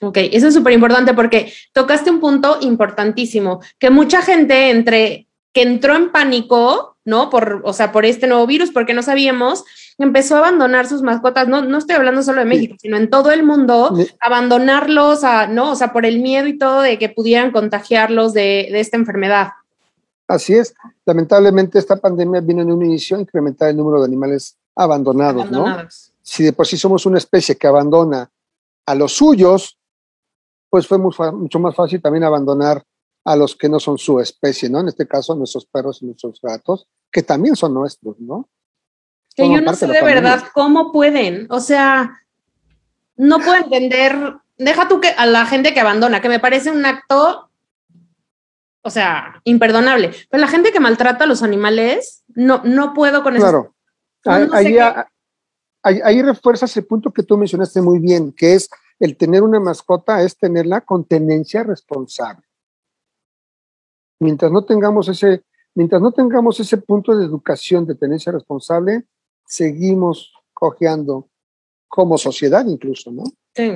Ok, 0.00 0.18
eso 0.32 0.48
es 0.48 0.54
súper 0.54 0.72
importante 0.72 1.14
porque 1.14 1.52
tocaste 1.72 2.10
un 2.10 2.20
punto 2.20 2.58
importantísimo, 2.60 3.60
que 3.78 3.90
mucha 3.90 4.22
gente 4.22 4.70
entre 4.70 5.28
que 5.52 5.62
entró 5.62 5.94
en 5.94 6.10
pánico, 6.10 6.96
¿no? 7.04 7.28
Por, 7.28 7.62
o 7.64 7.72
sea, 7.72 7.92
por 7.92 8.06
este 8.06 8.26
nuevo 8.26 8.46
virus, 8.46 8.70
porque 8.70 8.94
no 8.94 9.02
sabíamos, 9.02 9.64
empezó 10.04 10.36
a 10.36 10.38
abandonar 10.38 10.86
sus 10.86 11.02
mascotas, 11.02 11.48
no, 11.48 11.62
no 11.62 11.78
estoy 11.78 11.96
hablando 11.96 12.22
solo 12.22 12.40
de 12.40 12.46
México, 12.46 12.76
sino 12.78 12.96
en 12.96 13.10
todo 13.10 13.30
el 13.30 13.42
mundo, 13.42 13.96
abandonarlos, 14.20 15.24
a, 15.24 15.46
¿no? 15.46 15.72
O 15.72 15.74
sea, 15.74 15.92
por 15.92 16.06
el 16.06 16.20
miedo 16.20 16.46
y 16.46 16.58
todo 16.58 16.80
de 16.80 16.98
que 16.98 17.08
pudieran 17.08 17.52
contagiarlos 17.52 18.32
de, 18.32 18.68
de 18.70 18.80
esta 18.80 18.96
enfermedad. 18.96 19.48
Así 20.26 20.54
es. 20.54 20.74
Lamentablemente 21.04 21.78
esta 21.78 21.96
pandemia 21.96 22.40
vino 22.40 22.62
en 22.62 22.72
un 22.72 22.84
inicio 22.84 23.16
a 23.16 23.20
incrementar 23.20 23.70
el 23.70 23.76
número 23.76 24.00
de 24.00 24.06
animales 24.06 24.56
abandonados, 24.74 25.42
abandonados. 25.42 26.10
¿no? 26.10 26.14
Si 26.22 26.42
de 26.42 26.52
por 26.52 26.66
sí 26.66 26.76
somos 26.76 27.04
una 27.06 27.18
especie 27.18 27.56
que 27.56 27.66
abandona 27.66 28.30
a 28.86 28.94
los 28.94 29.12
suyos, 29.12 29.78
pues 30.70 30.86
fue 30.86 30.98
mucho 30.98 31.58
más 31.58 31.74
fácil 31.74 32.00
también 32.00 32.24
abandonar 32.24 32.82
a 33.24 33.36
los 33.36 33.54
que 33.54 33.68
no 33.68 33.78
son 33.78 33.98
su 33.98 34.20
especie, 34.20 34.68
¿no? 34.68 34.80
En 34.80 34.88
este 34.88 35.06
caso, 35.06 35.34
nuestros 35.34 35.66
perros 35.66 36.02
y 36.02 36.06
nuestros 36.06 36.40
gatos, 36.40 36.88
que 37.10 37.22
también 37.22 37.54
son 37.56 37.74
nuestros, 37.74 38.18
¿no? 38.18 38.48
Que 39.34 39.48
yo 39.50 39.60
no 39.60 39.74
sé 39.74 39.86
de, 39.86 40.02
verdad 40.02 40.44
cómo 40.52 40.92
pueden, 40.92 41.46
o 41.50 41.60
sea, 41.60 42.20
no 43.16 43.38
puedo 43.38 43.54
entender, 43.54 44.34
deja 44.58 44.88
tú 44.88 45.00
que 45.00 45.08
a 45.08 45.24
la 45.26 45.46
gente 45.46 45.72
que 45.72 45.80
abandona, 45.80 46.20
que 46.20 46.28
me 46.28 46.40
parece 46.40 46.70
un 46.70 46.84
acto, 46.84 47.50
o 48.82 48.90
sea, 48.90 49.40
imperdonable, 49.44 50.12
pero 50.28 50.40
la 50.40 50.48
gente 50.48 50.72
que 50.72 50.80
maltrata 50.80 51.24
a 51.24 51.26
los 51.26 51.42
animales, 51.42 52.24
no, 52.34 52.60
no 52.64 52.92
puedo 52.92 53.22
con 53.22 53.36
eso. 53.36 53.74
Claro, 54.20 54.50
ahí, 54.52 54.76
ahí 55.82 56.22
refuerza 56.22 56.66
ese 56.66 56.82
punto 56.82 57.10
que 57.10 57.22
tú 57.22 57.38
mencionaste 57.38 57.80
muy 57.80 57.98
bien, 57.98 58.32
que 58.32 58.54
es 58.54 58.68
el 59.02 59.16
tener 59.16 59.42
una 59.42 59.58
mascota, 59.58 60.22
es 60.22 60.36
tenerla 60.36 60.80
con 60.82 61.04
tenencia 61.04 61.64
responsable. 61.64 62.46
Mientras 64.20 64.52
no 64.52 64.64
tengamos 64.64 65.08
ese, 65.08 65.42
mientras 65.74 66.00
no 66.00 66.12
tengamos 66.12 66.60
ese 66.60 66.76
punto 66.76 67.16
de 67.16 67.24
educación 67.24 67.84
de 67.84 67.96
tenencia 67.96 68.30
responsable, 68.30 69.04
seguimos 69.52 70.32
cojeando 70.54 71.28
como 71.86 72.16
sociedad 72.16 72.64
incluso, 72.66 73.12
¿no? 73.12 73.24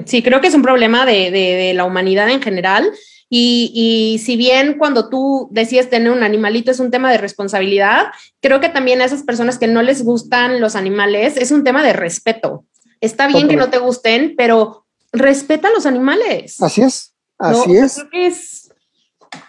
Sí, 0.06 0.22
creo 0.22 0.40
que 0.40 0.46
es 0.46 0.54
un 0.54 0.62
problema 0.62 1.04
de, 1.04 1.30
de, 1.30 1.74
la 1.74 1.84
humanidad 1.84 2.30
en 2.30 2.40
general. 2.40 2.90
Y, 3.28 3.70
y, 3.74 4.18
si 4.20 4.36
bien 4.36 4.78
cuando 4.78 5.10
tú 5.10 5.48
decías 5.50 5.90
tener 5.90 6.10
un 6.10 6.22
animalito 6.22 6.70
es 6.70 6.80
un 6.80 6.90
tema 6.90 7.12
de 7.12 7.18
responsabilidad, 7.18 8.06
creo 8.40 8.58
que 8.58 8.70
también 8.70 9.02
a 9.02 9.04
esas 9.04 9.22
personas 9.22 9.58
que 9.58 9.66
no 9.66 9.82
les 9.82 10.02
gustan 10.02 10.62
los 10.62 10.76
animales 10.76 11.36
es 11.36 11.50
un 11.50 11.62
tema 11.62 11.82
de 11.82 11.92
respeto. 11.92 12.64
Está 13.02 13.26
bien 13.26 13.46
que 13.46 13.56
no 13.56 13.68
te 13.68 13.76
gusten, 13.76 14.34
pero 14.34 14.86
respeta 15.12 15.68
a 15.68 15.72
los 15.72 15.84
animales. 15.84 16.62
Así 16.62 16.80
es, 16.80 17.14
así 17.36 17.76
es. 17.76 17.96
Creo 17.96 18.10
que 18.10 18.26
es 18.28 18.70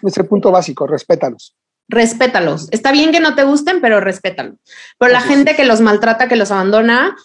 ese 0.02 0.24
punto 0.24 0.50
básico, 0.50 0.86
respétalos. 0.86 1.56
Respétalos. 1.88 2.68
Está 2.70 2.92
bien 2.92 3.12
que 3.12 3.20
no 3.20 3.34
te 3.34 3.44
gusten, 3.44 3.80
pero 3.80 4.00
respétalos. 4.00 4.56
Pero 4.98 5.12
la 5.12 5.20
gente 5.20 5.56
que 5.56 5.64
los 5.64 5.80
maltrata, 5.80 6.28
que 6.28 6.36
los 6.36 6.50
abandona, 6.50 7.16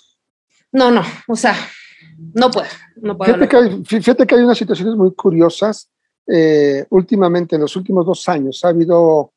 no, 0.71 0.91
no, 0.91 1.03
o 1.27 1.35
sea, 1.35 1.55
no 2.33 2.49
puede. 2.49 2.69
No 2.95 3.17
fíjate, 3.17 3.47
que 3.47 3.57
hay, 3.57 3.83
fíjate, 3.85 4.25
que 4.25 4.35
hay, 4.35 4.43
unas 4.43 4.57
situaciones 4.57 4.95
muy 4.95 5.13
curiosas. 5.13 5.89
Eh, 6.25 6.85
últimamente, 6.89 7.55
en 7.55 7.61
los 7.61 7.75
últimos 7.75 8.05
dos 8.05 8.27
años, 8.29 8.63
ha 8.63 8.69
habido 8.69 9.33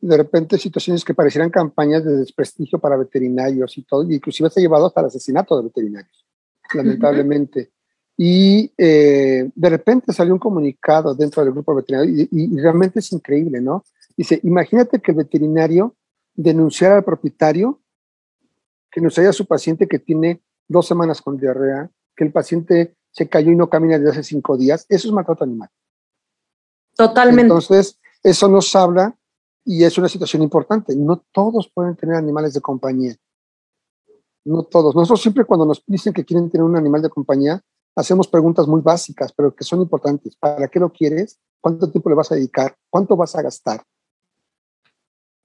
de 0.00 0.16
repente 0.16 0.58
situaciones 0.58 1.04
que 1.04 1.14
parecieran 1.14 1.50
campañas 1.50 2.04
de 2.04 2.18
desprestigio 2.18 2.78
para 2.78 2.96
veterinarios 2.96 3.76
y 3.78 3.82
todo, 3.82 4.02
inclusive 4.10 4.50
se 4.50 4.60
ha 4.60 4.62
llevado 4.62 4.86
hasta 4.86 5.00
el 5.00 5.06
asesinato 5.06 5.56
de 5.56 5.64
veterinarios, 5.64 6.26
lamentablemente. 6.74 7.70
Y 8.16 8.70
eh, 8.78 9.50
de 9.54 9.68
repente 9.68 10.12
salió 10.12 10.32
un 10.32 10.38
comunicado 10.38 11.14
dentro 11.14 11.44
del 11.44 11.52
grupo 11.52 11.74
veterinario 11.74 12.26
y, 12.30 12.60
realmente 12.60 13.00
es 13.00 13.12
increíble, 13.12 13.60
¿no? 13.60 13.84
Dice, 14.16 14.40
imagínate 14.42 15.00
que 15.00 15.12
el 15.12 15.18
veterinario 15.18 15.94
denunciara 16.34 16.96
al 16.96 17.04
propietario 17.04 17.80
que 18.90 19.00
nos 19.00 19.18
haya 19.18 19.32
su 19.32 19.46
paciente 19.46 19.86
que 19.86 19.98
tiene 19.98 20.42
dos 20.68 20.86
semanas 20.86 21.20
con 21.20 21.36
diarrea, 21.36 21.90
que 22.16 22.24
el 22.24 22.32
paciente 22.32 22.96
se 23.10 23.28
cayó 23.28 23.50
y 23.50 23.56
no 23.56 23.68
camina 23.68 23.98
desde 23.98 24.12
hace 24.12 24.22
cinco 24.22 24.56
días. 24.56 24.86
Eso 24.88 25.08
es 25.08 25.12
maltrato 25.12 25.44
animal. 25.44 25.68
Totalmente. 26.96 27.42
Entonces, 27.42 27.98
eso 28.22 28.48
nos 28.48 28.74
habla 28.74 29.16
y 29.64 29.84
es 29.84 29.98
una 29.98 30.08
situación 30.08 30.42
importante. 30.42 30.94
No 30.96 31.22
todos 31.32 31.70
pueden 31.72 31.96
tener 31.96 32.16
animales 32.16 32.54
de 32.54 32.60
compañía. 32.60 33.14
No 34.44 34.62
todos. 34.62 34.94
Nosotros 34.94 35.20
siempre 35.20 35.44
cuando 35.44 35.66
nos 35.66 35.82
dicen 35.86 36.12
que 36.12 36.24
quieren 36.24 36.50
tener 36.50 36.64
un 36.64 36.76
animal 36.76 37.02
de 37.02 37.10
compañía, 37.10 37.60
hacemos 37.96 38.28
preguntas 38.28 38.66
muy 38.66 38.80
básicas, 38.80 39.32
pero 39.32 39.54
que 39.54 39.64
son 39.64 39.80
importantes. 39.80 40.36
¿Para 40.36 40.68
qué 40.68 40.78
lo 40.78 40.92
quieres? 40.92 41.38
¿Cuánto 41.60 41.90
tiempo 41.90 42.08
le 42.08 42.14
vas 42.14 42.30
a 42.32 42.36
dedicar? 42.36 42.76
¿Cuánto 42.88 43.16
vas 43.16 43.34
a 43.34 43.42
gastar? 43.42 43.82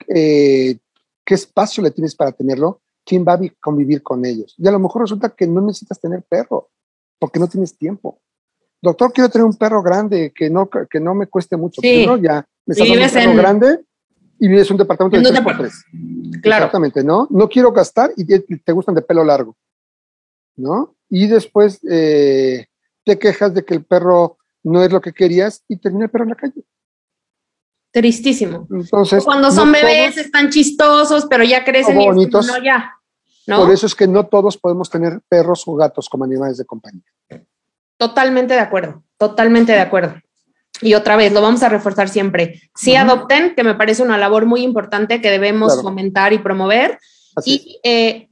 Eh, 0.07 0.77
¿Qué 1.25 1.33
espacio 1.35 1.83
le 1.83 1.91
tienes 1.91 2.15
para 2.15 2.31
tenerlo? 2.31 2.81
¿Quién 3.05 3.25
va 3.27 3.33
a 3.33 3.39
convivir 3.59 4.01
con 4.03 4.25
ellos? 4.25 4.55
Y 4.57 4.67
a 4.67 4.71
lo 4.71 4.79
mejor 4.79 5.03
resulta 5.03 5.29
que 5.29 5.47
no 5.47 5.61
necesitas 5.61 5.99
tener 5.99 6.23
perro, 6.23 6.69
porque 7.19 7.39
no 7.39 7.47
tienes 7.47 7.77
tiempo. 7.77 8.19
Doctor, 8.81 9.13
quiero 9.13 9.29
tener 9.29 9.45
un 9.45 9.55
perro 9.55 9.81
grande 9.83 10.31
que 10.35 10.49
no, 10.49 10.69
que 10.69 10.99
no 10.99 11.13
me 11.13 11.27
cueste 11.27 11.57
mucho. 11.57 11.81
Sí. 11.81 12.05
ya 12.21 12.45
me 12.65 12.73
estás 12.73 12.89
un 12.89 12.97
perro 12.97 13.35
grande 13.35 13.79
y 14.39 14.47
vives 14.47 14.67
en 14.67 14.73
un 14.73 14.77
departamento 14.79 15.17
de 15.17 15.29
3 15.29 15.41
por 15.41 15.57
3 15.57 15.73
Claro. 16.41 16.65
Exactamente, 16.65 17.03
¿no? 17.03 17.27
No 17.29 17.47
quiero 17.47 17.71
gastar 17.71 18.11
y 18.17 18.25
te 18.25 18.71
gustan 18.71 18.95
de 18.95 19.03
pelo 19.03 19.23
largo, 19.23 19.55
¿no? 20.55 20.95
y 21.11 21.27
después 21.27 21.79
eh, 21.87 22.67
te 23.03 23.19
quejas 23.19 23.53
de 23.53 23.65
que 23.65 23.75
el 23.75 23.83
perro 23.83 24.37
no 24.63 24.81
es 24.81 24.91
lo 24.91 25.01
que 25.01 25.11
querías 25.11 25.63
y 25.67 25.75
termina 25.75 26.05
el 26.05 26.09
perro 26.09 26.23
en 26.23 26.29
la 26.29 26.35
calle. 26.35 26.63
Tristísimo. 27.91 28.67
Entonces, 28.71 29.23
cuando 29.23 29.51
son 29.51 29.71
bebés 29.71 30.17
están 30.17 30.49
chistosos, 30.49 31.27
pero 31.29 31.43
ya 31.43 31.63
crecen 31.65 31.99
y 31.99 32.05
bonitos, 32.05 32.47
no 32.47 32.63
ya. 32.63 32.95
Por 33.45 33.71
eso 33.71 33.85
es 33.85 33.95
que 33.95 34.07
no 34.07 34.27
todos 34.27 34.57
podemos 34.57 34.89
tener 34.89 35.19
perros 35.27 35.63
o 35.65 35.75
gatos 35.75 36.07
como 36.07 36.23
animales 36.23 36.57
de 36.57 36.65
compañía. 36.65 37.03
Totalmente 37.97 38.53
de 38.53 38.59
acuerdo, 38.59 39.03
totalmente 39.17 39.73
de 39.73 39.79
acuerdo. 39.79 40.15
y 40.81 40.93
otra 40.95 41.15
vez, 41.15 41.33
lo 41.33 41.41
vamos 41.41 41.61
a 41.63 41.69
reforzar 41.69 42.09
siempre. 42.09 42.61
Sí 42.75 42.95
adopten, 42.95 43.53
que 43.55 43.63
me 43.63 43.75
parece 43.75 44.01
una 44.01 44.17
labor 44.17 44.45
muy 44.45 44.63
importante 44.63 45.21
que 45.21 45.29
debemos 45.29 45.81
fomentar 45.81 46.33
y 46.33 46.39
promover. 46.39 46.97
y 47.45 47.79
eh, 47.83 48.29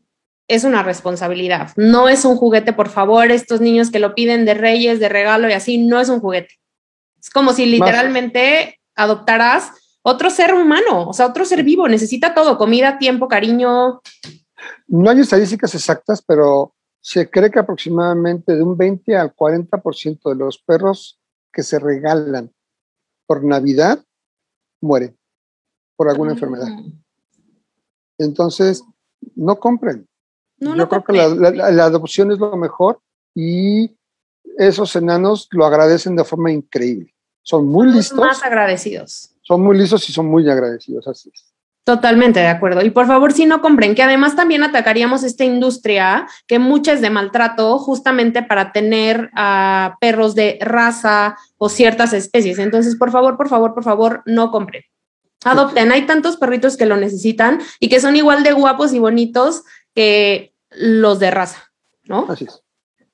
es 0.47 0.64
una 0.64 0.82
responsabilidad. 0.82 1.72
No 1.76 2.10
es 2.10 2.26
un 2.26 2.36
juguete, 2.36 2.74
por 2.74 2.89
favor, 2.89 3.32
estos 3.32 3.62
niños 3.62 3.91
que 3.91 3.99
lo 3.99 4.16
piden 4.16 4.45
de 4.45 4.55
reyes, 4.55 4.99
de 4.99 5.10
regalo 5.10 5.47
y 5.47 5.53
así, 5.53 5.78
no 5.78 5.99
es 5.99 6.10
un 6.10 6.20
juguete. 6.20 6.55
Es 7.22 7.30
como 7.30 7.53
si 7.53 7.66
literalmente 7.68 8.79
adoptaras 9.02 9.72
otro 10.02 10.30
ser 10.30 10.54
humano, 10.54 11.10
o 11.10 11.14
sea, 11.14 11.28
otro 11.28 11.45
ser 11.45 11.64
vivo, 11.64 11.88
necesita 11.88 12.34
todo, 12.34 12.58
comida, 12.58 12.97
tiempo, 12.97 13.28
cariño. 13.28 14.02
No 14.88 15.10
hay 15.10 15.20
estadísticas 15.20 15.74
exactas, 15.76 16.22
pero 16.22 16.74
se 17.02 17.30
cree 17.30 17.52
que 17.52 17.60
aproximadamente 17.60 18.56
de 18.56 18.64
un 18.64 18.78
20 18.78 19.16
al 19.18 19.36
40% 19.36 20.30
de 20.30 20.36
los 20.36 20.58
perros 20.60 21.20
que 21.52 21.64
se 21.64 21.80
regalan 21.80 22.52
por 23.26 23.43
Navidad 23.43 24.04
mueren 24.82 25.18
por 25.95 26.10
alguna 26.10 26.32
enfermedad. 26.32 26.68
Mm. 26.68 27.04
Entonces, 28.20 28.84
no 29.36 29.60
compren. 29.60 30.08
Yo 30.58 30.89
creo 30.89 31.04
que 31.04 31.14
la, 31.14 31.86
adopción 31.86 32.32
es 32.32 32.39
lo 32.39 32.56
mejor 32.58 33.02
y 33.34 33.95
esos 34.58 34.95
enanos 34.95 35.47
lo 35.52 35.66
agradecen 35.66 36.16
de 36.16 36.26
forma 36.26 36.52
increíble. 36.52 37.14
Son 37.44 37.68
muy 37.68 37.92
listos. 37.92 38.18
Más 38.18 38.44
agradecidos. 38.44 39.32
Son 39.42 39.62
muy 39.62 39.78
listos 39.78 40.08
y 40.10 40.14
son 40.14 40.28
muy 40.28 40.50
agradecidos, 40.50 41.08
así 41.08 41.32
es. 41.34 41.54
Totalmente 41.84 42.40
de 42.40 42.48
acuerdo. 42.48 42.84
Y 42.86 42.92
por 42.92 43.08
favor, 43.08 43.34
si 43.34 43.48
no 43.48 43.62
compren, 43.62 43.96
que 43.96 44.04
además 44.04 44.36
también 44.36 44.64
atacaríamos 44.64 45.24
esta 45.24 45.44
industria 45.44 46.28
que 46.46 46.60
mucha 46.60 46.94
es 46.94 47.02
de 47.02 47.10
maltrato 47.10 47.80
justamente 47.80 48.44
para 48.44 48.72
tener 48.72 49.32
a 49.36 49.98
perros 50.00 50.36
de 50.36 50.60
raza 50.62 51.36
o 51.58 51.68
ciertas 51.68 52.14
especies. 52.14 52.60
Entonces, 52.60 52.96
por 52.96 53.10
favor, 53.10 53.38
por 53.38 53.50
favor, 53.50 53.74
por 53.74 53.84
favor, 53.84 54.22
no 54.28 54.52
compren. 54.52 54.84
Adopten. 55.44 55.92
Hay 55.92 56.06
tantos 56.06 56.38
perritos 56.38 56.78
que 56.78 56.86
lo 56.86 56.96
necesitan 56.96 57.60
y 57.80 57.90
que 57.90 58.00
son 58.00 58.16
igual 58.16 58.44
de 58.44 58.54
guapos 58.54 58.94
y 58.94 59.00
bonitos 59.00 59.64
que 59.96 60.54
los 60.70 61.18
de 61.18 61.32
raza, 61.32 61.72
¿no? 62.04 62.28
Así 62.30 62.46
es. 62.46 62.62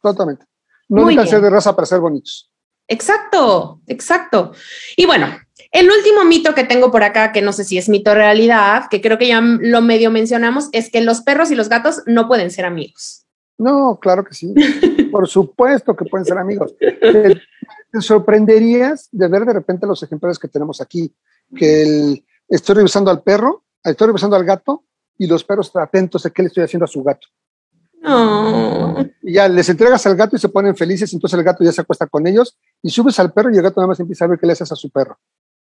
Totalmente. 0.02 0.46
No 0.90 1.08
que 1.08 1.28
ser 1.28 1.42
de 1.42 1.50
raza 1.50 1.76
para 1.76 1.86
ser 1.86 2.00
bonitos. 2.00 2.52
Exacto, 2.88 3.82
exacto. 3.88 4.54
Y 4.96 5.06
bueno, 5.06 5.28
el 5.72 5.90
último 5.90 6.24
mito 6.26 6.54
que 6.54 6.64
tengo 6.64 6.92
por 6.92 7.04
acá, 7.04 7.32
que 7.32 7.42
no 7.42 7.52
sé 7.52 7.64
si 7.64 7.78
es 7.78 7.90
mito 7.90 8.12
o 8.12 8.16
realidad, 8.16 8.84
que 8.90 9.02
creo 9.02 9.18
que 9.18 9.28
ya 9.28 9.42
lo 9.42 9.82
medio 9.82 10.12
mencionamos, 10.12 10.70
es 10.72 10.92
que 10.92 11.02
los 11.02 11.22
perros 11.22 11.52
y 11.52 11.56
los 11.56 11.70
gatos 11.70 12.02
no 12.06 12.28
pueden 12.28 12.52
ser 12.52 12.66
amigos. 12.66 13.26
No, 13.58 14.00
claro 14.02 14.24
que 14.24 14.34
sí. 14.34 14.54
Por 15.12 15.28
supuesto 15.28 15.96
que 15.96 16.06
pueden 16.06 16.26
ser 16.26 16.38
amigos. 16.38 16.76
Te, 16.78 17.42
sorprenderías 18.02 19.08
de 19.12 19.28
ver 19.30 19.46
de 19.46 19.54
repente 19.54 19.88
los 19.88 20.04
ejemplares 20.04 20.38
que 20.38 20.50
tenemos 20.50 20.82
aquí, 20.82 21.16
que 21.56 22.24
estoy 22.50 22.76
revisando 22.76 23.10
al 23.10 23.24
perro, 23.24 23.64
estoy 23.84 24.08
revisando 24.08 24.36
al 24.36 24.44
gato 24.44 24.84
y 25.18 25.28
los 25.28 25.46
perros 25.46 25.72
atentos 25.76 26.26
a 26.26 26.30
qué 26.30 26.42
le 26.42 26.48
estoy 26.48 26.64
haciendo 26.64 26.84
a 26.84 26.90
su 26.90 27.02
gato. 27.04 27.28
Y 29.24 29.34
ya 29.34 29.48
les 29.48 29.68
entregas 29.70 30.06
al 30.06 30.16
gato 30.16 30.36
y 30.36 30.40
se 30.40 30.50
ponen 30.50 30.76
felices, 30.76 31.12
entonces 31.14 31.38
el 31.38 31.44
gato 31.44 31.64
ya 31.64 31.72
se 31.72 31.82
acuesta 31.82 32.08
con 32.08 32.28
ellos 32.28 32.58
y 32.82 32.90
subes 32.90 33.20
al 33.20 33.34
perro 33.34 33.52
y 33.52 33.58
el 33.58 33.64
gato 33.64 33.80
nada 33.80 33.88
más 33.88 34.00
empieza 34.00 34.26
a 34.26 34.28
ver 34.28 34.40
qué 34.40 34.46
le 34.46 34.54
haces 34.54 34.72
a 34.72 34.76
su 34.76 34.90
perro. 34.90 35.18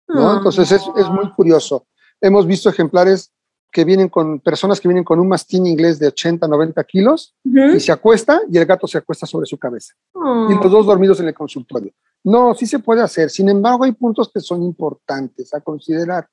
Entonces 0.08 0.72
es, 0.72 1.10
muy 1.10 1.32
curioso. 1.36 1.88
Hemos 2.22 2.46
visto 2.46 2.70
ejemplares 2.70 3.32
que 3.72 3.84
vienen 3.84 4.08
con 4.08 4.40
personas 4.40 4.80
que 4.80 4.88
vienen 4.88 5.04
con 5.04 5.20
un 5.20 5.28
mastín 5.28 5.66
inglés 5.66 6.00
de 6.00 6.08
80, 6.08 6.48
90 6.48 6.84
kilos 6.86 7.36
y 7.44 7.80
se 7.80 7.92
acuesta 7.92 8.42
y 8.50 8.58
el 8.58 8.66
gato 8.66 8.88
se 8.88 8.98
acuesta 8.98 9.26
sobre 9.26 9.46
su 9.46 9.58
cabeza. 9.58 9.94
Y 10.14 10.54
los 10.54 10.72
dos 10.72 10.86
dormidos 10.86 11.20
en 11.20 11.28
el 11.28 11.34
consultorio. 11.34 11.92
No, 12.24 12.56
sí 12.56 12.66
se 12.66 12.80
puede 12.80 13.02
hacer. 13.02 13.30
Sin 13.30 13.50
embargo, 13.50 13.84
hay 13.84 13.92
puntos 13.92 14.32
que 14.34 14.40
son 14.40 14.64
importantes 14.64 15.54
a 15.54 15.62
considerar. 15.62 16.28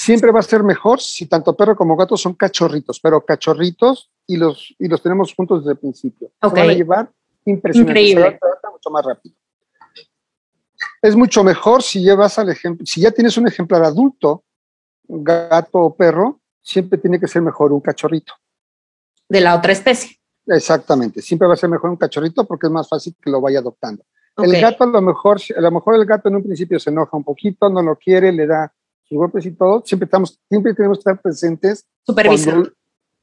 Siempre 0.00 0.32
va 0.32 0.40
a 0.40 0.42
ser 0.42 0.62
mejor 0.62 1.00
si 1.00 1.26
tanto 1.26 1.54
perro 1.54 1.76
como 1.76 1.94
gato 1.94 2.16
son 2.16 2.34
cachorritos, 2.34 3.00
pero 3.00 3.24
cachorritos 3.24 4.10
y 4.26 4.36
los, 4.38 4.74
y 4.78 4.88
los 4.88 5.02
tenemos 5.02 5.34
juntos 5.34 5.60
desde 5.60 5.72
el 5.72 5.78
principio. 5.78 6.30
Se 6.40 6.48
van 6.48 6.70
a 6.70 6.72
llevar 6.72 7.12
impresionante. 7.44 7.90
Increíble. 7.90 8.38
mucho 8.72 8.90
más 8.90 9.04
rápido 9.04 9.34
es 11.02 11.16
mucho 11.16 11.42
mejor 11.42 11.82
si 11.82 12.02
llevas 12.02 12.38
al 12.38 12.50
ejemplo, 12.50 12.84
si 12.86 13.00
ya 13.00 13.10
tienes 13.10 13.36
un 13.36 13.46
ejemplar 13.46 13.82
adulto, 13.84 14.44
gato 15.08 15.78
o 15.78 15.94
perro, 15.94 16.40
siempre 16.60 16.98
tiene 16.98 17.18
que 17.18 17.26
ser 17.26 17.42
mejor 17.42 17.72
un 17.72 17.80
cachorrito. 17.80 18.34
De 19.28 19.40
la 19.40 19.56
otra 19.56 19.72
especie. 19.72 20.18
Exactamente, 20.46 21.22
siempre 21.22 21.48
va 21.48 21.54
a 21.54 21.56
ser 21.56 21.70
mejor 21.70 21.90
un 21.90 21.96
cachorrito 21.96 22.46
porque 22.46 22.66
es 22.66 22.72
más 22.72 22.88
fácil 22.88 23.14
que 23.20 23.30
lo 23.30 23.40
vaya 23.40 23.60
adoptando. 23.60 24.04
El 24.36 24.58
gato 24.60 24.84
a 24.84 24.86
lo 24.86 25.02
mejor, 25.02 25.38
a 25.56 25.60
lo 25.60 25.70
mejor 25.70 25.94
el 25.96 26.06
gato 26.06 26.28
en 26.28 26.36
un 26.36 26.42
principio 26.42 26.78
se 26.78 26.90
enoja 26.90 27.16
un 27.16 27.24
poquito, 27.24 27.68
no 27.68 27.82
lo 27.82 27.96
quiere, 27.96 28.32
le 28.32 28.46
da 28.46 28.72
sus 29.10 29.18
golpes 29.18 29.44
y 29.44 29.50
todo. 29.50 29.82
Siempre 29.84 30.04
estamos, 30.04 30.40
siempre 30.48 30.72
tenemos 30.72 30.98
que 30.98 31.00
estar 31.00 31.20
presentes 31.20 31.84
cuando, 32.06 32.72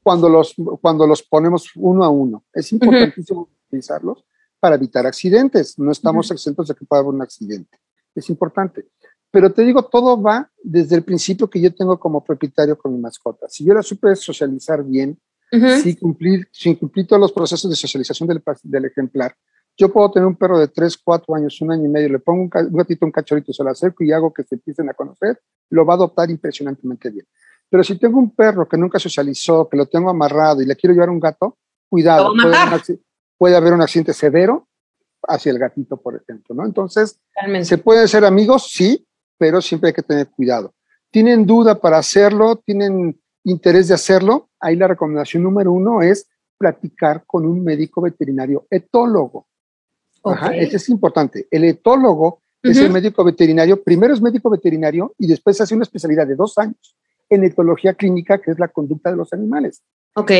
cuando, 0.02 0.28
los 0.28 0.54
cuando 0.80 1.06
los 1.06 1.22
ponemos 1.22 1.70
uno 1.76 2.04
a 2.04 2.10
uno. 2.10 2.44
Es 2.52 2.70
importantísimo 2.72 3.48
utilizarlos 3.66 4.24
para 4.60 4.76
evitar 4.76 5.06
accidentes. 5.06 5.78
No 5.78 5.90
estamos 5.90 6.30
exentos 6.30 6.68
de 6.68 6.74
que 6.74 6.84
pueda 6.84 7.00
haber 7.00 7.14
un 7.14 7.22
accidente. 7.22 7.78
Es 8.14 8.28
importante. 8.28 8.86
Pero 9.30 9.52
te 9.52 9.62
digo, 9.62 9.82
todo 9.84 10.20
va 10.20 10.50
desde 10.62 10.96
el 10.96 11.04
principio 11.04 11.48
que 11.48 11.60
yo 11.60 11.74
tengo 11.74 11.98
como 11.98 12.22
propietario 12.22 12.76
con 12.76 12.92
mi 12.92 12.98
mascota. 12.98 13.48
Si 13.48 13.64
yo 13.64 13.74
la 13.74 13.82
supe 13.82 14.14
socializar 14.16 14.84
bien, 14.84 15.18
sin, 15.50 15.94
cumplir, 15.96 16.46
sin 16.52 16.74
cumplir 16.74 17.06
todos 17.06 17.20
los 17.20 17.32
procesos 17.32 17.70
de 17.70 17.76
socialización 17.76 18.28
del, 18.28 18.42
del, 18.62 18.84
ejemplar, 18.84 19.34
yo 19.76 19.90
puedo 19.90 20.10
tener 20.10 20.26
un 20.26 20.36
perro 20.36 20.58
de 20.58 20.68
3, 20.68 20.98
4 20.98 21.34
años, 21.36 21.60
un 21.60 21.72
año 21.72 21.84
y 21.84 21.88
medio, 21.88 22.08
le 22.08 22.18
pongo 22.18 22.42
un, 22.42 22.48
gatito, 22.48 23.06
un 23.06 23.12
cachorrito, 23.12 23.52
se 23.52 23.62
lo 23.62 23.70
acerco 23.70 24.02
y 24.04 24.12
hago 24.12 24.32
que 24.32 24.44
se 24.44 24.56
empiecen 24.56 24.90
a 24.90 24.94
conocer, 24.94 25.40
lo 25.70 25.84
va 25.84 25.94
a 25.94 25.96
adoptar 25.96 26.30
impresionantemente 26.30 27.10
bien. 27.10 27.26
Pero 27.70 27.84
si 27.84 27.98
tengo 27.98 28.18
un 28.18 28.34
perro 28.34 28.68
que 28.68 28.78
nunca 28.78 28.98
socializó, 28.98 29.68
que 29.68 29.76
lo 29.76 29.86
tengo 29.86 30.08
amarrado 30.08 30.62
y 30.62 30.66
le 30.66 30.76
quiero 30.76 30.94
llevar 30.94 31.10
un 31.10 31.20
gato, 31.20 31.58
cuidado 31.88 32.32
puede 33.36 33.56
haber 33.56 33.72
un 33.72 33.82
accidente 33.82 34.12
severo 34.12 34.66
hacia 35.22 35.52
el 35.52 35.58
gatito, 35.58 35.96
por 35.96 36.16
ejemplo, 36.16 36.54
¿no? 36.54 36.64
Entonces, 36.64 37.20
¿se 37.62 37.78
pueden 37.78 38.08
ser 38.08 38.24
amigos? 38.24 38.70
Sí, 38.70 39.06
pero 39.36 39.60
siempre 39.60 39.88
hay 39.88 39.94
que 39.94 40.02
tener 40.02 40.28
cuidado. 40.28 40.74
¿Tienen 41.10 41.46
duda 41.46 41.80
para 41.80 41.98
hacerlo? 41.98 42.56
¿Tienen 42.56 43.20
interés 43.44 43.88
de 43.88 43.94
hacerlo? 43.94 44.50
Ahí 44.60 44.76
la 44.76 44.88
recomendación 44.88 45.42
número 45.42 45.72
uno 45.72 46.02
es 46.02 46.28
platicar 46.58 47.24
con 47.26 47.46
un 47.46 47.62
médico 47.62 48.00
veterinario 48.00 48.66
etólogo. 48.70 49.46
Ajá, 50.24 50.54
eso 50.56 50.76
es 50.76 50.88
importante. 50.88 51.46
El 51.50 51.64
etólogo 51.64 52.42
es 52.62 52.78
el 52.78 52.90
médico 52.90 53.24
veterinario, 53.24 53.82
primero 53.82 54.12
es 54.12 54.20
médico 54.20 54.50
veterinario 54.50 55.14
y 55.18 55.26
después 55.26 55.60
hace 55.60 55.74
una 55.74 55.84
especialidad 55.84 56.26
de 56.26 56.34
dos 56.34 56.58
años 56.58 56.96
en 57.30 57.44
etología 57.44 57.94
clínica, 57.94 58.38
que 58.40 58.50
es 58.50 58.58
la 58.58 58.68
conducta 58.68 59.10
de 59.10 59.16
los 59.16 59.32
animales. 59.32 59.82
Ok 60.14 60.32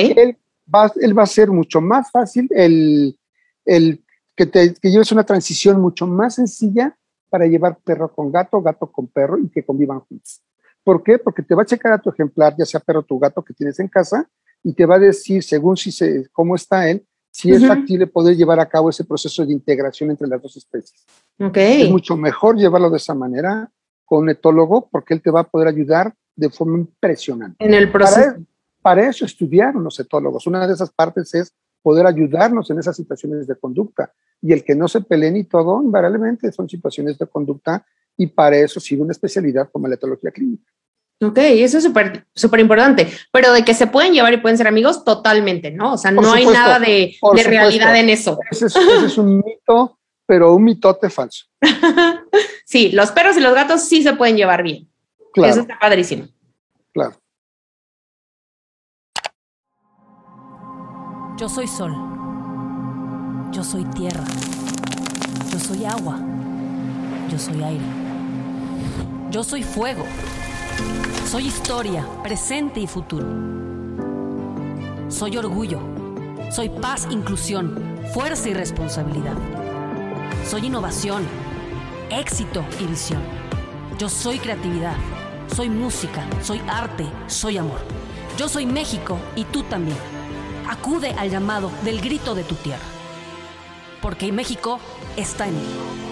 va, 0.72 0.92
él 1.00 1.18
va 1.18 1.22
a 1.22 1.26
ser 1.26 1.50
mucho 1.50 1.80
más 1.80 2.10
fácil 2.10 2.48
el, 2.50 3.18
el 3.64 4.04
que, 4.36 4.46
te, 4.46 4.74
que 4.74 4.90
lleves 4.90 5.12
una 5.12 5.24
transición 5.24 5.80
mucho 5.80 6.06
más 6.06 6.36
sencilla 6.36 6.96
para 7.28 7.46
llevar 7.46 7.78
perro 7.84 8.12
con 8.12 8.30
gato, 8.30 8.60
gato 8.62 8.90
con 8.90 9.08
perro 9.08 9.38
y 9.38 9.48
que 9.48 9.64
convivan 9.64 10.00
juntos. 10.00 10.42
¿Por 10.82 11.02
qué? 11.02 11.18
Porque 11.18 11.42
te 11.42 11.54
va 11.54 11.62
a 11.62 11.66
checar 11.66 11.92
a 11.92 11.98
tu 11.98 12.10
ejemplar, 12.10 12.54
ya 12.56 12.64
sea 12.64 12.80
perro 12.80 13.00
o 13.00 13.02
tu 13.04 13.18
gato 13.18 13.42
que 13.42 13.52
tienes 13.52 13.78
en 13.80 13.88
casa, 13.88 14.28
y 14.62 14.72
te 14.72 14.86
va 14.86 14.96
a 14.96 15.00
decir, 15.00 15.42
según 15.42 15.76
si 15.76 15.92
se, 15.92 16.28
cómo 16.32 16.54
está 16.54 16.88
él, 16.88 17.06
si 17.38 17.52
es 17.52 17.64
factible 17.64 18.08
poder 18.08 18.36
llevar 18.36 18.58
a 18.58 18.66
cabo 18.66 18.90
ese 18.90 19.04
proceso 19.04 19.46
de 19.46 19.52
integración 19.52 20.10
entre 20.10 20.26
las 20.26 20.42
dos 20.42 20.56
especies. 20.56 21.06
Okay. 21.38 21.82
Es 21.82 21.90
mucho 21.90 22.16
mejor 22.16 22.56
llevarlo 22.56 22.90
de 22.90 22.96
esa 22.96 23.14
manera 23.14 23.70
con 24.04 24.24
un 24.24 24.30
etólogo 24.30 24.88
porque 24.90 25.14
él 25.14 25.22
te 25.22 25.30
va 25.30 25.40
a 25.40 25.44
poder 25.44 25.68
ayudar 25.68 26.12
de 26.34 26.50
forma 26.50 26.78
impresionante. 26.78 27.64
En 27.64 27.74
el 27.74 27.92
proceso. 27.92 28.38
Para 28.82 29.08
eso 29.08 29.24
estudiaron 29.24 29.84
los 29.84 30.00
etólogos. 30.00 30.48
Una 30.48 30.66
de 30.66 30.72
esas 30.72 30.90
partes 30.90 31.32
es 31.32 31.54
poder 31.80 32.06
ayudarnos 32.06 32.70
en 32.70 32.80
esas 32.80 32.96
situaciones 32.96 33.46
de 33.46 33.54
conducta. 33.54 34.12
Y 34.42 34.52
el 34.52 34.64
que 34.64 34.74
no 34.74 34.88
se 34.88 35.02
peleen 35.02 35.36
y 35.36 35.44
todo, 35.44 35.80
invariablemente 35.80 36.50
son 36.50 36.68
situaciones 36.68 37.18
de 37.18 37.26
conducta 37.28 37.86
y 38.16 38.26
para 38.26 38.56
eso 38.56 38.80
sigue 38.80 39.02
una 39.02 39.12
especialidad 39.12 39.68
como 39.70 39.86
la 39.86 39.94
etología 39.94 40.32
clínica. 40.32 40.72
Ok, 41.20 41.38
eso 41.38 41.78
es 41.78 41.84
súper 41.84 42.26
súper 42.32 42.60
importante, 42.60 43.12
pero 43.32 43.52
de 43.52 43.64
que 43.64 43.74
se 43.74 43.88
pueden 43.88 44.12
llevar 44.12 44.32
y 44.32 44.36
pueden 44.36 44.56
ser 44.56 44.68
amigos, 44.68 45.04
totalmente, 45.04 45.72
¿no? 45.72 45.94
O 45.94 45.98
sea, 45.98 46.12
no 46.12 46.32
hay 46.32 46.46
nada 46.46 46.78
de, 46.78 47.16
realidad 47.44 47.96
en 47.96 48.08
eso. 48.08 48.38
Ese 48.50 48.66
es, 48.66 49.18
un 49.18 49.38
mito, 49.38 49.98
pero 50.26 50.54
un 50.54 50.62
mitote 50.62 51.10
falso. 51.10 51.46
sí, 52.64 52.92
los 52.92 53.10
perros 53.10 53.36
y 53.36 53.40
los 53.40 53.52
gatos 53.52 53.82
sí 53.82 54.02
se 54.04 54.12
pueden 54.12 54.36
llevar 54.36 54.62
bien. 54.62 54.88
Claro. 55.32 55.50
Eso 55.50 55.60
está 55.62 55.76
padrísimo. 55.78 56.28
Claro. 56.92 57.16
Yo 61.36 61.48
soy 61.48 61.66
sol. 61.66 61.94
Yo 63.50 63.64
soy 63.64 63.84
tierra. 63.86 64.24
Yo 65.52 65.58
soy 65.58 65.84
agua. 65.84 66.20
Yo 67.28 67.38
soy 67.38 67.60
aire. 67.62 67.84
Yo 69.30 69.42
soy 69.42 69.64
fuego. 69.64 70.04
Soy 71.30 71.48
historia, 71.48 72.08
presente 72.22 72.80
y 72.80 72.86
futuro. 72.86 73.26
Soy 75.10 75.36
orgullo. 75.36 75.78
Soy 76.50 76.70
paz, 76.70 77.06
inclusión, 77.10 77.98
fuerza 78.14 78.48
y 78.48 78.54
responsabilidad. 78.54 79.34
Soy 80.46 80.64
innovación. 80.68 81.28
éxito 82.08 82.64
y 82.80 82.86
visión. 82.86 83.20
Yo 83.98 84.08
soy 84.08 84.38
creatividad, 84.38 84.96
soy 85.54 85.68
música, 85.68 86.26
soy 86.42 86.62
arte, 86.66 87.04
soy 87.26 87.58
amor. 87.58 87.80
Yo 88.38 88.48
soy 88.48 88.64
México 88.64 89.18
y 89.36 89.44
tú 89.44 89.64
también. 89.64 89.98
Acude 90.66 91.10
al 91.10 91.28
llamado 91.28 91.70
del 91.84 92.00
grito 92.00 92.34
de 92.34 92.44
tu 92.44 92.54
tierra. 92.54 92.86
Porque 94.00 94.32
México 94.32 94.80
está 95.18 95.46
en 95.46 95.56
mí. 95.56 96.07